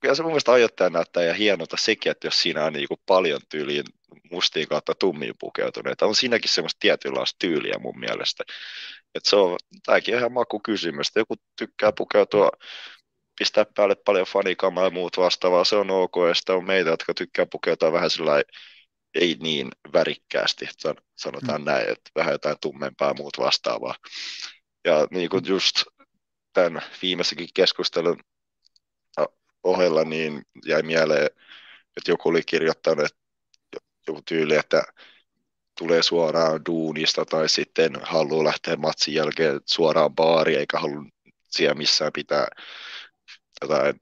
kyllä 0.00 0.14
se 0.14 0.22
mun 0.22 0.32
mielestä 0.32 0.52
ajoittajan 0.52 0.92
näyttää 0.92 1.22
ja 1.22 1.34
hienolta 1.34 1.76
sekin, 1.76 2.12
että 2.12 2.26
jos 2.26 2.42
siinä 2.42 2.64
on 2.64 2.72
niin 2.72 2.88
kuin 2.88 3.00
paljon 3.06 3.40
tyyliin 3.48 3.84
mustiin 4.30 4.68
kautta 4.68 4.94
tummiin 4.94 5.34
pukeutuneita, 5.40 6.06
on 6.06 6.14
siinäkin 6.14 6.50
semmoista 6.50 6.78
tietynlaista 6.80 7.36
tyyliä 7.38 7.74
mun 7.78 8.00
mielestä. 8.00 8.44
Että 9.14 9.30
se 9.30 9.36
on, 9.36 9.58
tämäkin 9.86 10.14
on 10.14 10.18
ihan 10.18 10.32
makukysymys, 10.32 11.06
joku 11.16 11.34
tykkää 11.58 11.92
pukeutua 11.92 12.50
pistää 13.38 13.64
päälle 13.76 13.94
paljon 13.94 14.26
fanikamaa 14.26 14.84
ja 14.84 14.90
muut 14.90 15.16
vastaavaa, 15.16 15.64
se 15.64 15.76
on 15.76 15.90
ok, 15.90 16.14
ja 16.28 16.34
sitten 16.34 16.54
on 16.56 16.64
meitä, 16.64 16.90
jotka 16.90 17.14
tykkää 17.14 17.46
pukeutua 17.46 17.92
vähän 17.92 18.10
sellainen 18.10 18.44
ei 19.14 19.36
niin 19.40 19.68
värikkäästi, 19.92 20.66
sanotaan 21.16 21.60
mm. 21.60 21.64
näin, 21.64 21.88
että 21.88 22.10
vähän 22.14 22.32
jotain 22.32 22.56
tummempaa 22.60 23.14
muut 23.14 23.38
vastaavaa. 23.38 23.94
Ja 24.84 25.06
niin 25.10 25.30
kuin 25.30 25.46
just 25.46 25.82
tämän 26.52 26.82
viimeisenkin 27.02 27.48
keskustelun 27.54 28.20
ohella 29.62 30.04
niin 30.04 30.42
jäi 30.66 30.82
mieleen, 30.82 31.26
että 31.96 32.10
joku 32.10 32.28
oli 32.28 32.42
kirjoittanut 32.42 33.04
että 33.04 33.20
joku 34.06 34.22
tyyli, 34.22 34.56
että 34.56 34.82
tulee 35.78 36.02
suoraan 36.02 36.64
duunista 36.66 37.24
tai 37.24 37.48
sitten 37.48 37.92
haluaa 38.02 38.44
lähteä 38.44 38.76
matsin 38.76 39.14
jälkeen 39.14 39.60
suoraan 39.66 40.14
baariin 40.14 40.58
eikä 40.58 40.78
halua 40.78 41.04
siellä 41.50 41.74
missään 41.74 42.12
pitää 42.12 42.48
jotain 43.62 43.94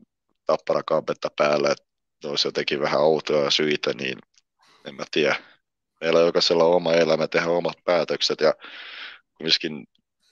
tapparakampetta 0.46 1.28
päällä, 1.36 1.70
että 1.70 2.28
olisi 2.28 2.48
jotenkin 2.48 2.80
vähän 2.80 3.00
outoja 3.00 3.50
syitä, 3.50 3.92
niin 3.94 4.18
en 4.88 4.94
mä 4.94 5.04
tiedä. 5.10 5.36
Meillä 6.00 6.18
on 6.18 6.26
jokaisella 6.26 6.64
on 6.64 6.76
oma 6.76 6.92
elämä, 6.92 7.28
tehdä 7.28 7.50
omat 7.50 7.78
päätökset 7.84 8.40
ja 8.40 8.54
kumminkin 9.36 9.86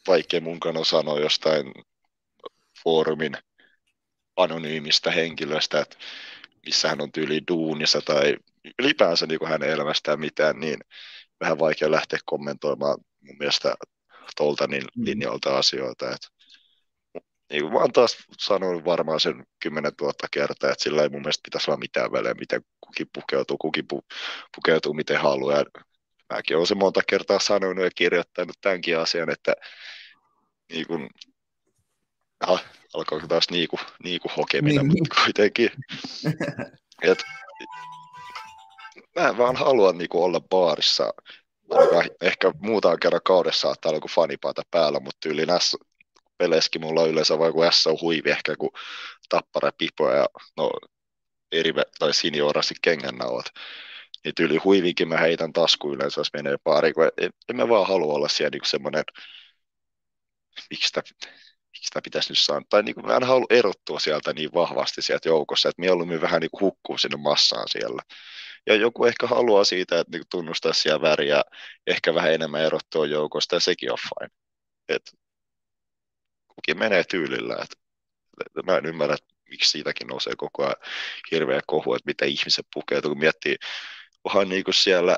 vaikea 0.06 0.40
munkaan 0.40 0.76
on 0.76 0.86
sanoa 0.86 1.20
jostain 1.20 1.72
foorumin 2.84 3.36
anonyymistä 4.36 5.10
henkilöstä, 5.10 5.80
että 5.80 5.96
missä 6.66 6.88
hän 6.88 7.00
on 7.00 7.12
tyyli 7.12 7.40
duunissa 7.48 8.00
tai 8.00 8.36
ylipäänsä 8.78 9.26
niin 9.26 9.38
kuin 9.38 9.48
hänen 9.48 9.70
elämästään 9.70 10.20
mitään, 10.20 10.60
niin 10.60 10.78
vähän 11.40 11.58
vaikea 11.58 11.90
lähteä 11.90 12.18
kommentoimaan 12.24 12.98
mun 13.20 13.36
mielestä 13.38 13.74
tuolta 14.36 14.66
niin 14.66 14.84
mm. 14.96 15.04
linjoilta 15.04 15.58
asioita. 15.58 16.06
Että 16.10 16.28
niin 17.50 17.62
kuin 17.62 17.72
mä 17.72 17.78
oon 17.78 17.92
taas 17.92 18.16
sanonut 18.38 18.84
varmaan 18.84 19.20
sen 19.20 19.46
10 19.62 19.92
000 20.00 20.12
kertaa, 20.30 20.70
että 20.70 20.82
sillä 20.84 21.02
ei 21.02 21.08
mun 21.08 21.20
mielestä 21.20 21.42
pitäisi 21.44 21.70
olla 21.70 21.78
mitään 21.78 22.12
väliä, 22.12 22.34
miten 22.34 22.62
kukin 22.86 23.06
pukeutuu, 23.12 23.58
kukin 23.58 23.88
pu, 23.88 24.04
pukeutuu 24.54 24.94
miten 24.94 25.20
haluaa. 25.20 25.64
Mäkin 26.34 26.56
olen 26.56 26.66
se 26.66 26.74
monta 26.74 27.00
kertaa 27.06 27.38
sanonut 27.38 27.84
ja 27.84 27.90
kirjoittanut 27.94 28.56
tämänkin 28.60 28.98
asian, 28.98 29.30
että 29.30 29.54
niin 30.72 30.86
kuin, 30.86 31.10
ah, 32.40 32.64
alkoiko 32.94 33.26
taas 33.26 33.50
niiku, 33.50 33.78
niiku 34.04 34.28
hokeminen, 34.36 34.88
niin, 34.88 34.98
mutta 34.98 35.22
kuitenkin. 35.24 35.70
Et, 37.02 37.22
mä 39.16 39.28
en 39.28 39.38
vaan 39.38 39.56
halua 39.56 39.92
niin 39.92 40.08
kuin 40.08 40.24
olla 40.24 40.40
baarissa, 40.40 41.14
ehkä 42.20 42.52
muutaman 42.60 43.00
kerran 43.00 43.20
kaudessa 43.24 43.60
saattaa 43.60 43.90
olla 43.90 43.96
joku 43.96 44.08
fanipaata 44.08 44.62
päällä, 44.70 45.00
mutta 45.00 45.28
yli 45.28 45.46
näissä 45.46 45.78
peleissäkin 46.38 46.80
mulla 46.80 47.00
on 47.00 47.10
yleensä 47.10 47.38
vain 47.38 47.52
kuin 47.52 47.72
S 47.72 47.86
on 47.86 47.98
huivi 48.00 48.30
ehkä 48.30 48.56
kuin 48.56 48.70
tappara 49.28 49.70
pipo 49.78 50.10
ja 50.10 50.26
no, 50.56 50.70
eri 51.58 51.72
tai 51.98 52.14
siniorasi 52.14 52.74
kengännaulat. 52.82 53.46
Niin 54.24 54.34
tyyli 54.34 54.56
huivinkin 54.56 55.08
mä 55.08 55.16
heitän 55.16 55.52
tasku 55.52 55.92
yleensä, 55.92 56.20
jos 56.20 56.32
menee 56.32 56.56
pari, 56.64 56.92
kun 56.92 57.04
en, 57.18 57.30
en 57.48 57.56
mä 57.56 57.68
vaan 57.68 57.86
halua 57.86 58.14
olla 58.14 58.28
siellä 58.28 58.50
niin 58.50 58.60
semmoinen, 58.64 59.04
miksi 60.70 60.86
sitä, 60.86 61.02
miksi 61.72 61.86
sitä 61.86 62.02
pitäisi 62.02 62.30
nyt 62.30 62.38
saada, 62.38 62.66
tai 62.68 62.82
niin 62.82 62.94
kuin, 62.94 63.06
mä 63.06 63.16
en 63.16 63.22
halua 63.24 63.46
erottua 63.50 64.00
sieltä 64.00 64.32
niin 64.32 64.50
vahvasti 64.54 65.02
sieltä 65.02 65.28
joukossa, 65.28 65.68
että 65.68 65.80
mieluummin 65.80 66.20
vähän 66.20 66.40
niin 66.40 66.50
kuin 66.50 66.60
hukkuu 66.60 66.98
sinne 66.98 67.16
massaan 67.16 67.68
siellä. 67.68 68.02
Ja 68.66 68.74
joku 68.74 69.04
ehkä 69.04 69.26
haluaa 69.26 69.64
siitä, 69.64 70.00
että 70.00 70.16
niin 70.16 70.26
tunnustaa 70.30 70.72
siellä 70.72 71.00
väriä, 71.00 71.42
ehkä 71.86 72.14
vähän 72.14 72.32
enemmän 72.32 72.62
erottua 72.62 73.06
joukosta, 73.06 73.56
ja 73.56 73.60
sekin 73.60 73.92
on 73.92 73.98
fine. 73.98 74.30
Et 74.88 75.12
kukin 76.48 76.78
menee 76.78 77.04
tyylillä. 77.04 77.54
Et, 77.54 77.78
et 78.40 78.66
mä 78.66 78.76
en 78.76 78.86
ymmärrä, 78.86 79.16
miksi 79.50 79.70
siitäkin 79.70 80.06
nousee 80.06 80.32
koko 80.36 80.62
ajan 80.62 80.76
hirveä 81.30 81.60
kohu, 81.66 81.94
että 81.94 82.06
mitä 82.06 82.24
ihmiset 82.24 82.66
pukeutuu, 82.74 83.10
kun 83.10 83.18
miettii, 83.18 83.56
onhan 84.24 84.48
niin 84.48 84.64
kuin 84.64 84.74
siellä 84.74 85.16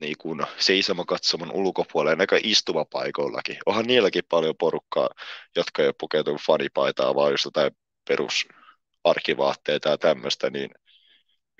niin 0.00 0.18
kuin 0.18 0.46
seisomakatsoman 0.58 1.52
ulkopuolella, 1.52 2.16
näkö 2.16 2.40
istumapaikoillakin. 2.42 3.58
Onhan 3.66 3.86
niilläkin 3.86 4.22
paljon 4.28 4.54
porukkaa, 4.58 5.08
jotka 5.56 5.82
ei 5.82 5.88
ole 5.88 5.94
pukeutunut 6.00 6.42
fanipaitaa, 6.42 7.14
vaan 7.14 7.30
just 7.30 7.44
jotain 7.44 7.70
perusarkivaatteita 8.08 9.88
ja 9.88 9.98
tämmöistä, 9.98 10.50
niin 10.50 10.70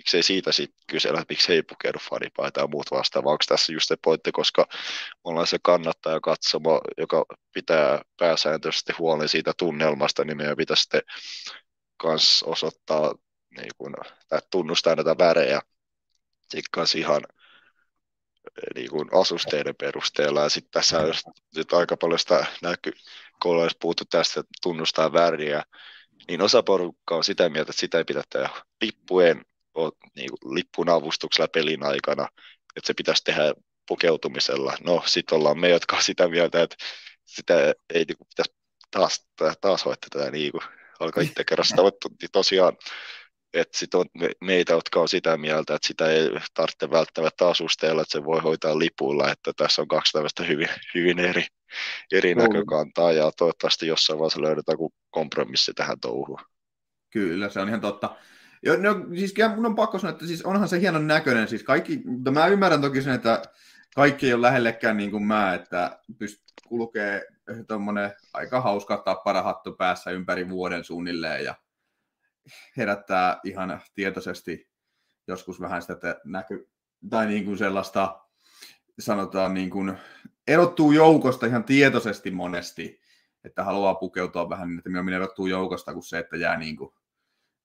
miksei 0.04 0.22
siitä 0.22 0.52
sitten 0.52 0.84
kysellä, 0.86 1.20
että 1.20 1.32
miksi 1.32 1.52
ei 1.52 1.62
pukeudu 1.62 1.98
fanipaita 1.98 2.60
ja 2.60 2.66
muut 2.66 2.90
vastaavaa. 2.90 3.32
Onko 3.32 3.44
tässä 3.48 3.72
just 3.72 3.88
se 3.88 3.96
pointti, 4.04 4.32
koska 4.32 4.66
ollaan 5.24 5.46
se 5.46 5.58
kannattaja 5.62 6.20
katsomo, 6.20 6.80
joka 6.98 7.24
pitää 7.52 8.02
pääsääntöisesti 8.18 8.92
huolen 8.98 9.28
siitä 9.28 9.52
tunnelmasta, 9.58 10.24
niin 10.24 10.36
meidän 10.36 10.56
pitäisi 10.56 10.82
sitten 10.82 11.02
kans 11.96 12.42
osoittaa 12.42 13.14
niin 13.56 13.70
kun, 13.78 13.94
tai 14.28 14.40
tunnustaa 14.50 14.94
näitä 14.94 15.18
värejä 15.18 15.62
sitten 16.48 16.84
ihan 16.96 17.22
niin 18.74 18.90
kuin 18.90 19.08
asusteiden 19.20 19.74
perusteella. 19.76 20.42
Ja 20.42 20.48
sitten 20.48 20.72
tässä 20.72 21.00
on 21.00 21.14
nyt 21.56 21.72
aika 21.72 21.96
paljon 21.96 22.18
sitä 22.18 22.46
näky, 22.62 22.92
kun 23.42 23.52
ollaan 23.52 23.70
puhuttu 23.80 24.04
tästä, 24.10 24.40
että 24.40 24.52
tunnustaa 24.62 25.12
väriä, 25.12 25.62
niin 26.28 26.42
osa 26.42 26.62
porukkaa 26.62 27.18
on 27.18 27.24
sitä 27.24 27.48
mieltä, 27.48 27.70
että 27.70 27.80
sitä 27.80 27.98
ei 27.98 28.04
pidä 28.04 28.22
tehdä 28.30 28.48
lippujen, 28.80 29.44
niin 30.16 30.30
kuin 30.30 30.54
lippun 30.54 30.88
avustuksella 30.88 31.48
pelin 31.48 31.82
aikana, 31.82 32.28
että 32.76 32.86
se 32.86 32.94
pitäisi 32.94 33.24
tehdä 33.24 33.54
pukeutumisella. 33.88 34.76
No, 34.84 35.02
sitten 35.06 35.38
ollaan 35.38 35.58
me, 35.58 35.68
jotka 35.68 35.96
on 35.96 36.02
sitä 36.02 36.28
mieltä, 36.28 36.62
että 36.62 36.76
sitä 37.24 37.74
ei 37.94 38.04
niin 38.04 38.16
kuin, 38.18 38.28
pitäisi 38.28 38.54
taas, 38.90 39.28
taas 39.60 39.84
hoitaa 39.84 40.08
tätä 40.10 40.30
niin 40.30 40.52
kuin, 40.52 40.62
alkaa 41.00 41.22
itse 41.22 41.44
kerran 41.44 41.66
sitä, 41.66 41.82
niin 41.82 42.30
tosiaan 42.32 42.76
että 43.54 43.78
sit 43.78 43.94
on 43.94 44.06
meitä, 44.40 44.72
jotka 44.72 45.00
on 45.00 45.08
sitä 45.08 45.36
mieltä, 45.36 45.74
että 45.74 45.86
sitä 45.86 46.10
ei 46.10 46.30
tarvitse 46.54 46.90
välttämättä 46.90 47.48
asusteella, 47.48 48.02
että 48.02 48.12
se 48.12 48.24
voi 48.24 48.40
hoitaa 48.40 48.78
lipulla, 48.78 49.30
että 49.30 49.52
tässä 49.56 49.82
on 49.82 49.88
kaksi 49.88 50.12
tällaista 50.12 50.42
hyvin, 50.42 50.68
hyvin 50.94 51.18
eri, 51.18 51.46
eri 52.12 52.34
näkökantaa 52.34 53.12
ja 53.12 53.30
toivottavasti 53.36 53.86
jossain 53.86 54.18
vaiheessa 54.18 54.42
löydetään 54.42 54.78
kompromissi 55.10 55.72
tähän 55.74 56.00
touhuun. 56.00 56.40
Kyllä, 57.10 57.48
se 57.48 57.60
on 57.60 57.68
ihan 57.68 57.80
totta. 57.80 58.16
Jo, 58.64 58.76
no, 58.76 59.06
siis 59.16 59.34
mun 59.56 59.66
on 59.66 59.74
pakko 59.74 59.98
sanoa, 59.98 60.12
että 60.12 60.26
siis 60.26 60.42
onhan 60.42 60.68
se 60.68 60.80
hienon 60.80 61.06
näköinen. 61.06 61.48
Siis 61.48 61.62
kaikki, 61.62 62.02
mutta 62.04 62.30
mä 62.30 62.46
ymmärrän 62.46 62.80
toki 62.80 63.02
sen, 63.02 63.14
että 63.14 63.42
kaikki 63.94 64.26
ei 64.26 64.34
ole 64.34 64.42
lähellekään 64.42 64.96
niin 64.96 65.10
kuin 65.10 65.22
mä, 65.22 65.54
että 65.54 65.98
pyst, 66.18 66.42
kulkee 66.68 67.26
tuommoinen 67.68 68.12
aika 68.32 68.60
hauska 68.60 68.96
tapparahattu 68.96 69.72
päässä 69.72 70.10
ympäri 70.10 70.48
vuoden 70.48 70.84
suunnilleen 70.84 71.44
ja 71.44 71.54
herättää 72.76 73.40
ihan 73.44 73.80
tietoisesti 73.94 74.70
joskus 75.28 75.60
vähän 75.60 75.82
sitä 75.82 76.20
näky, 76.24 76.68
tai 77.10 77.26
niin 77.26 77.44
kuin 77.44 77.58
sellaista, 77.58 78.20
sanotaan 78.98 79.54
niin 79.54 79.70
kuin, 79.70 79.98
erottuu 80.48 80.92
joukosta 80.92 81.46
ihan 81.46 81.64
tietoisesti 81.64 82.30
monesti, 82.30 83.00
että 83.44 83.64
haluaa 83.64 83.94
pukeutua 83.94 84.48
vähän 84.48 84.68
niin, 84.68 84.78
että 84.78 84.90
minä 84.90 85.16
erottuu 85.16 85.46
joukosta 85.46 85.92
kuin 85.92 86.02
se, 86.02 86.18
että 86.18 86.36
jää 86.36 86.58
niin 86.58 86.76
kuin 86.76 86.94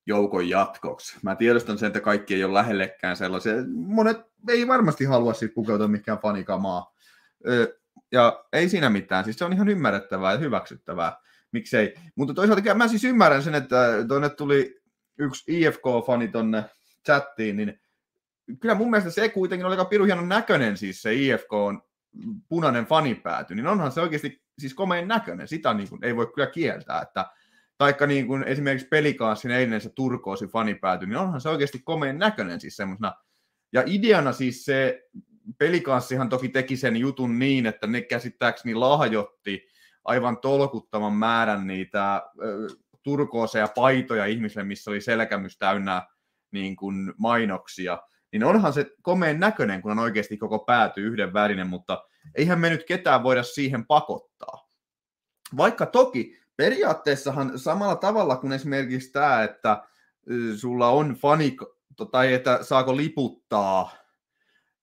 joukon 0.10 0.50
jatkoksi. 0.50 1.18
Mä 1.24 1.36
tiedostan 1.36 1.78
sen, 1.78 1.88
että 1.88 2.00
kaikki 2.00 2.36
ei 2.36 2.44
ole 2.44 2.54
lähellekään 2.54 3.18
sellaisia. 3.18 3.54
Monet 3.76 4.18
ei 4.48 4.68
varmasti 4.68 5.06
halua 5.06 5.34
siis 5.34 5.52
pukeutua 5.56 5.88
mikään 5.88 6.20
fanikamaa. 6.20 6.96
Ja 8.12 8.46
ei 8.54 8.70
siinä 8.70 8.90
mitään, 8.90 9.24
siis 9.24 9.38
se 9.38 9.46
on 9.46 9.54
ihan 9.54 9.70
ymmärrettävää 9.70 10.32
ja 10.32 10.38
hyväksyttävää 10.38 11.18
miksei. 11.52 11.96
Mutta 12.16 12.34
toisaalta 12.34 12.76
mä 12.76 12.88
siis 12.88 13.04
ymmärrän 13.04 13.44
sen, 13.44 13.56
että 13.56 13.78
tuonne 14.08 14.30
tuli 14.30 14.82
yksi 15.18 15.44
IFK-fani 15.48 16.28
tonne 16.28 16.64
chattiin, 17.06 17.58
niin 17.58 17.80
kyllä 18.60 18.76
mun 18.76 18.90
mielestä 18.90 19.12
se 19.12 19.30
kuitenkin 19.30 19.66
oli 19.66 19.74
aika 19.74 19.86
piru 19.86 20.06
hienon 20.06 20.30
näköinen 20.30 20.78
siis 20.78 21.02
se 21.02 21.14
IFK 21.14 21.54
on 21.54 21.82
punainen 22.50 22.86
fanipääty, 22.86 23.56
niin 23.56 23.68
onhan 23.68 23.92
se 23.92 24.02
oikeasti 24.02 24.42
siis 24.60 24.74
komeen 24.74 25.08
näköinen, 25.08 25.48
sitä 25.48 25.74
niin 25.74 25.90
kuin 25.90 26.04
ei 26.04 26.16
voi 26.16 26.32
kyllä 26.36 26.48
kieltää, 26.48 27.02
että 27.02 27.26
taikka 27.80 28.08
niin 28.08 28.28
kuin 28.28 28.44
esimerkiksi 28.44 28.88
pelikaassin 28.88 29.52
eilinen 29.52 29.82
se 29.82 29.90
turkoosi 29.96 30.48
fanipääty, 30.48 31.06
niin 31.06 31.18
onhan 31.18 31.42
se 31.42 31.50
oikeasti 31.50 31.80
komeen 31.80 32.20
näköinen 32.20 32.60
siis 32.60 32.76
semmoisena. 32.76 33.14
Ja 33.74 33.84
ideana 33.86 34.34
siis 34.34 34.66
se 34.66 35.04
pelikaassihan 35.58 36.30
toki 36.30 36.50
teki 36.50 36.78
sen 36.78 36.98
jutun 36.98 37.40
niin, 37.40 37.66
että 37.66 37.88
ne 37.88 38.02
käsittääkseni 38.02 38.76
lahjotti 38.76 39.68
aivan 40.04 40.38
tolkuttavan 40.38 41.14
määrän 41.14 41.68
niitä 41.68 42.24
turkooseja 43.04 43.68
paitoja 43.76 44.26
ihmisille, 44.26 44.64
missä 44.64 44.92
oli 44.92 45.02
selkämys 45.02 45.58
täynnä 45.58 46.08
niin 46.52 46.76
kuin 46.76 47.14
mainoksia, 47.18 48.00
niin 48.32 48.44
onhan 48.44 48.74
se 48.74 48.92
komeen 49.02 49.40
näköinen, 49.40 49.82
kun 49.82 49.92
on 49.92 50.00
oikeasti 50.00 50.38
koko 50.38 50.60
pääty 50.60 51.02
yhden 51.08 51.34
värinen, 51.34 51.68
mutta 51.68 52.04
eihän 52.36 52.60
me 52.60 52.70
nyt 52.70 52.84
ketään 52.84 53.24
voida 53.24 53.44
siihen 53.44 53.86
pakottaa. 53.86 54.70
Vaikka 55.58 55.86
toki 55.86 56.39
periaatteessahan 56.60 57.60
samalla 57.60 57.96
tavalla 57.96 58.36
kuin 58.36 58.54
esimerkiksi 58.54 59.12
tämä, 59.12 59.44
että 59.44 59.84
sulla 60.58 60.90
on 60.90 61.14
fani, 61.14 61.58
tai 62.12 62.34
että 62.34 62.60
saako 62.62 62.98
liputtaa 62.98 63.92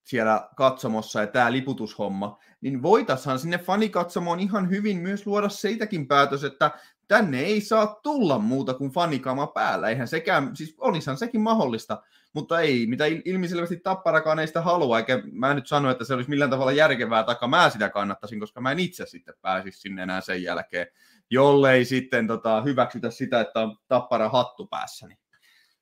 siellä 0.06 0.48
katsomossa 0.56 1.20
ja 1.20 1.26
tämä 1.26 1.52
liputushomma, 1.52 2.38
niin 2.60 2.82
voitaisiin 2.82 3.38
sinne 3.38 3.58
fanikatsomoon 3.58 4.40
ihan 4.40 4.70
hyvin 4.70 4.98
myös 4.98 5.26
luoda 5.26 5.48
seitäkin 5.48 6.08
päätös, 6.08 6.44
että 6.44 6.70
tänne 7.08 7.40
ei 7.40 7.60
saa 7.60 8.00
tulla 8.02 8.38
muuta 8.38 8.74
kuin 8.74 8.90
fanikama 8.90 9.46
päällä. 9.46 9.88
Eihän 9.88 10.08
sekään, 10.08 10.56
siis 10.56 10.74
olisihan 10.78 11.16
sekin 11.16 11.40
mahdollista, 11.40 12.02
mutta 12.32 12.60
ei, 12.60 12.86
mitä 12.86 13.04
ilmiselvästi 13.24 13.76
Tapparakaan 13.76 14.38
ei 14.38 14.46
sitä 14.46 14.62
halua, 14.62 14.98
eikä 14.98 15.22
mä 15.32 15.54
nyt 15.54 15.66
sano, 15.66 15.90
että 15.90 16.04
se 16.04 16.14
olisi 16.14 16.30
millään 16.30 16.50
tavalla 16.50 16.72
järkevää, 16.72 17.24
taikka 17.24 17.48
mä 17.48 17.70
sitä 17.70 17.88
kannattaisin, 17.88 18.40
koska 18.40 18.60
mä 18.60 18.72
en 18.72 18.78
itse 18.78 19.06
sitten 19.06 19.34
pääsisi 19.42 19.80
sinne 19.80 20.02
enää 20.02 20.20
sen 20.20 20.42
jälkeen, 20.42 20.86
jollei 21.30 21.84
sitten 21.84 22.26
tota, 22.26 22.62
hyväksytä 22.62 23.10
sitä, 23.10 23.40
että 23.40 23.60
on 23.60 23.76
Tappara 23.88 24.28
hattu 24.28 24.66
päässä, 24.66 25.06
niin 25.06 25.18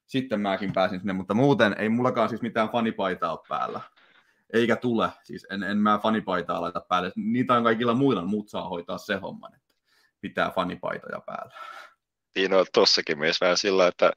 sitten 0.07 0.41
mäkin 0.41 0.73
pääsin 0.73 1.01
sinne, 1.01 1.13
mutta 1.13 1.35
muuten 1.35 1.77
ei 1.79 1.89
mullakaan 1.89 2.29
siis 2.29 2.43
mitään 2.43 2.69
fanipaitaa 2.69 3.33
ole 3.33 3.47
päällä 3.49 3.81
eikä 4.55 4.77
tule. 4.77 5.09
Siis 5.23 5.47
en, 5.51 5.63
en 5.63 5.79
mä 5.79 6.01
fanipaitaa 6.03 6.61
laita 6.61 6.81
päälle. 6.89 7.13
Niitä 7.17 7.55
on 7.55 7.65
kaikilla 7.65 7.95
muilla, 7.95 8.23
muut 8.23 8.49
saa 8.49 8.69
hoitaa 8.69 8.99
se 8.99 9.15
homman, 9.15 9.55
että 9.55 9.75
pitää 10.21 10.51
fanipaitoja 10.51 11.21
päällä. 11.27 11.55
Niin 12.37 12.55
on 12.55 12.67
tossakin 12.73 13.19
myös 13.19 13.41
vähän 13.41 13.57
sillä, 13.57 13.87
että 13.87 14.13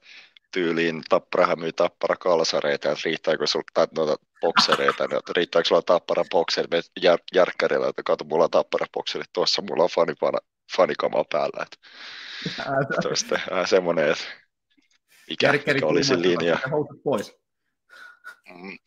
tyyliin 0.52 1.02
tapparahan 1.08 1.60
myy 1.60 1.72
tappara 1.72 2.16
kalsareita, 2.16 2.90
että 2.90 3.02
riittääkö 3.04 3.46
sinulla 3.46 3.86
noita 3.96 4.24
boksereita, 4.40 5.06
niin 5.06 5.18
että 5.18 5.32
riittääkö 5.36 5.68
sulla 5.68 5.82
tappara 5.82 6.24
bokseri 6.30 6.68
jär, 7.02 7.18
järkkärillä, 7.34 7.88
että 7.88 8.02
kato, 8.02 8.24
mulla 8.24 8.44
on 8.44 8.50
tappara 8.50 8.86
bokseri, 8.94 9.24
tuossa 9.32 9.62
mulla 9.62 9.82
on 9.82 9.90
fanipana, 9.94 10.38
fanikama 10.76 11.24
päällä. 11.32 11.62
Että, 11.62 11.76
tuosta, 13.02 13.34
äh, 13.34 13.68
semmoinen, 13.68 14.10
että 14.10 14.24
mikä, 15.30 15.52
mikä 15.52 15.86
olisi 15.86 16.22
linja. 16.22 16.58
Pois. 17.04 17.36
Mm. 18.48 18.78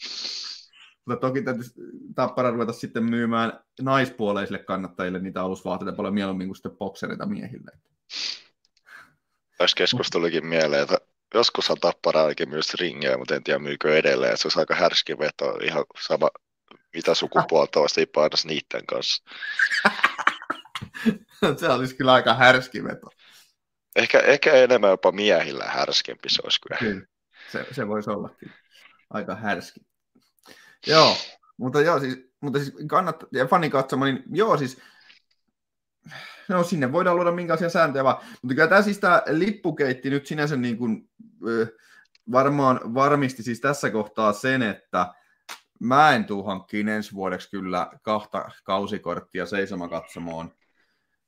Mutta 1.12 1.28
toki 1.28 1.41
täytyisi 1.41 1.74
Tappara 2.16 2.51
ruveta 2.51 2.74
sitten 2.74 3.03
myymään 3.03 3.59
naispuoleisille 3.82 4.59
kannattajille 4.59 5.20
niitä 5.20 5.41
alusvaatteita 5.41 5.95
paljon 5.95 6.14
mieluummin 6.14 6.47
kuin 6.47 6.55
sitten 6.55 6.78
boksereita 6.78 7.26
miehille. 7.26 7.72
Tässä 9.57 9.78
keskustelukin 9.78 10.45
mieleen, 10.45 10.84
että 10.84 10.97
joskus 11.34 11.70
on 11.70 11.78
Tappara 11.78 12.22
ainakin 12.22 12.49
myös 12.49 12.74
ringiä, 12.74 13.18
mutta 13.18 13.36
en 13.36 13.43
tiedä 13.43 13.59
myykö 13.59 13.97
edelleen. 13.97 14.38
Se 14.38 14.47
olisi 14.47 14.59
aika 14.59 14.76
härski 14.76 15.18
veto, 15.18 15.57
ihan 15.64 15.84
sama 16.07 16.30
mitä 16.93 17.16
sukupuolta 17.16 17.80
olisi 17.80 18.05
painossa 18.05 18.47
niiden 18.47 18.86
kanssa. 18.88 19.24
se 21.59 21.70
olisi 21.70 21.95
kyllä 21.95 22.14
aika 22.14 22.34
härski 22.34 22.84
veto. 22.84 23.07
Ehkä, 23.95 24.20
ehkä 24.20 24.53
enemmän 24.53 24.89
jopa 24.89 25.12
miehillä 25.12 25.66
härskempi 25.66 26.30
se 26.30 26.41
olisi 26.43 26.62
kyllä. 26.62 26.78
kyllä. 26.80 27.05
Se, 27.51 27.66
se 27.72 27.88
voisi 27.88 28.09
ollakin 28.09 28.51
aika 29.09 29.36
härski. 29.36 29.90
Joo, 30.88 31.15
mutta 31.57 31.82
joo, 31.82 31.99
siis, 31.99 32.32
mutta 32.41 32.59
siis 32.59 32.75
kannattaa, 32.88 33.29
ja 33.32 33.47
fani 33.47 33.69
katsomaan, 33.69 34.13
niin 34.13 34.23
joo, 34.32 34.57
siis 34.57 34.82
no 36.49 36.63
sinne 36.63 36.91
voidaan 36.91 37.15
luoda 37.15 37.32
minkälaisia 37.32 37.69
sääntöjä 37.69 38.03
vaan, 38.03 38.17
mutta 38.41 38.55
kyllä 38.55 38.67
tämä 38.67 38.82
siis 38.82 38.99
tämä 38.99 39.21
lippukeitti 39.29 40.09
nyt 40.09 40.27
sinänsä 40.27 40.55
niin 40.55 40.77
kuin, 40.77 41.09
varmaan 42.32 42.93
varmisti 42.93 43.43
siis 43.43 43.61
tässä 43.61 43.89
kohtaa 43.89 44.34
sen, 44.34 44.61
että 44.61 45.13
mä 45.79 46.11
en 46.11 46.25
tuu 46.25 46.43
hankkiin 46.43 46.89
ensi 46.89 47.13
vuodeksi 47.13 47.49
kyllä 47.49 47.91
kahta 48.01 48.49
kausikorttia 48.63 49.45
seisomakatsomoon. 49.45 50.51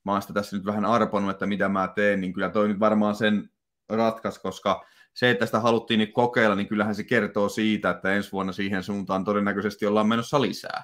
Mä 0.05 0.11
oon 0.11 0.21
sitä 0.21 0.33
tässä 0.33 0.57
nyt 0.57 0.65
vähän 0.65 0.85
arponut, 0.85 1.29
että 1.29 1.45
mitä 1.45 1.69
mä 1.69 1.87
teen, 1.95 2.21
niin 2.21 2.33
kyllä 2.33 2.49
toi 2.49 2.67
nyt 2.67 2.79
varmaan 2.79 3.15
sen 3.15 3.49
ratkas, 3.89 4.39
koska 4.39 4.85
se, 5.13 5.29
että 5.29 5.45
sitä 5.45 5.59
haluttiin 5.59 5.99
nyt 5.99 6.13
kokeilla, 6.13 6.55
niin 6.55 6.67
kyllähän 6.67 6.95
se 6.95 7.03
kertoo 7.03 7.49
siitä, 7.49 7.89
että 7.89 8.13
ensi 8.13 8.31
vuonna 8.31 8.53
siihen 8.53 8.83
suuntaan 8.83 9.23
todennäköisesti 9.23 9.85
ollaan 9.85 10.07
menossa 10.07 10.41
lisää. 10.41 10.83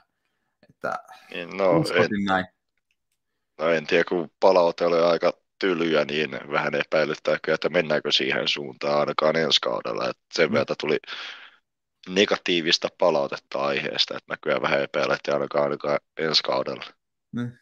Että 0.69 0.95
niin, 1.33 1.57
no, 1.57 1.83
en, 1.93 2.25
näin. 2.25 2.45
No 3.59 3.69
en 3.69 3.87
tiedä, 3.87 4.03
kun 4.03 4.31
palaute 4.39 4.85
oli 4.85 4.99
aika 4.99 5.33
tylyä, 5.59 6.05
niin 6.05 6.31
vähän 6.31 6.75
epäilyttää, 6.75 7.37
että 7.47 7.69
mennäänkö 7.69 8.11
siihen 8.11 8.47
suuntaan 8.47 8.99
ainakaan 8.99 9.35
ensi 9.35 9.61
kaudella. 9.61 10.09
Että 10.09 10.23
sen 10.33 10.51
verran 10.51 10.75
tuli 10.79 10.97
negatiivista 12.09 12.87
palautetta 12.97 13.59
aiheesta, 13.59 14.17
että 14.17 14.33
näkyy 14.33 14.61
vähän 14.61 14.81
epäillä, 14.81 15.13
että 15.13 15.33
ainakaan, 15.33 15.63
ainakaan 15.63 15.99
ensi 16.17 16.43
kaudella. 16.43 16.85
Niin. 17.31 17.59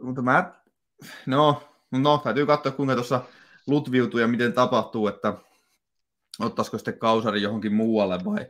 Mutta 0.00 0.22
mä, 0.22 0.52
no, 1.26 1.68
no 1.90 2.20
täytyy 2.24 2.46
katsoa, 2.46 2.72
kuinka 2.72 2.94
tuossa 2.94 3.20
lutviutuu 3.66 4.20
ja 4.20 4.28
miten 4.28 4.52
tapahtuu, 4.52 5.08
että 5.08 5.34
ottaisiko 6.40 6.78
sitten 6.78 6.98
kausari 6.98 7.42
johonkin 7.42 7.74
muualle 7.74 8.18
vai 8.24 8.46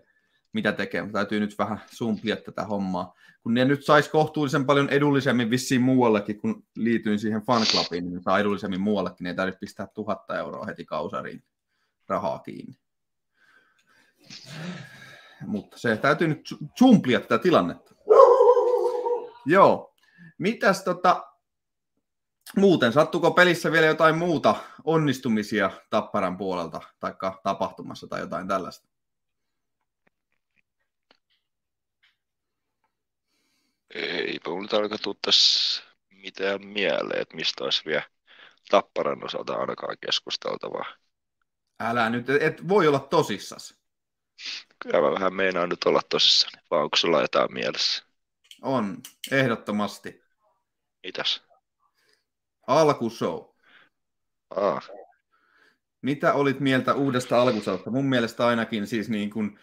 mitä 0.52 0.72
tekee. 0.72 1.02
Mutta 1.02 1.18
täytyy 1.18 1.40
nyt 1.40 1.58
vähän 1.58 1.80
sumplia 1.90 2.36
tätä 2.36 2.64
hommaa. 2.64 3.14
Kun 3.42 3.54
ne 3.54 3.64
nyt 3.64 3.84
saisi 3.84 4.10
kohtuullisen 4.10 4.66
paljon 4.66 4.88
edullisemmin 4.88 5.50
vissiin 5.50 5.82
muuallekin, 5.82 6.40
kun 6.40 6.64
liityin 6.76 7.18
siihen 7.18 7.42
fanclubiin, 7.42 8.10
niin 8.10 8.22
saa 8.22 8.38
edullisemmin 8.38 8.80
muuallekin, 8.80 9.24
niin 9.24 9.30
ei 9.30 9.36
tarvitse 9.36 9.58
pistää 9.58 9.86
tuhatta 9.94 10.38
euroa 10.38 10.66
heti 10.66 10.84
kausariin 10.84 11.44
rahaa 12.08 12.38
kiinni. 12.38 12.76
Mutta 15.46 15.78
se 15.78 15.96
täytyy 15.96 16.28
nyt 16.28 16.54
sumplia 16.78 17.20
tätä 17.20 17.38
tilannetta. 17.38 17.94
Joo. 19.46 19.94
Mitäs 20.38 20.84
tota, 20.84 21.34
muuten, 22.57 22.92
sattuko 22.92 23.30
pelissä 23.30 23.72
vielä 23.72 23.86
jotain 23.86 24.18
muuta 24.18 24.57
onnistumisia 24.84 25.70
Tapparan 25.90 26.36
puolelta, 26.36 26.80
tai 27.01 27.14
tapahtumassa 27.42 28.07
tai 28.07 28.20
jotain 28.20 28.49
tällaista? 28.49 28.88
Ei 33.95 34.40
mulla 34.47 34.68
tarkoita 34.68 35.11
tässä 35.22 35.82
mitään 36.11 36.66
mieleen, 36.66 37.22
että 37.22 37.36
mistä 37.36 37.64
olisi 37.64 37.82
vielä 37.86 38.03
Tapparan 38.70 39.24
osalta 39.24 39.55
ainakaan 39.55 39.97
keskusteltavaa. 40.01 40.95
Älä 41.80 42.11
nyt, 42.11 42.30
et 42.30 42.68
voi 42.68 42.88
olla 42.88 42.99
tosissas. 42.99 43.74
Kyllä 44.78 45.01
mä 45.01 45.12
vähän 45.12 45.34
meinaan 45.34 45.68
nyt 45.68 45.84
olla 45.84 46.01
tosissani, 46.09 46.62
vaan 46.70 46.82
onko 46.82 46.97
sulla 46.97 47.20
jotain 47.20 47.53
mielessä? 47.53 48.05
On, 48.62 48.97
ehdottomasti. 49.30 50.24
Mitäs? 51.03 51.42
Alkushow. 52.66 53.40
Ah. 54.50 54.90
Mitä 56.02 56.32
olit 56.32 56.60
mieltä 56.60 56.94
uudesta 56.94 57.42
alkusausta? 57.42 57.90
Mun 57.90 58.04
mielestä 58.04 58.46
ainakin 58.46 58.86
siis 58.86 59.08
niin 59.08 59.30
kuin, 59.30 59.58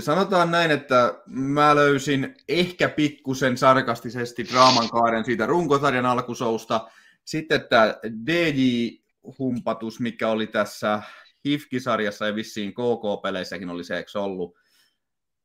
sanotaan 0.00 0.50
näin, 0.50 0.70
että 0.70 1.22
mä 1.26 1.74
löysin 1.74 2.36
ehkä 2.48 2.88
pikkusen 2.88 3.58
sarkastisesti 3.58 4.44
draaman 4.52 4.88
kaaren 4.88 5.24
siitä 5.24 5.46
runkosarjan 5.46 6.06
alkusousta. 6.06 6.88
Sitten 7.24 7.68
tämä 7.68 7.94
DJ-humpatus, 8.26 10.00
mikä 10.00 10.28
oli 10.28 10.46
tässä 10.46 11.02
HIFK-sarjassa 11.44 12.26
ja 12.26 12.34
vissiin 12.34 12.72
KK-peleissäkin 12.72 13.70
oli 13.70 13.84
se, 13.84 13.96
eikö 13.96 14.20
ollut? 14.20 14.58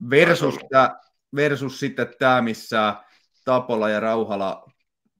Versus, 0.10 0.56
tää, 0.70 1.00
versus 1.36 1.80
sitten 1.80 2.14
tämä, 2.20 2.42
missä 2.42 2.96
Tapola 3.46 3.90
ja 3.90 4.00
Rauhala 4.00 4.72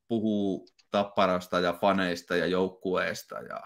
puhuu 0.08 0.68
tapparasta 0.92 1.60
ja 1.60 1.74
faneista 1.74 2.36
ja 2.36 2.46
joukkueesta. 2.46 3.40
Ja, 3.40 3.62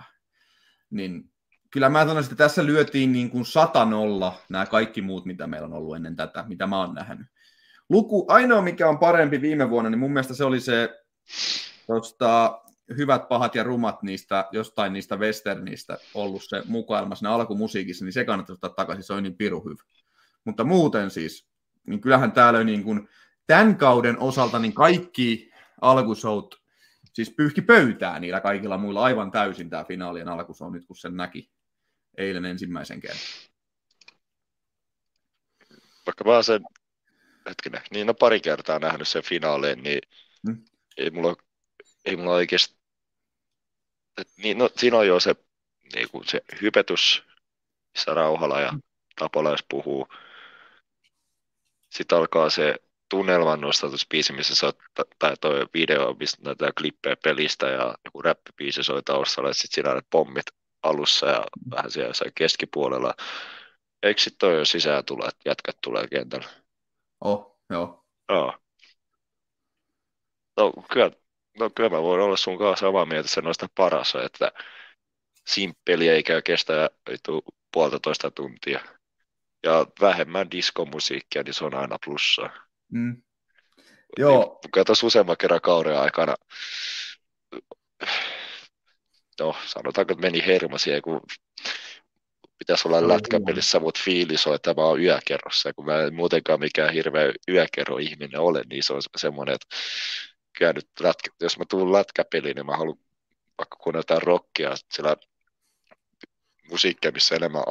niin 0.90 1.34
kyllä 1.70 1.90
mä 1.90 2.06
sanoisin, 2.06 2.32
että 2.32 2.44
tässä 2.44 2.66
lyötiin 2.66 3.12
niin 3.12 3.30
kuin 3.30 3.46
satanolla 3.46 4.40
nämä 4.50 4.66
kaikki 4.66 5.02
muut, 5.02 5.26
mitä 5.26 5.48
meillä 5.48 5.66
on 5.66 5.74
ollut 5.74 5.96
ennen 5.96 6.16
tätä, 6.16 6.46
mitä 6.48 6.68
mä 6.68 6.80
oon 6.80 6.94
nähnyt. 6.94 7.28
Luku, 7.90 8.26
ainoa 8.28 8.62
mikä 8.62 8.90
on 8.90 9.00
parempi 9.00 9.42
viime 9.42 9.70
vuonna, 9.70 9.90
niin 9.90 10.00
mun 10.00 10.14
mielestä 10.14 10.34
se 10.34 10.44
oli 10.44 10.60
se 10.60 11.04
tosta, 11.88 12.62
hyvät, 12.98 13.30
pahat 13.30 13.56
ja 13.56 13.64
rumat 13.64 14.04
niistä, 14.04 14.46
jostain 14.52 14.94
niistä 14.94 15.16
westernistä 15.16 15.98
ollut 16.14 16.42
se 16.44 16.64
mukailma 16.66 17.16
siinä 17.16 17.32
alkumusiikissa, 17.32 18.06
niin 18.06 18.14
se 18.14 18.26
kannattaa 18.26 18.54
ottaa 18.54 18.70
takaisin, 18.70 19.04
se 19.04 19.14
on 19.14 19.24
niin 19.24 19.38
piru 19.38 19.60
hyvä. 19.60 19.84
Mutta 20.46 20.64
muuten 20.64 21.10
siis, 21.10 21.48
niin 21.88 22.02
kyllähän 22.02 22.32
täällä 22.32 22.64
niin 22.64 22.84
kuin, 22.84 23.10
tämän 23.48 23.78
kauden 23.78 24.20
osalta 24.20 24.60
niin 24.60 24.74
kaikki 24.74 25.52
alkusout 25.82 26.63
siis 27.14 27.34
pyyhki 27.38 27.62
pöytää 27.62 28.20
niillä 28.20 28.42
kaikilla 28.42 28.78
muilla 28.78 29.04
aivan 29.04 29.32
täysin 29.32 29.70
tämä 29.70 29.84
finaalien 29.84 30.30
alku, 30.30 30.54
se 30.54 30.64
on 30.64 30.72
nyt 30.72 30.86
kun 30.86 30.96
sen 30.96 31.18
näki 31.18 31.52
eilen 32.18 32.46
ensimmäisen 32.46 33.02
kerran. 33.02 33.20
Vaikka 36.06 36.24
mä 36.24 36.44
sen, 36.44 36.62
hetkinen, 37.50 37.82
niin 37.92 38.08
no 38.08 38.14
pari 38.14 38.40
kertaa 38.40 38.80
nähnyt 38.80 39.08
sen 39.08 39.24
finaaleen, 39.24 39.84
niin 39.84 40.02
hmm. 40.48 40.66
ei 40.98 41.10
mulla, 41.10 41.36
ei 42.06 42.16
mulla 42.16 42.32
oikeasti, 42.32 42.76
niin, 44.38 44.58
no, 44.58 44.70
siinä 44.78 44.98
on 44.98 45.08
jo 45.08 45.20
se, 45.20 45.36
niin 45.96 46.10
kuin 46.10 46.28
se 46.28 46.42
hypetys, 46.62 47.24
missä 47.94 48.14
Rauhala 48.14 48.62
ja 48.62 48.74
Tapolais 49.20 49.66
puhuu. 49.70 50.08
Sitten 51.90 52.18
alkaa 52.18 52.50
se 52.50 52.76
tunnelman 53.10 53.62
nostatusbiisi, 53.62 54.34
missä 54.34 54.56
sä 54.56 54.74
tai 55.20 55.34
toi 55.42 55.66
video, 55.74 56.14
mistä 56.20 56.38
näitä 56.46 56.72
klippejä 56.78 57.16
pelistä 57.24 57.68
ja 57.68 57.96
joku 58.06 58.22
räppibiisi 58.22 58.84
soi 58.84 59.04
taustalla, 59.04 59.50
ja 59.50 59.54
sitten 59.54 59.76
siinä 59.76 59.92
on 59.92 60.02
pommit 60.10 60.46
alussa 60.84 61.28
ja 61.28 61.46
vähän 61.72 61.92
siellä 61.92 62.10
jossain 62.10 62.32
keskipuolella. 62.36 63.14
Eikö 64.04 64.22
sitten 64.22 64.40
toi 64.40 64.58
jo 64.58 64.66
sisään 64.66 65.06
tule, 65.06 65.26
että 65.26 65.50
jätkät 65.50 65.78
tulee 65.82 66.08
kentällä? 66.08 66.50
Oh, 67.22 67.60
joo. 67.70 68.06
Joo. 68.30 68.58
No 70.58 70.74
kyllä, 70.92 71.12
no 71.60 71.70
kyllä 71.70 71.90
mä 71.90 72.02
voin 72.02 72.22
olla 72.22 72.38
sun 72.38 72.58
kanssa 72.58 72.86
samaa 72.86 73.06
mieltä, 73.06 73.20
että 73.20 73.34
se 73.34 73.42
noista 73.42 73.68
paras 73.76 74.14
että 74.26 74.52
simppeli 75.48 76.10
eikä 76.10 76.42
kestä 76.42 76.90
puolitoista 77.72 78.32
tuntia. 78.32 78.80
Ja 79.64 79.86
vähemmän 80.02 80.52
diskomusiikkia, 80.52 81.44
niin 81.44 81.54
se 81.54 81.66
on 81.66 81.76
aina 81.76 81.98
plussaa. 82.06 82.63
Mm. 82.94 83.22
Joo. 84.18 84.60
Niin, 84.76 84.86
tuossa 84.86 85.08
useamman 85.08 85.38
kerran 85.40 85.62
kauden 85.62 86.00
aikana, 86.00 86.36
no 89.40 89.56
sanotaanko, 89.66 90.14
että 90.14 90.22
meni 90.22 90.46
hermosia, 90.46 91.02
kun 91.02 91.22
pitäisi 92.58 92.88
olla 92.88 93.08
lätkäpelissä, 93.08 93.80
mutta 93.80 94.02
fiilis 94.04 94.48
on, 94.48 94.56
että 94.56 94.74
mä 94.74 94.82
oon 94.82 95.02
yökerrossa. 95.02 95.74
kun 95.74 95.86
mä 95.86 96.02
en 96.02 96.14
muutenkaan 96.14 96.60
mikään 96.60 96.94
hirveä 96.94 97.34
yökerro-ihminen 97.50 98.40
ole, 98.40 98.64
niin 98.70 98.84
se 98.84 98.94
on 98.94 99.02
semmoinen, 99.18 99.56
että 99.56 99.76
kyllä 100.58 100.74
nyt 100.74 100.90
lätkä, 101.00 101.32
jos 101.42 101.58
mä 101.58 101.66
tuun 101.70 101.94
lätkäpeliin, 101.94 102.56
niin 102.56 102.66
mä 102.66 102.78
haluan 102.78 103.00
vaikka 103.58 103.78
kuunnella 103.78 104.20
rockia, 104.20 104.76
sillä 104.92 105.16
musiikkia, 106.70 107.12
missä 107.12 107.36
enemmän 107.36 107.64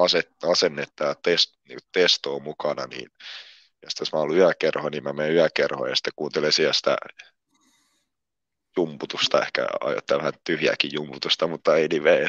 asennetta 0.43 1.05
ja 1.05 1.15
test, 1.15 1.55
niin 1.69 1.79
testoa 1.93 2.39
mukana, 2.39 2.87
niin 2.87 3.11
ja 3.83 3.91
sitten 3.91 4.03
jos 4.03 4.13
mä 4.13 4.19
olen 4.19 4.37
yökerho, 4.37 4.89
niin 4.89 5.05
mä 5.05 5.13
menen 5.13 5.35
yökerhoon 5.35 5.89
ja 5.89 5.97
sitten 5.97 6.13
kuuntelen 6.17 6.53
siellä 6.53 6.73
sitä 6.73 6.97
jumputusta, 8.77 9.43
ehkä 9.43 9.67
aiottaa 9.81 10.19
vähän 10.19 10.33
tyhjääkin 10.45 10.91
jumputusta, 10.95 11.47
mutta 11.47 11.77
ei 11.77 11.89
niin 11.89 12.05
vee. 12.05 12.29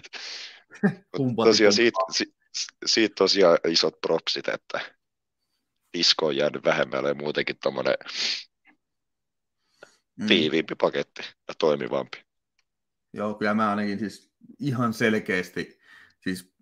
tosiaan 1.46 1.74
siitä, 1.74 2.00
siitä, 2.12 2.34
siitä 2.86 3.16
tosiaan 3.18 3.58
isot 3.68 4.02
propsit, 4.02 4.48
että 4.48 4.80
disko 5.98 6.26
on 6.26 6.38
jäänyt 6.38 6.66
vähemmälle 6.66 7.10
ja 7.10 7.16
muutenkin 7.16 7.56
tuommoinen 7.64 7.96
mm. 10.16 10.28
tiiviimpi 10.28 10.76
paketti 10.76 11.22
ja 11.48 11.54
toimivampi. 11.60 12.24
Joo, 13.14 13.34
kyllä 13.34 13.54
mä 13.54 13.70
ainakin 13.70 14.00
siis 14.00 14.32
ihan 14.60 14.94
selkeästi, 14.94 15.80
siis 16.20 16.54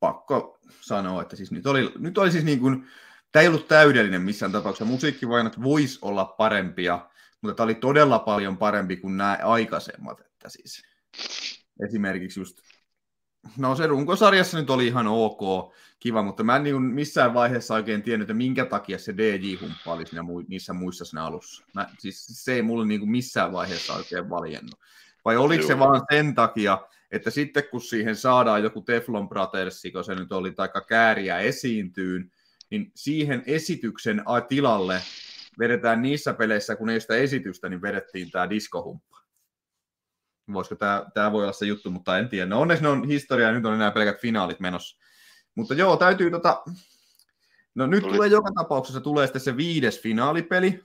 pakko 0.00 0.58
sanoa, 0.80 1.22
että 1.22 1.36
siis 1.36 1.52
nyt 1.52 1.66
oli, 1.66 1.92
nyt 1.98 2.18
oli 2.18 2.32
siis 2.32 2.44
niin 2.44 2.60
kuin, 2.60 2.88
Tämä 3.36 3.42
ei 3.42 3.48
ollut 3.48 3.68
täydellinen 3.68 4.22
missään 4.22 4.52
tapauksessa. 4.52 4.84
Musiikkivainot 4.84 5.62
voisi 5.62 5.98
olla 6.02 6.24
parempia, 6.24 7.08
mutta 7.40 7.54
tämä 7.54 7.64
oli 7.64 7.74
todella 7.74 8.18
paljon 8.18 8.56
parempi 8.56 8.96
kuin 8.96 9.16
nämä 9.16 9.38
aikaisemmat. 9.42 10.20
Että 10.20 10.48
siis 10.48 10.82
esimerkiksi 11.88 12.40
just, 12.40 12.58
no 13.56 13.76
se 13.76 13.86
runkosarjassa 13.86 14.58
nyt 14.58 14.70
oli 14.70 14.86
ihan 14.86 15.06
ok, 15.06 15.74
kiva, 15.98 16.22
mutta 16.22 16.44
mä 16.44 16.56
en 16.56 16.62
niin 16.62 16.82
missään 16.82 17.34
vaiheessa 17.34 17.74
oikein 17.74 18.02
tiennyt, 18.02 18.24
että 18.24 18.34
minkä 18.34 18.64
takia 18.64 18.98
se 18.98 19.14
DJ-humppa 19.16 19.92
oli 19.92 20.06
siinä, 20.06 20.22
niissä 20.48 20.72
muissa 20.72 21.04
siinä 21.04 21.24
alussa. 21.24 21.64
Mä, 21.74 21.88
siis 21.98 22.26
se 22.44 22.52
ei 22.52 22.62
mulle 22.62 22.86
niin 22.86 23.10
missään 23.10 23.52
vaiheessa 23.52 23.94
oikein 23.94 24.30
valjennut. 24.30 24.80
Vai 25.24 25.36
oliko 25.36 25.62
Joo. 25.62 25.68
se 25.68 25.78
vaan 25.78 26.02
sen 26.12 26.34
takia, 26.34 26.78
että 27.10 27.30
sitten 27.30 27.64
kun 27.70 27.80
siihen 27.80 28.16
saadaan 28.16 28.62
joku 28.62 28.82
Teflon 28.82 29.28
Brothers, 29.28 29.82
kun 29.92 30.04
se 30.04 30.14
nyt 30.14 30.32
oli 30.32 30.52
taika 30.52 30.80
kääriä 30.80 31.38
esiintyyn, 31.38 32.30
niin 32.70 32.92
siihen 32.94 33.42
esityksen 33.46 34.24
tilalle 34.48 35.02
vedetään 35.58 36.02
niissä 36.02 36.34
peleissä, 36.34 36.76
kun 36.76 36.90
ei 36.90 37.00
sitä 37.00 37.14
esitystä, 37.14 37.68
niin 37.68 37.82
vedettiin 37.82 38.30
tämä 38.30 38.50
diskohumppa. 38.50 39.20
Voisiko 40.52 40.74
tämä, 40.74 41.06
tämä 41.14 41.32
voi 41.32 41.42
olla 41.42 41.52
se 41.52 41.66
juttu, 41.66 41.90
mutta 41.90 42.18
en 42.18 42.28
tiedä. 42.28 42.46
No 42.46 42.60
onneksi 42.60 42.82
ne 42.82 42.88
on 42.88 43.08
historiaa, 43.08 43.52
nyt 43.52 43.66
on 43.66 43.74
enää 43.74 43.90
pelkät 43.90 44.20
finaalit 44.20 44.60
menossa. 44.60 44.98
Mutta 45.54 45.74
joo, 45.74 45.96
täytyy 45.96 46.30
tota... 46.30 46.62
No 47.74 47.86
nyt 47.86 48.02
Tuli. 48.02 48.12
tulee 48.12 48.28
joka 48.28 48.50
tapauksessa 48.52 49.00
tulee 49.00 49.26
sitten 49.26 49.40
se 49.40 49.56
viides 49.56 50.02
finaalipeli. 50.02 50.84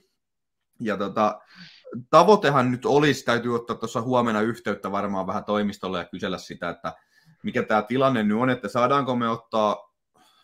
Ja 0.80 0.96
tota, 0.96 1.40
tavoitehan 2.10 2.70
nyt 2.70 2.86
olisi, 2.86 3.24
täytyy 3.24 3.54
ottaa 3.54 3.76
tuossa 3.76 4.02
huomenna 4.02 4.40
yhteyttä 4.40 4.92
varmaan 4.92 5.26
vähän 5.26 5.44
toimistolle 5.44 5.98
ja 5.98 6.04
kysellä 6.04 6.38
sitä, 6.38 6.70
että 6.70 6.94
mikä 7.42 7.62
tämä 7.62 7.82
tilanne 7.82 8.22
nyt 8.22 8.38
on, 8.38 8.50
että 8.50 8.68
saadaanko 8.68 9.16
me 9.16 9.28
ottaa 9.28 9.94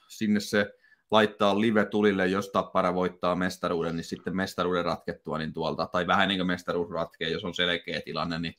sinne 0.09 0.41
se 0.41 0.75
laittaa 1.11 1.61
live 1.61 1.85
tulille, 1.85 2.27
jos 2.27 2.49
Tappara 2.49 2.95
voittaa 2.95 3.35
mestaruuden, 3.35 3.97
niin 3.97 4.05
sitten 4.05 4.37
mestaruuden 4.37 4.85
ratkettua 4.85 5.39
niin 5.39 5.53
tuolta, 5.53 5.87
tai 5.87 6.07
vähän 6.07 6.29
niin 6.29 6.39
kuin 6.39 6.47
mestaruus 6.47 6.91
ratkee, 6.91 7.29
jos 7.29 7.45
on 7.45 7.55
selkeä 7.55 8.01
tilanne, 8.01 8.39
niin 8.39 8.55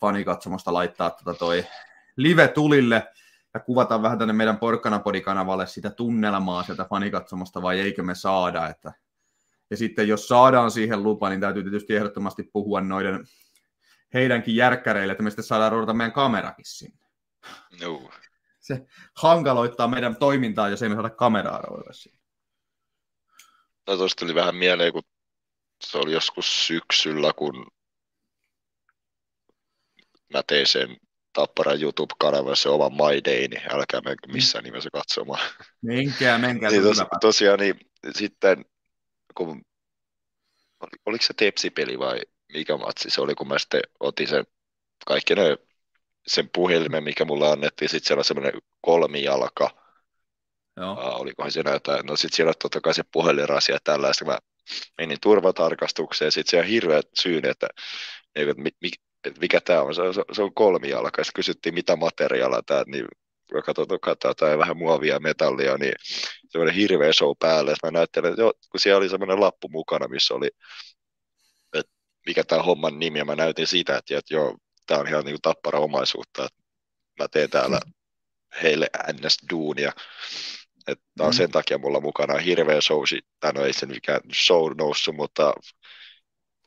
fanikatsomosta 0.00 0.72
laittaa 0.72 1.10
tota 1.10 1.34
toi 1.34 1.66
live 2.16 2.48
tulille 2.48 3.08
ja 3.54 3.60
kuvata 3.60 4.02
vähän 4.02 4.18
tänne 4.18 4.32
meidän 4.32 4.58
Porkkanapodi-kanavalle 4.58 5.66
sitä 5.66 5.90
tunnelmaa 5.90 6.62
sieltä 6.62 6.84
fanikatsomosta 6.84 7.62
vai 7.62 7.80
eikö 7.80 8.02
me 8.02 8.14
saada, 8.14 8.68
että. 8.68 8.92
Ja 9.70 9.76
sitten 9.76 10.08
jos 10.08 10.28
saadaan 10.28 10.70
siihen 10.70 11.02
lupa, 11.02 11.28
niin 11.28 11.40
täytyy 11.40 11.62
tietysti 11.62 11.96
ehdottomasti 11.96 12.42
puhua 12.42 12.80
noiden 12.80 13.24
heidänkin 14.14 14.56
järkkäreille, 14.56 15.12
että 15.12 15.22
me 15.22 15.30
sitten 15.30 15.44
saadaan 15.44 15.72
ruveta 15.72 15.92
meidän 15.92 16.12
kamerakin 16.12 16.64
sinne. 16.64 17.06
No 17.80 18.10
se 18.74 18.86
hankaloittaa 19.16 19.88
meidän 19.88 20.16
toimintaa, 20.16 20.68
jos 20.68 20.82
ei 20.82 20.88
me 20.88 20.94
saada 20.94 21.10
kameraa 21.10 21.62
roilla 21.62 21.92
siinä. 21.92 22.18
No 23.86 23.96
tuosta 23.96 24.20
tuli 24.20 24.34
vähän 24.34 24.54
mieleen, 24.54 24.92
kun 24.92 25.02
se 25.84 25.98
oli 25.98 26.12
joskus 26.12 26.66
syksyllä, 26.66 27.32
kun 27.32 27.66
mä 30.32 30.42
tein 30.46 30.66
sen 30.66 30.96
Tapparan 31.32 31.82
YouTube-kanavassa 31.82 32.70
oman 32.70 32.92
My 32.92 33.20
Day, 33.24 33.48
niin 33.48 33.62
älkää 33.74 34.00
menkö 34.00 34.32
missään 34.32 34.64
nimessä 34.64 34.90
katsomaan. 34.92 35.50
Menkää, 35.82 36.38
menkää. 36.38 36.70
niin 36.70 36.82
tos, 36.82 36.98
tosiaan, 37.20 37.58
niin 37.58 37.74
sitten 38.12 38.64
kun, 39.34 39.62
oliko 41.06 41.22
se 41.22 41.34
tepsipeli 41.34 41.98
vai 41.98 42.20
mikä 42.52 42.76
matsi 42.76 43.10
se 43.10 43.20
oli, 43.20 43.34
kun 43.34 43.48
mä 43.48 43.58
sitten 43.58 43.80
otin 44.00 44.28
sen 44.28 44.44
kaikki 45.06 45.34
ne, 45.34 45.56
sen 46.30 46.50
puhelimen, 46.54 47.04
mikä 47.04 47.24
mulle 47.24 47.48
annettiin, 47.48 47.88
sitten 47.88 48.06
siellä 48.08 48.20
on 48.20 48.24
semmoinen 48.24 48.60
kolmijalka, 48.80 49.70
Joo. 50.76 50.92
Uh, 50.92 51.20
olikohan 51.20 51.52
siinä 51.52 51.70
jotain, 51.70 52.06
no 52.06 52.16
sitten 52.16 52.36
siellä 52.36 52.52
totta 52.62 52.80
kai 52.80 52.94
se 52.94 53.02
puhelinrasia 53.12 53.74
ja 53.74 53.78
tällaista, 53.84 54.24
mä 54.24 54.38
menin 54.98 55.18
turvatarkastukseen, 55.22 56.32
sitten 56.32 56.50
se 56.50 56.58
on 56.58 56.64
hirveä 56.64 57.00
syyni, 57.20 57.48
että, 57.48 57.68
että, 58.34 58.54
että 59.24 59.40
mikä 59.40 59.60
tämä 59.60 59.82
on, 59.82 59.94
se 59.94 60.02
on, 60.02 60.14
se 60.32 60.42
on 60.42 60.54
kolmijalka, 60.54 61.24
sitten 61.24 61.38
kysyttiin 61.38 61.74
mitä 61.74 61.96
materiaalia 61.96 62.62
tämä, 62.66 62.82
niin 62.86 63.06
katsotaan, 63.64 64.00
katsotaan 64.00 64.36
tai 64.36 64.58
vähän 64.58 64.76
muovia 64.76 65.14
ja 65.14 65.20
metallia, 65.20 65.78
niin 65.78 65.92
semmoinen 66.48 66.74
hirveä 66.74 67.12
show 67.12 67.36
päälle. 67.38 67.74
Mä 67.82 67.90
näyttelen, 67.90 68.30
että 68.30 68.42
jo, 68.42 68.52
kun 68.70 68.80
siellä 68.80 68.98
oli 68.98 69.08
semmoinen 69.08 69.40
lappu 69.40 69.68
mukana, 69.68 70.08
missä 70.08 70.34
oli, 70.34 70.48
että 71.74 71.92
mikä 72.26 72.44
tämä 72.44 72.62
homman 72.62 72.98
nimi, 72.98 73.18
ja 73.18 73.24
mä 73.24 73.36
näytin 73.36 73.66
sitä, 73.66 73.96
että, 73.96 74.18
että 74.18 74.34
joo, 74.34 74.56
tämä 74.90 75.00
on 75.00 75.08
ihan 75.08 75.24
niin 75.24 75.34
kuin 75.34 75.42
tappara 75.42 75.78
omaisuutta, 75.78 76.44
että 76.44 76.62
mä 77.18 77.28
teen 77.28 77.50
täällä 77.50 77.80
heille 78.62 78.86
ns-duunia. 79.12 79.92
Että 80.86 81.04
mm. 81.18 81.26
on 81.26 81.34
sen 81.34 81.50
takia 81.50 81.78
mulla 81.78 82.00
mukana 82.00 82.38
hirveä 82.38 82.80
show, 82.80 83.02
tai 83.40 83.52
no 83.52 83.64
ei 83.64 83.72
se 83.72 83.86
mikään 83.86 84.20
show 84.46 84.72
noussut, 84.78 85.16
mutta 85.16 85.52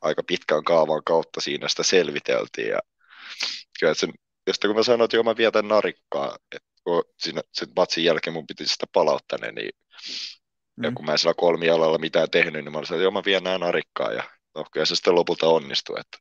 aika 0.02 0.24
pitkän 0.28 0.64
kaavan 0.64 1.04
kautta 1.04 1.42
siinä 1.42 1.68
sitä 1.68 1.84
selviteltiin. 1.84 2.70
Ja 2.70 2.80
kyllä 3.80 3.94
sen, 3.94 4.14
sitten 4.52 4.70
kun 4.70 4.78
mä 4.78 4.84
sanoin, 4.84 5.06
että 5.06 5.18
joo 5.18 5.24
mä 5.24 5.38
vietän 5.38 5.68
narikkaa, 5.68 6.38
että 6.52 6.70
kun 6.84 7.04
siinä, 7.20 7.42
sen 7.54 7.68
matsin 7.76 8.04
jälkeen 8.04 8.34
mun 8.34 8.48
piti 8.48 8.68
sitä 8.68 8.86
palauttaa 8.94 9.40
ne, 9.42 9.52
niin 9.52 9.72
mm. 10.76 10.84
ja 10.84 10.92
kun 10.92 11.06
mä 11.06 11.12
en 11.12 11.18
sillä 11.18 11.34
kolmialalla 11.38 11.98
mitään 11.98 12.30
tehnyt, 12.30 12.64
niin 12.66 12.72
mä 12.72 12.72
sanoin, 12.72 12.84
että 12.84 13.04
joo 13.04 13.12
mä 13.12 13.22
vien 13.26 13.44
narikkaa 13.44 14.12
ja 14.12 14.24
no 14.56 14.66
kyllä 14.72 14.86
se 14.86 14.96
sitten 14.96 15.16
lopulta 15.16 15.48
onnistui. 15.48 16.00
Että 16.00 16.18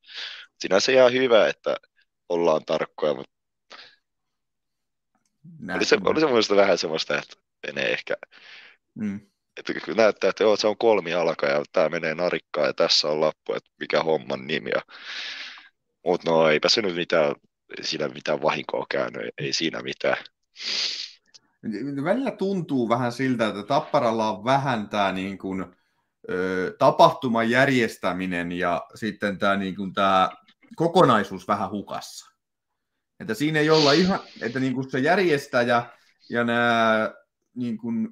sinänsä 0.59 0.92
ihan 0.92 1.12
hyvä, 1.12 1.48
että 1.48 1.76
ollaan 2.33 2.64
tarkkoja, 2.64 3.14
mutta 3.14 3.33
Näin. 5.59 5.76
oli 5.76 5.85
se, 5.85 5.99
oli 6.05 6.20
se 6.20 6.26
mun 6.26 6.57
vähän 6.57 6.78
semmoista, 6.78 7.18
että 7.18 7.37
menee 7.66 7.93
ehkä, 7.93 8.14
mm. 8.95 9.20
että 9.57 9.72
näyttää, 9.97 10.30
että 10.30 10.45
joo, 10.45 10.57
se 10.57 10.66
on 10.66 10.78
kolmi 10.78 11.14
alka 11.14 11.47
ja 11.47 11.62
tämä 11.72 11.89
menee 11.89 12.14
narikkaan 12.14 12.66
ja 12.66 12.72
tässä 12.72 13.09
on 13.09 13.20
lappu, 13.20 13.55
että 13.55 13.70
mikä 13.80 14.03
homman 14.03 14.47
nimi. 14.47 14.70
Ja, 14.74 14.83
mutta 16.05 16.30
no 16.30 16.49
eipä 16.49 16.68
se 16.68 16.83
nyt 16.83 16.97
mitään, 16.97 17.35
siinä 17.80 18.09
mitään 18.09 18.43
vahinkoa 18.43 18.87
käynyt, 18.91 19.30
ei 19.39 19.53
siinä 19.53 19.83
mitään. 19.83 20.24
Välillä 22.05 22.30
tuntuu 22.30 22.89
vähän 22.89 23.12
siltä, 23.12 23.49
että 23.49 23.62
Tapparalla 23.62 24.30
on 24.30 24.45
vähän 24.45 24.89
tämä 24.89 25.12
niin 25.12 25.39
kuin, 25.39 25.64
ö, 26.30 26.76
tapahtuman 26.78 27.51
järjestäminen 27.51 28.53
ja 28.53 28.87
sitten 28.95 29.39
tämä, 29.39 29.57
niin 29.57 29.76
kuin, 29.76 29.93
tämä 29.93 30.30
kokonaisuus 30.76 31.48
vähän 31.48 31.70
hukassa. 31.70 32.32
Että 33.20 33.34
siinä 33.34 33.58
ei 33.58 33.70
olla 33.70 33.92
ihan, 33.92 34.20
että 34.40 34.60
niin 34.60 34.74
kuin 34.74 34.90
se 34.90 34.98
järjestäjä 34.98 35.86
ja 36.30 36.44
nämä 36.44 37.10
niin 37.54 37.78
kuin 37.78 38.08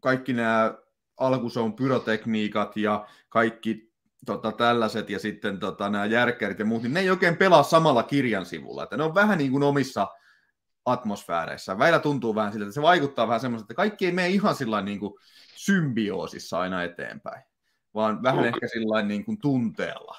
kaikki 0.00 0.32
nämä 0.32 0.74
alkusoun 1.16 1.76
pyrotekniikat 1.76 2.76
ja 2.76 3.06
kaikki 3.28 3.92
tota, 4.26 4.52
tällaiset 4.52 5.10
ja 5.10 5.18
sitten 5.18 5.58
tota, 5.58 5.88
nämä 5.88 6.06
järkkärit 6.06 6.58
ja 6.58 6.64
muut, 6.64 6.82
niin 6.82 6.94
ne 6.94 7.00
ei 7.00 7.10
oikein 7.10 7.36
pelaa 7.36 7.62
samalla 7.62 8.02
kirjan 8.02 8.46
sivulla. 8.46 8.82
Että 8.82 8.96
ne 8.96 9.02
on 9.02 9.14
vähän 9.14 9.38
niin 9.38 9.50
kuin 9.50 9.62
omissa 9.62 10.08
atmosfääreissä. 10.84 11.78
Väillä 11.78 11.98
tuntuu 11.98 12.34
vähän 12.34 12.52
siltä, 12.52 12.64
että 12.64 12.74
se 12.74 12.82
vaikuttaa 12.82 13.28
vähän 13.28 13.40
semmoista, 13.40 13.64
että 13.64 13.74
kaikki 13.74 14.06
ei 14.06 14.12
mene 14.12 14.28
ihan 14.28 14.54
sillä 14.54 14.80
niin 14.80 15.00
kuin 15.00 15.14
symbioosissa 15.56 16.60
aina 16.60 16.82
eteenpäin, 16.82 17.42
vaan 17.94 18.22
vähän 18.22 18.40
no, 18.40 18.46
ehkä 18.46 18.68
sillä 18.68 19.02
niin 19.02 19.24
kuin 19.24 19.38
tunteella. 19.38 20.16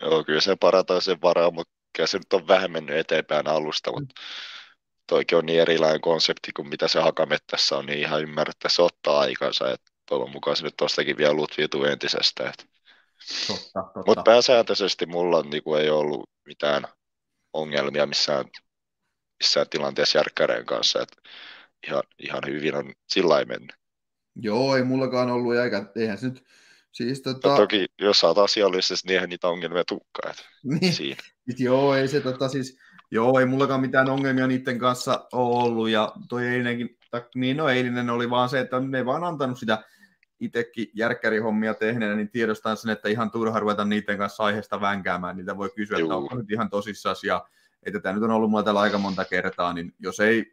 Joo, 0.00 0.24
kyllä 0.24 0.40
se 0.40 0.56
parataan 0.60 1.02
sen 1.02 1.22
varaa, 1.22 1.50
mutta 1.50 1.72
kyllä 1.96 2.06
se 2.06 2.18
nyt 2.18 2.32
on 2.32 2.48
vähän 2.48 2.70
mennyt 2.70 2.96
eteenpäin 2.96 3.48
alusta, 3.48 3.92
mutta 3.92 4.14
toikin 5.06 5.38
on 5.38 5.46
niin 5.46 5.60
erilainen 5.60 6.00
konsepti 6.00 6.52
kuin 6.56 6.68
mitä 6.68 6.88
se 6.88 7.00
hakamettässä 7.00 7.76
on, 7.76 7.86
niin 7.86 7.98
ihan 7.98 8.22
ymmärrettävä 8.22 8.70
se 8.70 8.82
ottaa 8.82 9.20
aikansa, 9.20 9.70
että 9.70 9.90
toivon 10.06 10.30
mukaan 10.30 10.56
se 10.56 10.64
nyt 10.64 10.76
tuostakin 10.76 11.16
vielä 11.16 11.34
lutviutuu 11.34 11.84
entisestä. 11.84 12.48
Että. 12.48 12.64
Totta, 13.46 13.82
totta. 13.82 14.02
Mutta 14.06 14.22
pääsääntöisesti 14.22 15.06
mulla 15.06 15.42
niin 15.42 15.62
kuin, 15.62 15.80
ei 15.80 15.90
ollut 15.90 16.30
mitään 16.46 16.84
ongelmia 17.52 18.06
missään, 18.06 18.44
missään 19.42 19.68
tilanteessa 19.68 20.18
järkkäreen 20.18 20.66
kanssa, 20.66 21.02
että 21.02 21.16
ihan, 21.86 22.02
ihan 22.18 22.42
hyvin 22.46 22.74
on 22.74 22.92
sillä 23.08 23.44
mennyt. 23.44 23.76
Joo, 24.36 24.76
ei 24.76 24.82
mullakaan 24.82 25.30
ollut, 25.30 25.56
eikä, 25.56 25.84
eihän 25.96 26.18
se 26.18 26.28
nyt, 26.28 26.44
siis 26.92 27.22
tota... 27.22 27.48
No 27.48 27.56
toki, 27.56 27.86
jos 28.00 28.24
oot 28.24 28.38
asiallisesti, 28.38 29.08
niin 29.08 29.14
eihän 29.14 29.28
niitä 29.28 29.48
ongelmia 29.48 29.84
tukkaa, 29.84 30.32
niin. 30.80 30.92
siinä. 30.92 31.22
Joo, 31.58 31.94
ei 31.94 32.08
se 32.08 32.20
tota 32.20 32.48
siis, 32.48 32.78
Joo, 33.10 33.38
ei 33.38 33.46
mullakaan 33.46 33.80
mitään 33.80 34.10
ongelmia 34.10 34.46
niiden 34.46 34.78
kanssa 34.78 35.26
ole 35.32 35.64
ollut, 35.64 35.88
ja 35.88 36.12
toi 36.28 36.46
eilinenkin, 36.46 36.98
niin 37.34 37.56
no 37.56 37.68
eilinen 37.68 38.10
oli 38.10 38.30
vaan 38.30 38.48
se, 38.48 38.60
että 38.60 38.80
ne 38.80 38.98
ei 38.98 39.06
vaan 39.06 39.24
antanut 39.24 39.58
sitä 39.58 39.84
itsekin 40.40 40.90
järkkärihommia 40.94 41.74
tehneenä, 41.74 42.14
niin 42.14 42.30
tiedostan 42.30 42.76
sen, 42.76 42.90
että 42.90 43.08
ihan 43.08 43.30
turha 43.30 43.60
ruveta 43.60 43.84
niiden 43.84 44.18
kanssa 44.18 44.44
aiheesta 44.44 44.80
vänkäämään. 44.80 45.36
Niitä 45.36 45.56
voi 45.56 45.70
kysyä, 45.76 45.98
Juu. 45.98 46.08
että 46.08 46.16
onko 46.16 46.34
nyt 46.34 46.50
ihan 46.50 46.70
tosissaan, 46.70 47.16
ja 47.26 47.46
että 47.82 48.00
tämä 48.00 48.14
nyt 48.14 48.22
on 48.22 48.30
ollut 48.30 48.50
mulla 48.50 48.62
täällä 48.62 48.80
aika 48.80 48.98
monta 48.98 49.24
kertaa, 49.24 49.72
niin 49.72 49.94
jos 49.98 50.20
ei 50.20 50.52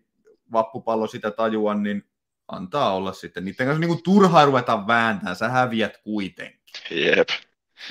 vappupallo 0.51 1.07
sitä 1.07 1.31
tajua, 1.31 1.73
niin 1.73 2.03
antaa 2.47 2.95
olla 2.95 3.13
sitten. 3.13 3.45
Niiden 3.45 3.65
kanssa 3.65 3.79
niin 3.79 3.89
kuin 3.89 4.03
turha 4.03 4.45
ruveta 4.45 4.87
vääntää, 4.87 5.35
sä 5.35 5.49
häviät 5.49 5.97
kuitenkin. 5.97 6.59
Jep. 6.91 7.27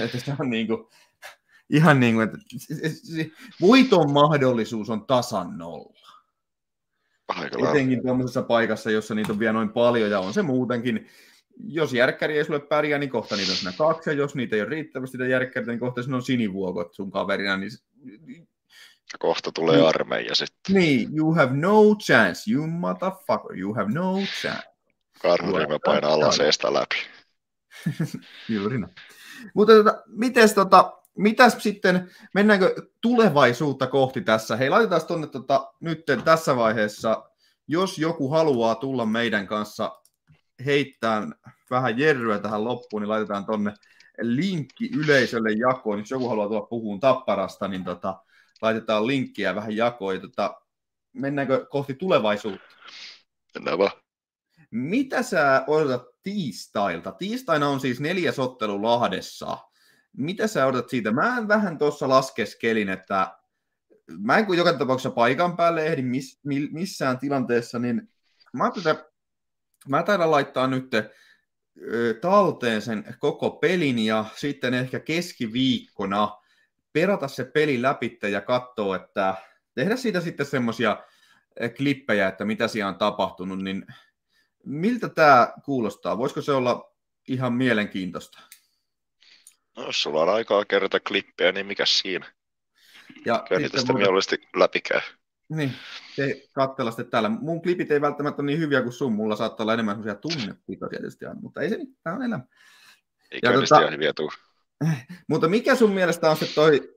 Että 0.00 0.18
se 0.18 0.34
on 0.40 0.50
niin 0.50 0.66
kuin, 0.66 0.86
ihan 1.70 2.00
niin 2.00 2.14
kuin, 2.14 2.28
että 2.28 2.38
voiton 3.61 4.12
mahdollisuus 4.12 4.90
on 4.90 5.07
tasan 5.07 5.59
nolla. 5.59 6.07
Aika 7.28 7.70
Etenkin 7.70 8.02
tuollaisessa 8.02 8.42
paikassa, 8.42 8.90
jossa 8.90 9.14
niitä 9.14 9.32
on 9.32 9.38
vielä 9.38 9.52
noin 9.52 9.68
paljon, 9.68 10.11
ja 10.11 10.20
on 10.20 10.34
se 10.34 10.42
muutenkin. 10.42 11.09
Jos 11.68 11.92
järkkäri 11.92 12.38
ei 12.38 12.44
sulle 12.44 12.61
pärjää, 12.61 12.98
niin 12.98 13.11
kohta 13.11 13.36
niitä 13.36 13.52
on 13.52 13.57
siinä 13.57 13.72
kaksi, 13.78 14.11
ja 14.11 14.14
jos 14.16 14.34
niitä 14.34 14.57
ei 14.57 14.62
ole 14.62 14.70
riittävästi 14.70 15.18
niitä 15.18 15.30
järkkäriä, 15.30 15.66
niin 15.66 15.80
kohta 15.80 16.02
siinä 16.02 16.16
on 16.16 16.22
sinivuokot 16.22 16.94
sun 16.94 17.11
kaverina, 17.11 17.57
niin 17.57 17.70
kohta 19.18 19.52
tulee 19.52 19.76
niin, 19.76 19.88
armeija 19.88 20.34
sitten. 20.34 20.74
Niin, 20.74 21.18
you 21.18 21.34
have 21.34 21.57
no 21.57 21.94
chance, 21.94 22.52
you 22.52 22.66
motherfucker, 22.66 23.59
you 23.59 23.74
have 23.74 23.92
no 23.92 24.14
chance. 24.42 24.62
Karhuryhmä 25.22 25.78
painaa 25.84 26.12
alaseesta 26.12 26.74
läpi. 26.74 26.96
Juuri 28.48 28.78
näin. 28.78 28.94
Mutta 29.54 29.72
tota, 29.72 30.02
miten 30.07 30.54
tota, 30.54 30.92
mitäs 31.18 31.57
sitten, 31.59 32.11
mennäänkö 32.34 32.74
tulevaisuutta 33.00 33.86
kohti 33.86 34.20
tässä? 34.20 34.57
Hei, 34.57 34.70
laitetaan 34.70 35.07
tuonne 35.07 35.26
tota, 35.26 35.72
nyt 35.80 36.04
tässä 36.24 36.57
vaiheessa, 36.57 37.30
jos 37.68 37.98
joku 37.98 38.28
haluaa 38.28 38.74
tulla 38.74 39.07
meidän 39.07 39.46
kanssa 39.46 40.02
heittää 40.64 41.22
vähän 41.70 41.98
jerryä 41.98 42.38
tähän 42.38 42.64
loppuun, 42.64 43.02
niin 43.02 43.09
laitetaan 43.09 43.46
tuonne 43.46 43.74
linkki 44.20 44.90
yleisölle 44.96 45.52
jakoon. 45.52 45.98
Jos 45.98 46.11
joku 46.11 46.28
haluaa 46.28 46.48
tulla 46.48 46.66
puhumaan 46.66 47.00
tapparasta, 47.00 47.68
niin 47.68 47.84
tota, 47.84 48.22
laitetaan 48.62 49.07
linkkiä 49.07 49.54
vähän 49.54 49.76
jakoon. 49.76 50.14
Ja 50.14 50.20
tota, 50.20 50.61
mennäänkö 51.12 51.66
kohti 51.70 51.94
tulevaisuutta? 51.94 52.66
Mennään 53.54 53.78
vaan. 53.78 53.92
Mitä 54.70 55.22
sä 55.22 55.64
odotat 55.66 56.02
tiistailta? 56.22 57.12
Tiistaina 57.12 57.68
on 57.68 57.80
siis 57.80 58.00
neljäs 58.00 58.38
ottelu 58.38 58.82
Lahdessa 58.82 59.59
mitä 60.16 60.46
sä 60.46 60.66
odotat 60.66 60.90
siitä? 60.90 61.12
Mä 61.12 61.44
vähän 61.48 61.78
tuossa 61.78 62.09
laskeskelin, 62.09 62.88
että 62.88 63.38
mä 64.18 64.38
en 64.38 64.46
kun 64.46 64.57
joka 64.57 64.72
tapauksessa 64.72 65.11
paikan 65.11 65.57
päälle 65.57 65.86
ehdi 65.86 66.02
miss, 66.02 66.40
missään 66.72 67.18
tilanteessa, 67.18 67.78
niin 67.78 68.09
mä, 68.52 68.70
tätä, 68.70 69.04
mä 69.88 70.02
taidan 70.02 70.30
laittaa 70.30 70.66
nyt 70.66 70.90
talteen 72.20 72.82
sen 72.82 73.14
koko 73.18 73.50
pelin 73.50 73.98
ja 73.98 74.24
sitten 74.36 74.74
ehkä 74.74 75.00
keskiviikkona 75.00 76.30
perata 77.01 77.28
se 77.28 77.44
peli 77.44 77.82
läpi 77.82 78.18
ja 78.30 78.40
katsoa, 78.40 78.97
että 78.97 79.34
tehdä 79.74 79.97
siitä 79.97 80.20
sitten 80.20 80.47
semmoisia 80.47 81.05
klippejä, 81.76 82.28
että 82.28 82.44
mitä 82.44 82.68
siellä 82.68 82.88
on 82.88 82.99
tapahtunut, 82.99 83.62
niin 83.62 83.86
miltä 84.64 85.09
tämä 85.09 85.53
kuulostaa? 85.64 86.18
Voisiko 86.18 86.42
se 86.42 86.53
olla 86.53 86.92
ihan 87.28 87.53
mielenkiintoista? 87.53 88.40
No, 89.76 89.86
jos 89.86 90.03
sulla 90.03 90.22
on 90.22 90.28
aikaa 90.28 90.64
kerätä 90.64 91.01
klippejä, 91.01 91.53
niin 91.53 91.66
mikä 91.66 91.86
siinä? 91.86 92.32
Ja 93.24 93.44
Kyllä 93.49 93.61
niitä 93.61 93.78
sitten 93.78 93.97
mieluusti 93.97 94.36
läpikää. 94.57 95.01
Niin, 95.49 95.72
te 96.16 96.42
katsella 96.53 96.90
sitten 96.90 97.11
täällä. 97.11 97.28
Mun 97.28 97.62
klipit 97.62 97.90
ei 97.90 98.01
välttämättä 98.01 98.42
ole 98.42 98.47
niin 98.47 98.59
hyviä 98.59 98.82
kuin 98.82 98.92
sun, 98.92 99.12
mulla 99.12 99.36
saattaa 99.36 99.64
olla 99.64 99.74
enemmän 99.74 99.97
sellaisia 99.97 100.20
tunnepitoja 100.20 100.90
tietysti, 100.90 101.24
mutta 101.40 101.61
ei 101.61 101.68
se 101.68 101.76
niin, 101.76 101.99
tämä 102.03 102.16
on 102.16 102.22
elämä. 102.22 102.44
Ei 103.30 103.40
ja 103.42 103.53
tota, 103.53 103.90
hyviä 103.90 104.12
tuu. 104.12 104.30
Mutta 105.29 105.49
mikä 105.49 105.74
sun 105.74 105.93
mielestä 105.93 106.31
on 106.31 106.37
se 106.37 106.47
toi 106.55 106.95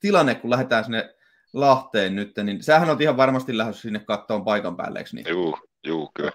tilanne, 0.00 0.34
kun 0.34 0.50
lähdetään 0.50 0.84
sinne 0.84 1.14
Lahteen 1.52 2.16
nyt, 2.16 2.36
niin 2.42 2.62
sähän 2.62 2.90
on 2.90 3.02
ihan 3.02 3.16
varmasti 3.16 3.58
lähdössä 3.58 3.82
sinne 3.82 3.98
kattoon 3.98 4.44
paikan 4.44 4.76
päälle, 4.76 4.98
eikö 4.98 5.10
niin? 5.12 5.28
Juu, 5.28 5.58
juu, 5.86 6.10
kyllä. 6.14 6.32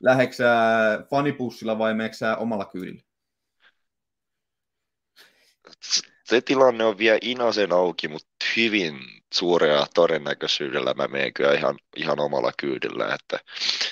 Lähetkö 0.00 0.36
sä 0.36 0.54
fanipussilla 1.10 1.78
vai 1.78 1.94
meneekö 1.94 2.16
omalla 2.38 2.64
kyydillä? 2.64 3.02
Se 6.24 6.40
tilanne 6.40 6.84
on 6.84 6.98
vielä 6.98 7.18
inasen 7.22 7.72
auki, 7.72 8.08
mutta 8.08 8.46
hyvin 8.56 8.98
suurella 9.34 9.86
todennäköisyydellä 9.94 10.94
mä 10.94 11.08
menen 11.08 11.34
kyllä 11.34 11.52
ihan, 11.52 11.78
ihan 11.96 12.20
omalla 12.20 12.52
kyydillä. 12.58 13.14
Että 13.14 13.38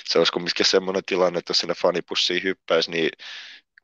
se 0.05 0.19
olisi 0.19 0.33
kumminkin 0.33 0.65
semmoinen 0.65 1.03
tilanne, 1.05 1.39
että 1.39 1.51
jos 1.51 1.59
sinne 1.59 1.73
fanipussiin 1.73 2.43
hyppäisi, 2.43 2.91
niin 2.91 3.09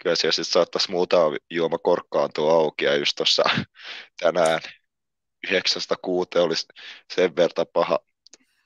kyllä 0.03 0.15
siellä 0.15 0.31
sitten 0.31 0.51
saattaisi 0.53 0.91
muutama 0.91 1.37
juoma 1.49 1.77
korkkaantua 1.77 2.53
auki. 2.53 2.85
Ja 2.85 2.95
just 2.95 3.15
tuossa 3.15 3.43
tänään 4.21 4.59
yhdeksästä 5.47 5.95
kuuteen 6.01 6.45
olisi 6.45 6.65
sen 7.13 7.35
verran 7.35 7.67
paha, 7.73 7.99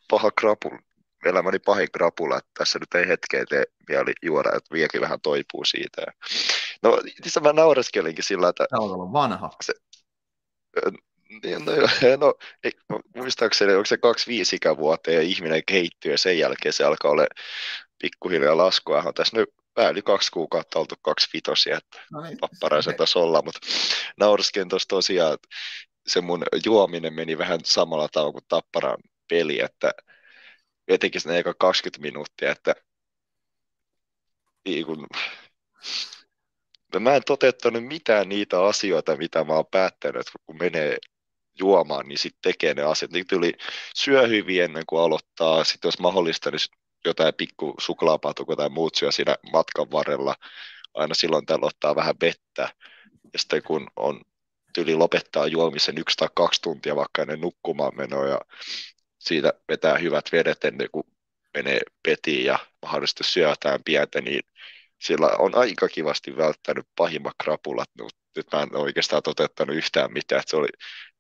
paha 0.10 0.32
krapul, 0.32 0.78
elämäni 1.26 1.60
pahin 1.60 1.92
krapula, 1.92 2.38
että 2.38 2.52
tässä 2.58 2.80
nyt 2.80 2.94
ei 2.94 3.08
hetkeä 3.08 3.46
tee 3.46 3.64
mieli 3.90 4.14
juoda, 4.22 4.50
että 4.50 4.74
vieläkin 4.74 5.02
vähän 5.02 5.22
toipuu 5.22 5.66
siitä. 5.66 6.02
No, 6.84 7.02
itse 7.26 7.40
mä 7.40 7.54
naureskelinkin 7.54 8.24
sillä, 8.24 8.50
että... 8.50 8.66
Tämä 8.70 8.84
on 8.84 9.14
vanha. 9.14 9.50
Se, 9.64 9.74
niin, 11.44 11.66
no, 11.66 11.72
no, 12.26 12.34
ei, 12.64 12.72
muistaakseni 13.16 13.74
onko 13.74 13.86
se 13.86 13.98
kaksi 13.98 14.28
viisi 14.28 14.56
ikävuotta 14.56 15.12
ja 15.12 15.22
ihminen 15.22 15.64
kehittyy 15.68 16.12
ja 16.12 16.18
sen 16.18 16.40
jälkeen 16.40 16.74
se 16.74 16.84
alkaa 16.84 17.12
olla 17.12 17.28
pikkuhiljaa 18.02 18.58
laskua. 18.58 19.04
On 19.06 19.14
tässä 19.14 19.38
nyt 19.38 19.50
yli 19.88 20.02
kaksi 20.02 20.32
kuukautta 20.32 20.80
oltu 20.80 20.96
kaksi 21.02 21.30
vitosia, 21.34 21.78
että 21.78 22.02
no 22.12 22.22
niin, 22.22 22.38
papparaisen 22.38 22.96
tasolla, 22.96 23.42
mutta 23.42 23.60
nauriskin 24.18 24.70
tuossa 24.70 24.88
tosiaan, 24.88 25.34
että 25.34 25.48
se 26.08 26.22
mun 26.22 26.44
juominen 26.66 27.14
meni 27.14 27.38
vähän 27.38 27.60
samalla 27.64 28.08
tavalla 28.12 28.32
kuin 28.32 28.46
Tapparan 28.48 28.98
peli, 29.30 29.62
että 29.62 29.92
etenkin 30.88 31.22
sinne 31.22 31.38
eka 31.40 31.54
20 31.54 32.02
minuuttia, 32.02 32.52
että 32.52 32.76
niin 34.66 34.86
kun, 34.86 35.08
mä 37.00 37.16
en 37.16 37.24
toteuttanut 37.26 37.86
mitään 37.86 38.30
niitä 38.30 38.64
asioita, 38.64 39.18
mitä 39.18 39.44
mä 39.44 39.54
oon 39.54 39.66
päättänyt, 39.72 40.28
kun 40.46 40.58
menee 40.58 40.98
juomaan, 41.60 42.08
niin 42.08 42.18
sitten 42.18 42.52
tekee 42.52 42.74
ne 42.74 42.84
asiat. 42.84 43.12
Niin 43.12 43.28
tuli 43.28 43.54
syö 43.96 44.28
hyvin 44.28 44.64
ennen 44.64 44.84
kuin 44.88 45.02
aloittaa, 45.02 45.64
sitten 45.64 45.88
jos 45.88 46.00
mahdollista, 46.00 46.52
niin 46.52 46.60
jotain 47.06 47.34
pikku 47.34 47.76
suklaapatuko 47.80 48.56
tai 48.56 48.70
muut 48.70 48.95
syö 48.95 49.12
siinä 49.12 49.36
matkan 49.52 49.91
varrella. 49.91 50.36
Aina 50.93 51.16
silloin 51.16 51.45
täällä 51.45 51.66
ottaa 51.66 51.95
vähän 51.95 52.16
vettä. 52.22 52.74
Ja 53.34 53.39
sitten 53.39 53.64
kun 53.64 53.88
on 53.95 54.22
tyli 54.74 54.95
lopettaa 54.95 55.47
juomisen 55.47 55.97
yksi 55.97 56.18
tai 56.18 56.28
kaksi 56.36 56.62
tuntia 56.62 56.95
vaikka 56.95 57.22
ennen 57.22 57.41
nukkumaan 57.41 57.95
menoa 57.95 58.28
ja 58.28 58.39
siitä 59.20 59.54
vetää 59.70 59.97
hyvät 59.97 60.26
vedet 60.32 60.66
ennen 60.66 60.88
kuin 60.91 61.08
menee 61.54 61.80
petiin 62.04 62.45
ja 62.45 62.60
mahdollisesti 62.82 63.24
syö 63.24 63.50
jotain 63.50 63.84
pientä, 63.84 64.22
niin 64.22 64.41
sillä 65.02 65.28
on 65.39 65.56
aika 65.56 65.88
kivasti 65.88 66.38
välttänyt 66.38 66.86
pahimmat 66.95 67.34
krapulat, 67.43 67.89
mutta 68.02 68.20
nyt 68.36 68.47
mä 68.54 68.62
en 68.62 68.76
oikeastaan 68.76 69.24
toteuttanut 69.24 69.76
yhtään 69.76 70.14
mitään. 70.14 70.39
Että 70.39 70.50
se 70.50 70.58
oli, 70.58 70.68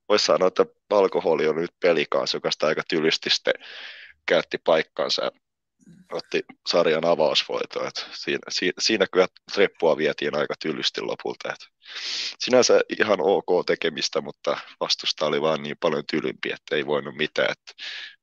voisi 0.09 0.25
sanoa, 0.25 0.47
että 0.47 0.65
alkoholi 0.89 1.47
on 1.47 1.55
nyt 1.55 1.73
pelikanssa, 1.79 2.37
joka 2.37 2.51
sitä 2.51 2.67
aika 2.67 2.81
tylysti 2.89 3.29
sitten 3.29 3.53
käytti 4.25 4.57
paikkansa 4.57 5.31
otti 6.11 6.45
sarjan 6.67 7.05
avausvoito. 7.05 7.87
Et 7.87 8.07
siinä, 8.11 8.39
siinä, 8.49 8.73
siinä 8.79 9.05
kyllä 9.11 9.27
treppua 9.53 9.97
vietiin 9.97 10.37
aika 10.37 10.53
tylysti 10.61 11.01
lopulta. 11.01 11.49
Et 11.49 11.59
sinänsä 12.39 12.81
ihan 12.99 13.17
ok 13.21 13.65
tekemistä, 13.65 14.21
mutta 14.21 14.57
vastusta 14.79 15.25
oli 15.25 15.41
vaan 15.41 15.63
niin 15.63 15.77
paljon 15.79 16.03
tylympi, 16.11 16.51
että 16.51 16.75
ei 16.75 16.85
voinut 16.85 17.15
mitään. 17.15 17.51
Et 17.51 17.75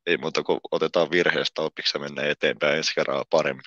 ei 0.07 0.17
muuta 0.17 0.43
kuin 0.43 0.61
otetaan 0.71 1.11
virheestä 1.11 1.63
opiksi 1.63 1.97
ja 1.97 2.01
mennään 2.01 2.31
eteenpäin 2.31 2.77
ensi 2.77 2.95
kerralla 2.95 3.25
paremmin. 3.31 3.65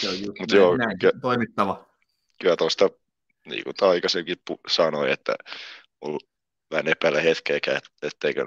Se 0.00 0.08
on 0.08 0.14
just 0.14 0.38
Mut 0.38 0.50
näin, 0.50 0.60
joo, 0.60 0.76
näin, 0.76 0.98
ky- 0.98 1.20
toimittava. 1.22 1.86
Kyllä 2.40 2.56
tuosta, 2.56 2.90
niin 3.46 3.64
kuin 3.64 3.90
aikaisemmin 3.90 4.36
sanoi, 4.68 5.12
että 5.12 5.34
mulla 6.04 6.18
vähän 6.70 6.88
epäile 6.88 7.24
hetkeäkään, 7.24 7.80
etteikö 8.02 8.44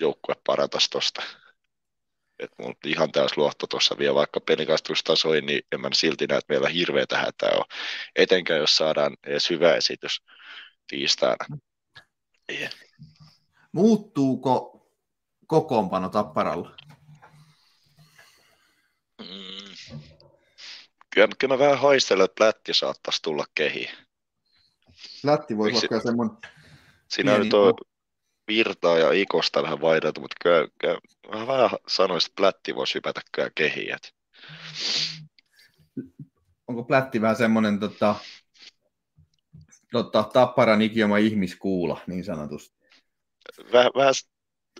joukkue 0.00 0.34
parantaisi 0.46 0.90
tuosta 0.90 1.22
että 2.44 2.62
mulla 2.62 2.74
ihan 2.86 3.12
täys 3.12 3.36
luotto 3.36 3.66
tuossa 3.66 3.98
vielä, 3.98 4.14
vaikka 4.14 4.40
pelikastustasoi, 4.40 5.40
niin 5.40 5.62
en 5.72 5.80
mä 5.80 5.88
silti 5.92 6.26
näe, 6.26 6.38
että 6.38 6.52
meillä 6.52 6.68
hirveätä 6.68 7.18
hätää 7.18 7.50
on. 7.56 7.64
Etenkään 8.16 8.60
jos 8.60 8.76
saadaan 8.76 9.16
edes 9.26 9.50
hyvä 9.50 9.74
esitys 9.74 10.22
tiistaina. 10.86 11.58
Yeah. 12.50 12.72
Muuttuuko 13.72 14.86
kokoonpano 15.46 16.08
Tapparalla? 16.08 16.76
Mm. 19.20 20.00
Kyllä, 21.10 21.28
kyllä 21.38 21.54
mä 21.54 21.58
vähän 21.58 21.78
haistelen, 21.78 22.24
että 22.24 22.34
Plätti 22.34 22.74
saattaisi 22.74 23.22
tulla 23.22 23.44
kehiin. 23.54 23.90
Plätti 25.22 25.56
voisi 25.56 25.88
olla 25.90 26.02
semmoinen... 26.02 26.36
Siinä 27.08 27.38
nyt 27.38 27.54
on 27.54 27.74
Virtaa 28.56 28.98
ja 28.98 29.12
Ikosta 29.12 29.62
vähän 29.62 29.80
vaihdeltu, 29.80 30.20
mutta 30.20 30.36
kyllä, 30.42 30.68
kyllä 30.78 30.98
mä 31.28 31.46
vähän 31.46 31.70
sanoisin, 31.88 32.30
että 32.30 32.40
Plätti 32.40 32.74
voisi 32.74 32.94
hypätä 32.94 33.20
kyllä 33.32 33.50
kehiin. 33.54 33.96
Onko 36.68 36.84
Plätti 36.84 37.20
vähän 37.20 37.36
semmoinen 37.36 37.80
tota, 37.80 38.14
tota, 39.92 40.22
tapparan 40.32 40.82
ikioma 40.82 41.16
ihmiskuula, 41.16 42.00
niin 42.06 42.24
sanotusti? 42.24 42.76
Väh, 43.72 43.86
vähän, 43.96 44.14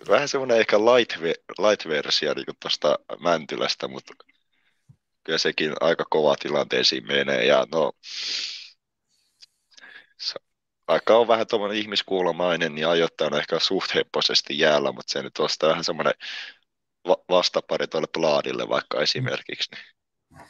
vähän 0.09 0.29
semmoinen 0.29 0.59
ehkä 0.59 0.79
light, 0.79 1.17
light-versio 1.59 2.35
niin 2.35 2.47
tuosta 2.61 2.99
Mäntylästä, 3.21 3.89
mutta 3.89 4.15
kyllä 5.25 5.39
sekin 5.39 5.73
aika 5.81 6.05
kova 6.11 6.37
tilanteisiin 6.37 7.07
menee. 7.07 7.47
Ja 7.47 7.67
no, 7.73 7.93
vaikka 10.93 11.17
on 11.17 11.29
vähän 11.29 11.47
tuommoinen 11.47 11.79
ihmiskuulomainen, 11.79 12.75
niin 12.75 12.89
ajoittain 12.89 13.35
on 13.35 13.41
ehkä 13.41 13.59
suht 13.59 13.95
hepposesti 13.95 14.59
jäällä, 14.59 14.93
mutta 14.93 15.13
se 15.13 15.23
nyt 15.23 15.39
sitä 15.49 15.67
vähän 15.67 15.85
semmoinen 15.85 16.15
va- 17.09 17.25
vastapari 17.29 17.87
tuolle 17.87 18.09
Plaadille 18.13 18.69
vaikka 18.69 19.01
esimerkiksi. 19.01 19.71
Niin. 19.75 20.47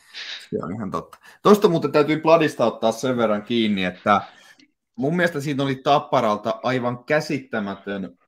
Se 0.51 0.65
on 0.65 0.75
ihan 0.75 0.91
totta. 0.91 1.19
Tuosta 1.43 1.69
muuten 1.69 1.93
täytyy 1.93 2.21
Pladista 2.21 2.67
ottaa 2.67 2.93
sen 2.93 3.17
verran 3.17 3.43
kiinni, 3.43 3.85
että 3.85 4.21
mun 4.97 5.17
mielestä 5.17 5.41
siitä 5.41 5.63
oli 5.63 5.75
Tapparalta 5.75 6.61
aivan 6.63 7.05
käsittämätön 7.05 8.19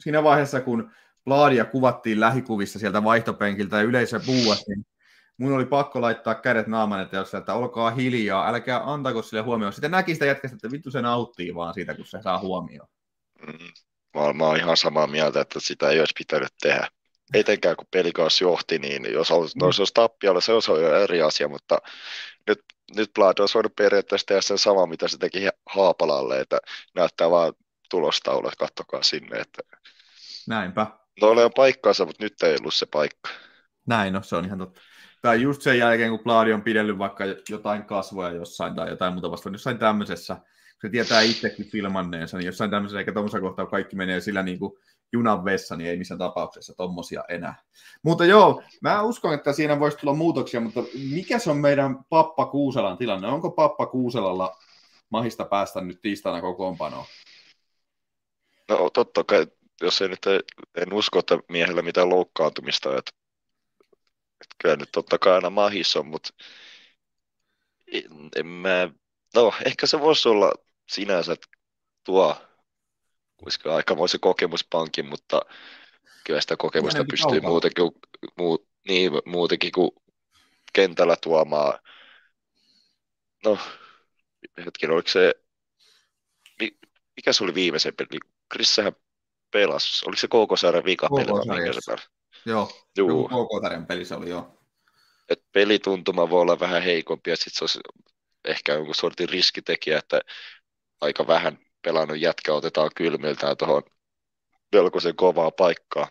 siinä 0.00 0.22
vaiheessa, 0.22 0.60
kun 0.60 0.90
Plaadia 1.24 1.64
kuvattiin 1.64 2.20
lähikuvissa 2.20 2.78
sieltä 2.78 3.04
vaihtopenkiltä 3.04 3.76
ja 3.76 3.82
yleisö 3.82 4.20
puuasi, 4.26 4.64
niin 4.68 4.86
mun 5.38 5.52
oli 5.52 5.66
pakko 5.66 6.00
laittaa 6.00 6.34
kädet 6.34 6.66
naaman 6.66 7.02
eteen, 7.02 7.24
että 7.38 7.54
olkaa 7.54 7.90
hiljaa, 7.90 8.48
älkää 8.48 8.92
antako 8.92 9.22
sille 9.22 9.42
huomioon. 9.42 9.72
Sitten 9.72 9.90
näki 9.90 10.14
sitä 10.14 10.26
jätkästä, 10.26 10.56
että 10.56 10.70
vittu 10.70 10.90
se 10.90 11.02
nauttii 11.02 11.54
vaan 11.54 11.74
siitä, 11.74 11.94
kun 11.94 12.06
se 12.06 12.22
saa 12.22 12.38
huomioon. 12.38 12.88
Mm. 13.46 13.68
Mä, 14.14 14.32
mä 14.32 14.44
oon 14.44 14.56
ihan 14.56 14.76
samaa 14.76 15.06
mieltä, 15.06 15.40
että 15.40 15.60
sitä 15.60 15.90
ei 15.90 16.00
olisi 16.00 16.14
pitänyt 16.18 16.52
tehdä. 16.60 16.88
Etenkään 17.34 17.76
kun 17.76 17.86
pelikaus 17.90 18.40
johti, 18.40 18.78
niin 18.78 19.12
jos 19.12 19.30
olisi, 19.30 19.56
mm. 19.56 19.62
olisi 19.62 19.94
tappiolla, 19.94 20.40
se 20.40 20.52
olisi 20.52 20.70
jo 20.70 21.02
eri 21.02 21.22
asia, 21.22 21.48
mutta 21.48 21.78
nyt, 22.46 22.60
nyt 22.96 23.10
Blad 23.14 23.38
olisi 23.38 23.54
voinut 23.54 23.76
periaatteessa 23.76 24.26
tehdä 24.26 24.40
sen 24.40 24.58
sama, 24.58 24.86
mitä 24.86 25.08
se 25.08 25.18
teki 25.18 25.48
Haapalalle, 25.66 26.40
että 26.40 26.58
näyttää 26.94 27.30
vaan 27.30 27.52
tulostaulua, 27.90 28.52
kattokaa 28.58 29.02
sinne. 29.02 29.38
Että... 29.38 29.62
Näinpä. 30.48 30.86
No 31.20 31.28
on 31.28 31.50
paikkaansa, 31.56 32.04
mutta 32.04 32.24
nyt 32.24 32.42
ei 32.42 32.56
ollut 32.60 32.74
se 32.74 32.86
paikka. 32.86 33.30
Näin, 33.86 34.12
no 34.12 34.22
se 34.22 34.36
on 34.36 34.44
ihan 34.44 34.58
totta 34.58 34.80
tai 35.22 35.42
just 35.42 35.62
sen 35.62 35.78
jälkeen, 35.78 36.10
kun 36.10 36.18
Plaadi 36.18 36.52
on 36.52 36.62
pidellyt 36.62 36.98
vaikka 36.98 37.24
jotain 37.48 37.84
kasvoja 37.84 38.30
jossain 38.32 38.74
tai 38.74 38.88
jotain 38.88 39.12
muuta 39.12 39.30
vastaan, 39.30 39.54
jossain 39.54 39.78
tämmöisessä, 39.78 40.36
se 40.80 40.88
tietää 40.88 41.20
itsekin 41.20 41.66
filmanneensa, 41.66 42.36
niin 42.36 42.46
jossain 42.46 42.70
tämmöisessä, 42.70 42.98
eikä 42.98 43.12
tuommoisessa 43.12 43.40
kohtaa 43.40 43.66
kaikki 43.66 43.96
menee 43.96 44.20
sillä 44.20 44.42
niin 44.42 44.58
kuin 44.58 44.72
junan 45.12 45.44
vessa, 45.44 45.76
niin 45.76 45.90
ei 45.90 45.96
missään 45.96 46.18
tapauksessa 46.18 46.74
tommosia 46.76 47.24
enää. 47.28 47.54
Mutta 48.02 48.24
joo, 48.24 48.62
mä 48.80 49.02
uskon, 49.02 49.34
että 49.34 49.52
siinä 49.52 49.80
voisi 49.80 49.98
tulla 49.98 50.14
muutoksia, 50.14 50.60
mutta 50.60 50.80
mikä 51.10 51.38
se 51.38 51.50
on 51.50 51.56
meidän 51.56 52.04
Pappa 52.08 52.46
Kuuselan 52.46 52.98
tilanne? 52.98 53.28
Onko 53.28 53.50
Pappa 53.50 53.86
Kuuselalla 53.86 54.56
mahista 55.10 55.44
päästä 55.44 55.80
nyt 55.80 56.00
tiistaina 56.00 56.40
kokoonpanoon? 56.40 57.04
No 58.68 58.90
totta 58.90 59.24
kai, 59.24 59.46
jos 59.80 60.02
ei 60.02 60.08
nyt, 60.08 60.26
en 60.76 60.92
usko, 60.92 61.18
että 61.18 61.38
miehellä 61.48 61.82
mitään 61.82 62.08
loukkaantumista, 62.08 62.98
että 62.98 63.10
kyllä 64.62 64.76
nyt 64.76 64.88
totta 64.92 65.18
kai 65.18 65.32
aina 65.32 65.50
mahis 65.50 65.96
on, 65.96 66.06
mutta 66.06 66.30
en, 67.86 68.04
en 68.36 68.46
mä, 68.46 68.90
no 69.34 69.52
ehkä 69.66 69.86
se 69.86 70.00
voisi 70.00 70.28
olla 70.28 70.52
sinänsä 70.88 71.36
tuo 72.04 72.36
koska 73.44 73.76
aikamoisen 73.76 74.20
kokemuspankin, 74.20 75.06
mutta 75.06 75.40
kyllä 76.24 76.40
sitä 76.40 76.56
kokemusta 76.56 77.04
Pienen 77.04 77.08
pystyy 77.10 77.40
muutenkin, 77.40 77.84
muu, 78.38 78.68
niin, 78.88 79.12
muutenkin 79.24 79.72
kuin 79.72 79.90
kentällä 80.72 81.16
tuomaan. 81.22 81.78
No, 83.44 83.58
hetken, 84.66 84.90
oliko 84.90 85.08
se, 85.08 85.34
mikä 87.16 87.32
se 87.32 87.44
oli 87.44 87.54
viimeisen 87.54 87.94
peli? 87.94 88.18
Krissähän 88.48 88.92
pelasi, 89.50 90.04
oliko 90.06 90.20
se 90.20 90.26
KK-sarjan 90.26 90.84
vika 90.84 91.08
peli 91.16 91.30
Joo, 92.46 92.70
Juu. 92.96 93.28
KK-sarjan 93.28 93.86
peli 93.86 94.04
se 94.04 94.14
oli 94.14 94.30
joo. 94.30 94.58
Et 95.28 95.42
pelituntuma 95.52 96.30
voi 96.30 96.40
olla 96.40 96.60
vähän 96.60 96.82
heikompi 96.82 97.30
ja 97.30 97.36
sitten 97.36 97.52
se 97.54 97.62
olisi 97.64 97.80
ehkä 98.44 98.74
jonkun 98.74 98.94
sortin 98.94 99.28
riskitekijä, 99.28 99.98
että 99.98 100.20
aika 101.00 101.26
vähän 101.26 101.58
pelannut 101.82 102.20
jätkä 102.20 102.52
otetaan 102.52 102.90
kylmiltään 102.96 103.56
tuohon 103.56 103.82
melkoisen 104.72 105.16
kovaa 105.16 105.50
paikkaa. 105.50 106.08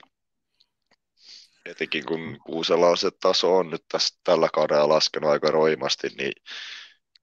Etenkin 1.65 2.05
kun 2.05 2.37
Kuusella 2.45 2.87
on 2.87 2.97
se 2.97 3.11
taso 3.11 3.57
on 3.57 3.69
nyt 3.69 3.85
tässä, 3.91 4.19
tällä 4.23 4.49
kaudella 4.53 4.89
laskenut 4.89 5.29
aika 5.29 5.51
roimasti, 5.51 6.07
niin 6.17 6.33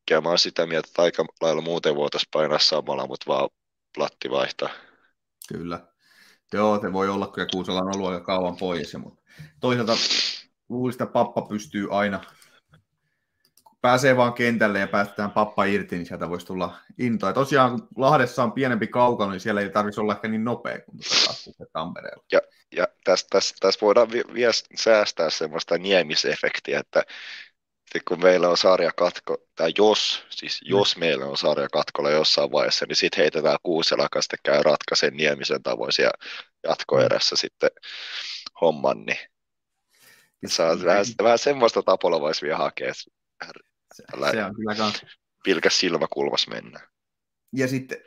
kyllä 0.09 0.21
mä 0.21 0.29
oon 0.29 0.39
sitä 0.39 0.67
mieltä, 0.67 0.89
että 0.89 1.03
aika 1.03 1.25
lailla 1.41 1.63
muuten 1.63 1.97
voitaisiin 1.97 2.29
painaa 2.33 2.59
samalla, 2.59 3.07
mutta 3.07 3.27
vaan 3.27 3.49
platti 3.95 4.31
vaihtaa. 4.31 4.71
Kyllä. 5.49 5.94
Joo, 6.53 6.81
se 6.81 6.93
voi 6.93 7.09
olla 7.09 7.27
kyllä 7.27 7.49
Kuusella 7.53 7.81
on 7.81 7.97
ollut 7.97 8.09
aika 8.09 8.25
kauan 8.25 8.57
pois, 8.57 8.97
mutta 8.97 9.23
toisaalta 9.61 9.93
luulisin, 10.69 11.03
että 11.03 11.13
pappa 11.13 11.43
pystyy 11.43 11.89
aina 11.91 12.21
pääsee 13.85 14.17
vaan 14.17 14.33
kentälle 14.33 14.79
ja 14.79 14.87
päästetään 14.87 15.31
pappa 15.31 15.65
irti, 15.65 15.97
niin 15.97 16.07
sieltä 16.07 16.29
voisi 16.29 16.47
tulla 16.47 16.79
intoa. 16.99 17.31
Ja 17.31 17.35
tosiaan, 17.35 17.71
kun 17.71 17.89
Lahdessa 17.97 18.43
on 18.43 18.53
pienempi 18.53 18.87
kaukano, 18.87 19.31
niin 19.31 19.41
siellä 19.41 19.61
ei 19.61 19.71
tarvitse 19.71 20.01
olla 20.01 20.15
ehkä 20.15 20.29
niin 20.29 20.45
nopea 20.45 20.81
kuin 20.81 20.99
tuota 20.99 21.71
Tampereella. 21.73 22.25
Ja, 22.33 22.41
ja 22.77 22.89
tässä, 23.05 23.27
tässä, 23.31 23.55
tässä 23.61 23.81
voidaan 23.81 24.09
vielä 24.11 24.53
säästää 24.75 25.31
semmoista 25.31 25.79
niemisefektiä, 25.79 26.81
että 26.81 27.03
kun 28.09 28.23
meillä 28.23 28.49
on 28.49 28.57
sarjakatko, 28.57 29.37
tai 29.55 29.73
jos, 29.79 30.25
siis 30.31 30.61
mm. 30.63 30.71
jos 30.71 30.97
meillä 30.97 31.27
on 31.27 31.37
sarjakatkolla 31.37 32.11
jossain 32.11 32.53
vaiheessa, 32.53 32.87
niin 32.89 32.97
sitten 32.97 33.21
heitetään 33.21 33.59
Kuusela, 33.63 34.09
sitten 34.21 34.39
käy 34.43 34.63
ratkaisen 34.63 35.17
Niemisen 35.17 35.63
tavoin 35.63 35.93
siellä 35.93 36.13
jatkoerässä 36.63 37.37
sitten 37.37 37.71
homman, 38.61 39.05
niin 39.07 39.19
saa 40.47 40.77
vähän, 40.85 41.07
vähän 41.23 41.39
semmoista 41.39 41.83
tapolla 41.83 42.21
voisi 42.21 42.43
vielä 42.43 42.59
hakea 42.59 42.95
se, 42.95 43.11
se 44.31 44.45
on 44.45 44.55
kyllä 44.55 44.75
kans. 44.75 45.07
Pilkäs 45.45 45.81
silmäkulmas 45.81 46.49
mennä. 46.49 46.81
Ja 47.53 47.69
sitten 47.69 47.99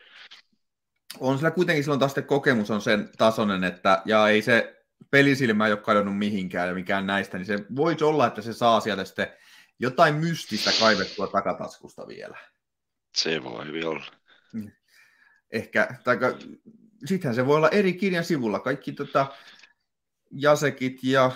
on 1.19 1.37
sillä 1.37 1.51
kuitenkin 1.51 1.83
silloin 1.83 1.99
taas 1.99 2.15
kokemus 2.27 2.71
on 2.71 2.81
sen 2.81 3.09
tasoinen, 3.17 3.63
että 3.63 4.01
ja 4.05 4.27
ei 4.27 4.41
se 4.41 4.77
pelisilmä 5.11 5.65
ei 5.65 5.71
ole 5.71 5.81
kadonnut 5.81 6.17
mihinkään 6.17 6.67
ja 6.67 6.73
mikään 6.73 7.07
näistä, 7.07 7.37
niin 7.37 7.45
se 7.45 7.59
voisi 7.75 8.03
olla, 8.03 8.27
että 8.27 8.41
se 8.41 8.53
saa 8.53 8.79
sieltä 8.79 9.05
sitten 9.05 9.27
jotain 9.79 10.15
mystistä 10.15 10.71
kaivettua 10.79 11.27
takataskusta 11.27 12.07
vielä. 12.07 12.37
Se 13.15 13.43
voi 13.43 13.65
hyvin 13.65 13.87
olla. 13.87 14.05
Mm. 14.53 14.71
Ehkä, 15.51 15.87
tai 16.03 16.17
sittenhän 17.05 17.35
se 17.35 17.45
voi 17.45 17.55
olla 17.55 17.69
eri 17.69 17.93
kirjan 17.93 18.23
sivulla. 18.23 18.59
Kaikki 18.59 18.91
tota, 18.91 19.35
Jasekit 20.31 21.03
ja 21.03 21.31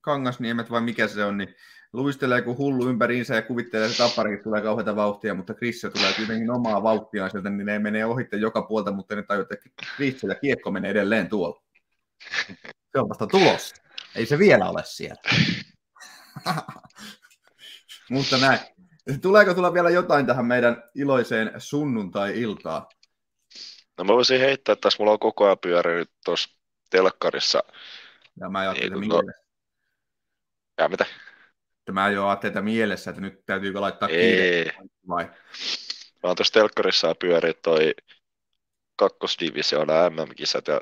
Kangasniemet 0.00 0.70
vai 0.70 0.80
mikä 0.80 1.08
se 1.08 1.24
on, 1.24 1.38
niin 1.38 1.54
luistelee 1.92 2.42
kuin 2.42 2.58
hullu 2.58 2.88
ympäriinsä 2.88 3.34
ja 3.34 3.42
kuvittelee, 3.42 3.86
että 3.86 3.98
Tapparikin 3.98 4.44
tulee 4.44 4.62
kauheita 4.62 4.96
vauhtia, 4.96 5.34
mutta 5.34 5.54
Krisse 5.54 5.90
tulee 5.90 6.12
kuitenkin 6.12 6.50
omaa 6.50 6.82
vauhtia 6.82 7.28
sieltä, 7.28 7.50
niin 7.50 7.66
ne 7.66 7.78
menee 7.78 8.04
ohitte 8.04 8.36
joka 8.36 8.62
puolta, 8.62 8.92
mutta 8.92 9.16
ne 9.16 9.22
tajutte, 9.22 9.54
että 9.54 9.86
Krisse 9.96 10.26
ja 10.26 10.34
kiekko 10.34 10.70
menee 10.70 10.90
edelleen 10.90 11.28
tuolla. 11.28 11.62
Se 12.92 12.98
on 12.98 13.08
vasta 13.08 13.26
tulos. 13.26 13.74
Ei 14.14 14.26
se 14.26 14.38
vielä 14.38 14.70
ole 14.70 14.82
siellä. 14.84 15.22
mutta 18.10 18.38
näin. 18.38 18.58
Tuleeko 19.22 19.54
tulla 19.54 19.74
vielä 19.74 19.90
jotain 19.90 20.26
tähän 20.26 20.46
meidän 20.46 20.82
iloiseen 20.94 21.52
sunnuntai-iltaan? 21.58 22.86
No 23.98 24.04
mä 24.04 24.12
voisin 24.12 24.40
heittää, 24.40 24.72
että 24.72 24.80
tässä 24.80 24.96
mulla 24.98 25.12
on 25.12 25.18
koko 25.18 25.44
ajan 25.44 25.58
pyörinyt 25.58 26.10
tuossa 26.24 26.58
telkkarissa. 26.90 27.62
Ja 28.40 28.48
mä 28.48 28.58
ajattelin, 28.58 29.00
niin, 29.00 29.12
että 29.12 29.42
Ja 30.78 30.88
mitä? 30.88 31.06
Että 31.78 31.92
mä 31.92 32.08
jo 32.08 32.26
ajattelin 32.26 32.64
mielessä, 32.64 33.10
että 33.10 33.20
nyt 33.20 33.46
täytyykö 33.46 33.80
laittaa 33.80 34.08
kiinni 34.08 34.72
vai? 35.08 35.24
Mä 35.24 36.28
oon 36.28 36.36
tuossa 36.36 36.52
telkkarissa 36.52 37.14
pyörii 37.14 37.54
toi 37.54 37.94
kakkosdivisioona 38.96 40.10
MM-kisat 40.10 40.68
ja 40.68 40.80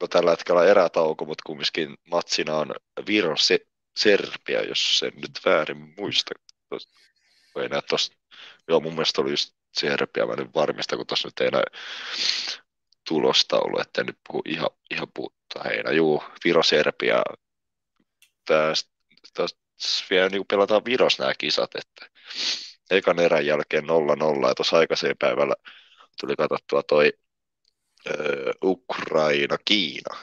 no, 0.00 0.08
tällä 0.08 0.30
hetkellä 0.30 0.64
erätauko, 0.64 1.24
mutta 1.24 1.42
kumminkin 1.46 1.94
matsina 2.10 2.56
on 2.56 2.74
Viron 3.06 3.38
se- 3.38 3.66
Serbia, 3.96 4.62
jos 4.62 4.98
sen 4.98 5.12
nyt 5.16 5.40
väärin 5.44 5.94
muista. 5.96 6.34
Ei 7.56 7.64
enää 7.64 7.82
tosta, 7.82 8.16
joo 8.68 8.80
mun 8.80 8.92
mielestä 8.92 9.22
oli 9.22 9.30
just 9.30 9.54
Serbia, 9.72 10.26
mä 10.26 10.36
nyt 10.36 10.54
varmistan, 10.54 10.96
kun 10.98 11.06
tuossa 11.06 11.28
nyt 11.28 11.40
ei 11.40 11.46
enää 11.46 11.62
tulosta 13.08 13.58
ollut, 13.58 13.80
että 13.80 14.04
nyt 14.04 14.18
puhu 14.28 14.42
ihan, 14.46 14.70
ihan 14.90 15.08
puuttaa 15.14 15.62
heinä. 15.64 15.90
Juu, 15.90 16.24
Viro 16.44 16.62
Serbia. 16.62 17.22
Tästä, 18.46 18.90
vielä 20.10 20.28
niin 20.28 20.46
pelataan 20.46 20.84
Viros 20.84 21.18
nämä 21.18 21.32
kisat, 21.38 21.70
että 21.74 22.20
ekan 22.90 23.18
erän 23.18 23.46
jälkeen 23.46 23.84
0-0 23.84 24.48
ja 24.48 24.54
tuossa 24.54 24.78
aikaiseen 24.78 25.16
päivällä 25.18 25.54
tuli 26.20 26.36
katsottua 26.36 26.82
toi 26.82 27.12
ö, 28.06 28.52
Ukraina, 28.64 29.58
Kiina. 29.64 30.16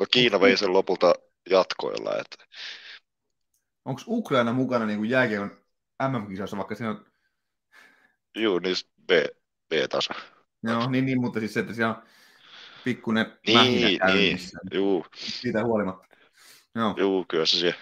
No 0.00 0.06
Kiina 0.10 0.40
vei 0.40 0.56
sen 0.56 0.72
lopulta 0.72 1.14
jatkoilla. 1.50 2.16
Että... 2.20 2.44
Onko 3.84 4.02
Ukraina 4.06 4.52
mukana 4.52 4.86
niin 4.86 5.10
jääkiekon 5.10 5.50
MM-kisassa, 6.08 6.56
vaikka 6.56 6.74
siinä 6.74 6.90
on... 6.90 7.06
Joo, 8.36 8.58
niin 8.58 8.76
B, 9.06 9.10
B-taso. 9.68 10.14
Joo, 10.62 10.90
niin, 10.90 11.06
niin, 11.06 11.20
mutta 11.20 11.40
siis 11.40 11.54
se, 11.54 11.60
että 11.60 11.74
siellä 11.74 11.94
on 11.94 12.02
pikkuinen 12.84 13.38
niin, 13.46 14.00
niin, 14.12 14.38
juu. 14.72 15.06
Siitä 15.16 15.64
huolimatta. 15.64 16.16
Joo. 16.74 16.94
Juu, 16.96 17.24
kyllä 17.28 17.46
se 17.46 17.58
siellä. 17.58 17.78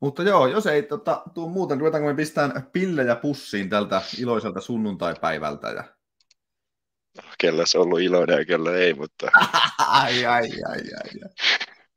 Mutta 0.00 0.22
joo, 0.22 0.46
jos 0.46 0.66
ei 0.66 0.82
tota, 0.82 1.22
tuu 1.34 1.48
muuta, 1.48 1.74
niin 1.74 1.80
ruvetaanko 1.80 2.08
me 2.08 2.14
pistään 2.14 2.68
pillejä 2.72 3.16
pussiin 3.16 3.68
tältä 3.68 4.02
iloiselta 4.18 4.60
sunnuntaipäivältä. 4.60 5.68
Ja... 5.68 5.84
Kellä 7.38 7.66
se 7.66 7.78
on 7.78 7.84
ollut 7.84 8.00
iloinen 8.00 8.38
ja 8.38 8.44
kellä 8.44 8.76
ei, 8.76 8.94
mutta... 8.94 9.30
ai, 9.78 10.26
ai, 10.26 10.48
ai, 10.68 10.80
ai, 11.04 11.20
ai. 11.24 11.34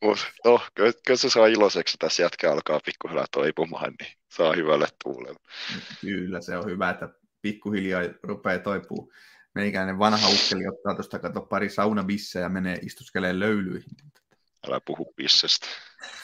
Mut, 0.02 0.20
no, 0.46 0.62
kyllä, 0.76 0.94
kyllä 1.06 1.18
se 1.18 1.30
saa 1.30 1.48
iloiseksi, 1.48 1.98
tässä 1.98 2.24
jätkä 2.24 2.52
alkaa 2.52 2.80
pikkuhiljaa 2.86 3.26
toipumaan, 3.32 3.94
niin 4.00 4.14
saa 4.30 4.54
hyvälle 4.54 4.88
tuulelle. 5.04 5.40
Kyllä, 6.02 6.42
se 6.42 6.58
on 6.58 6.66
hyvä, 6.66 6.90
että 6.90 7.10
pikkuhiljaa 7.42 8.02
rupeaa 8.24 8.60
toipumaan. 8.60 9.08
Meikäinen 9.56 10.00
vanha 10.00 10.28
ukkeli 10.28 10.68
ottaa 10.68 10.96
tuosta 10.96 11.20
kato 11.20 11.42
pari 11.42 11.70
saunabissejä 11.70 12.44
ja 12.44 12.50
menee 12.50 12.80
istuskeleen 12.82 13.40
löylyihin. 13.40 13.98
Älä 14.68 14.82
puhu 14.86 15.14
pissestä. 15.16 15.68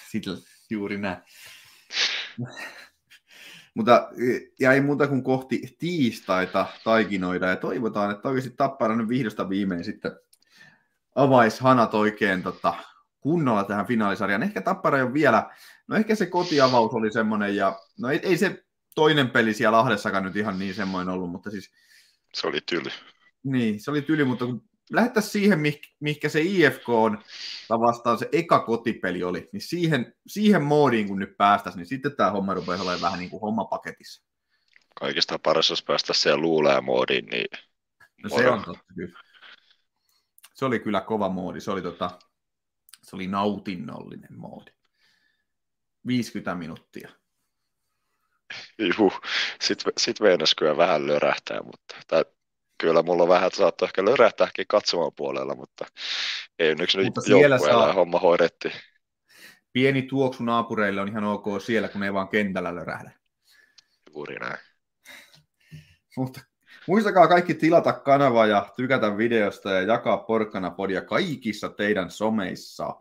Sitten 0.09 0.37
juuri 0.69 0.97
näin. 0.97 1.17
Mutta 3.73 4.09
ja 4.59 4.73
ei 4.73 4.81
muuta 4.81 5.07
kuin 5.07 5.23
kohti 5.23 5.75
tiistaita 5.79 6.65
taikinoida 6.83 7.47
ja 7.47 7.55
toivotaan, 7.55 8.11
että 8.11 8.27
oikeasti 8.27 8.53
Tappara 8.57 8.95
nyt 8.95 9.09
vihdosta 9.09 9.49
viimein 9.49 9.83
sitten 9.83 10.11
avaisi 11.15 11.61
hanat 11.61 11.93
oikein 11.93 12.43
tota, 12.43 12.73
kunnolla 13.27 13.63
tähän 13.63 13.87
finaalisarjaan. 13.87 14.43
Ehkä 14.43 14.61
Tappara 14.61 14.97
jo 14.97 15.13
vielä, 15.13 15.49
no 15.87 15.95
ehkä 15.95 16.15
se 16.15 16.25
kotiavaus 16.25 16.93
oli 16.93 17.11
semmoinen 17.11 17.55
ja 17.55 17.79
no 17.99 18.09
ei, 18.09 18.19
ei 18.23 18.37
se 18.37 18.63
toinen 18.95 19.29
peli 19.29 19.53
siellä 19.53 19.77
Lahdessakaan 19.77 20.23
nyt 20.23 20.35
ihan 20.35 20.59
niin 20.59 20.73
semmoinen 20.73 21.13
ollut, 21.13 21.31
mutta 21.31 21.51
siis... 21.51 21.71
Se 22.33 22.47
oli 22.47 22.59
tyly. 22.69 22.89
Niin, 23.43 23.79
se 23.79 23.91
oli 23.91 24.01
tyly, 24.01 24.25
mutta 24.25 24.45
kun 24.45 24.61
lähdettäisiin 24.91 25.31
siihen, 25.31 25.59
mikä 25.99 26.29
se 26.29 26.41
IFK 26.41 26.89
on 26.89 27.23
vastaan 27.69 28.17
se 28.17 28.29
eka 28.31 28.59
kotipeli 28.59 29.23
oli, 29.23 29.49
niin 29.51 29.61
siihen, 29.61 30.13
siihen 30.27 30.63
moodiin 30.63 31.07
kun 31.07 31.19
nyt 31.19 31.37
päästäisiin, 31.37 31.79
niin 31.79 31.87
sitten 31.87 32.15
tämä 32.15 32.31
homma 32.31 32.53
rupeaa 32.53 32.81
olemaan 32.81 33.01
vähän 33.01 33.19
niin 33.19 33.29
kuin 33.29 33.41
hommapaketissa. 33.41 34.23
Kaikista 34.99 35.39
paras, 35.39 35.69
jos 35.69 35.83
päästä 35.83 36.13
siihen 36.13 36.41
luulee 36.41 36.81
moodiin, 36.81 37.25
niin 37.25 37.47
No 38.23 38.29
se 38.29 38.49
on 38.49 38.63
totta 38.65 38.93
kyllä. 38.95 39.19
Se 40.53 40.65
oli 40.65 40.79
kyllä 40.79 41.01
kova 41.01 41.29
moodi, 41.29 41.61
se 41.61 41.71
oli, 41.71 41.81
tota, 41.81 42.19
se 43.07 43.15
oli 43.15 43.27
nautinnollinen 43.27 44.37
moodi. 44.37 44.71
50 46.07 46.55
minuuttia. 46.55 47.09
Juu, 48.77 49.13
sitten 49.61 49.93
sit 49.97 50.19
meinas 50.19 50.55
kyllä 50.55 50.77
vähän 50.77 51.07
lörähtää, 51.07 51.61
mutta 51.63 51.95
tai 52.07 52.25
kyllä 52.77 53.03
mulla 53.03 53.27
vähän 53.27 53.51
saattoi 53.53 53.85
ehkä 53.85 54.05
lörähtääkin 54.05 54.65
katsomaan 54.67 55.11
puolella, 55.15 55.55
mutta 55.55 55.85
ei 56.59 56.75
nyt 56.75 56.89
joukkueella 57.27 57.57
saa... 57.57 57.93
homma 57.93 58.19
hoidettiin. 58.19 58.73
Pieni 59.73 60.01
tuoksu 60.01 60.43
naapureille 60.43 61.01
on 61.01 61.07
ihan 61.07 61.23
ok 61.23 61.45
siellä, 61.65 61.87
kun 61.87 62.03
ei 62.03 62.13
vaan 62.13 62.29
kentällä 62.29 62.75
lörähdä. 62.75 63.11
Juuri 64.13 64.35
näin. 64.35 64.57
Mutta 66.17 66.41
muistakaa 66.87 67.27
kaikki 67.27 67.53
tilata 67.53 67.93
kanava 67.93 68.45
ja 68.45 68.73
tykätä 68.75 69.17
videosta 69.17 69.71
ja 69.71 69.81
jakaa 69.81 70.17
Porkkanapodia 70.17 71.01
kaikissa 71.01 71.69
teidän 71.69 72.11
someissa, 72.11 72.95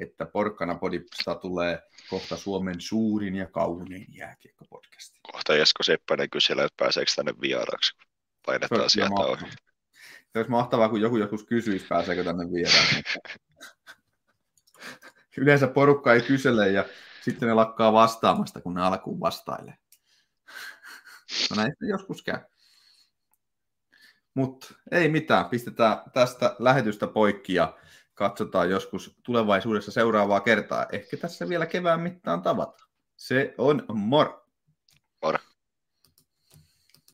että 0.00 0.26
Porkkanapodista 0.26 1.34
tulee 1.34 1.82
kohta 2.10 2.36
Suomen 2.36 2.80
suurin 2.80 3.34
ja 3.34 3.46
kaunein 3.46 4.06
jääkiekkopodcasti. 4.08 5.20
Kohta 5.32 5.56
Jesko 5.56 5.82
Seppänen 5.82 6.30
kyselee, 6.30 6.64
että 6.64 6.84
pääseekö 6.84 7.12
tänne 7.16 7.34
vieraaksi 7.40 7.96
painetaan 8.46 8.90
sieltä 8.90 9.14
ohi. 9.14 9.46
Se 10.32 10.38
olisi 10.38 10.50
mahtavaa, 10.50 10.88
kun 10.88 11.00
joku 11.00 11.16
joskus 11.16 11.44
kysyisi, 11.44 11.86
pääseekö 11.88 12.24
tänne 12.24 12.44
vieraan. 12.52 12.86
Yleensä 15.36 15.66
porukka 15.66 16.14
ei 16.14 16.20
kysele 16.20 16.68
ja 16.68 16.84
sitten 17.22 17.48
ne 17.48 17.54
lakkaa 17.54 17.92
vastaamasta, 17.92 18.60
kun 18.60 18.74
ne 18.74 18.82
alkuun 18.82 19.20
vastailee. 19.20 19.74
No 21.50 21.56
näin 21.56 21.72
joskus 21.80 22.22
käy. 22.22 22.38
Mutta 24.36 24.74
ei 24.90 25.08
mitään, 25.08 25.44
pistetään 25.44 25.98
tästä 26.12 26.56
lähetystä 26.58 27.06
poikki 27.06 27.54
ja 27.54 27.76
katsotaan 28.14 28.70
joskus 28.70 29.18
tulevaisuudessa 29.22 29.92
seuraavaa 29.92 30.40
kertaa. 30.40 30.86
Ehkä 30.92 31.16
tässä 31.16 31.48
vielä 31.48 31.66
kevään 31.66 32.00
mittaan 32.00 32.42
tavata. 32.42 32.84
Se 33.16 33.54
on 33.58 33.84
moro! 33.94 34.45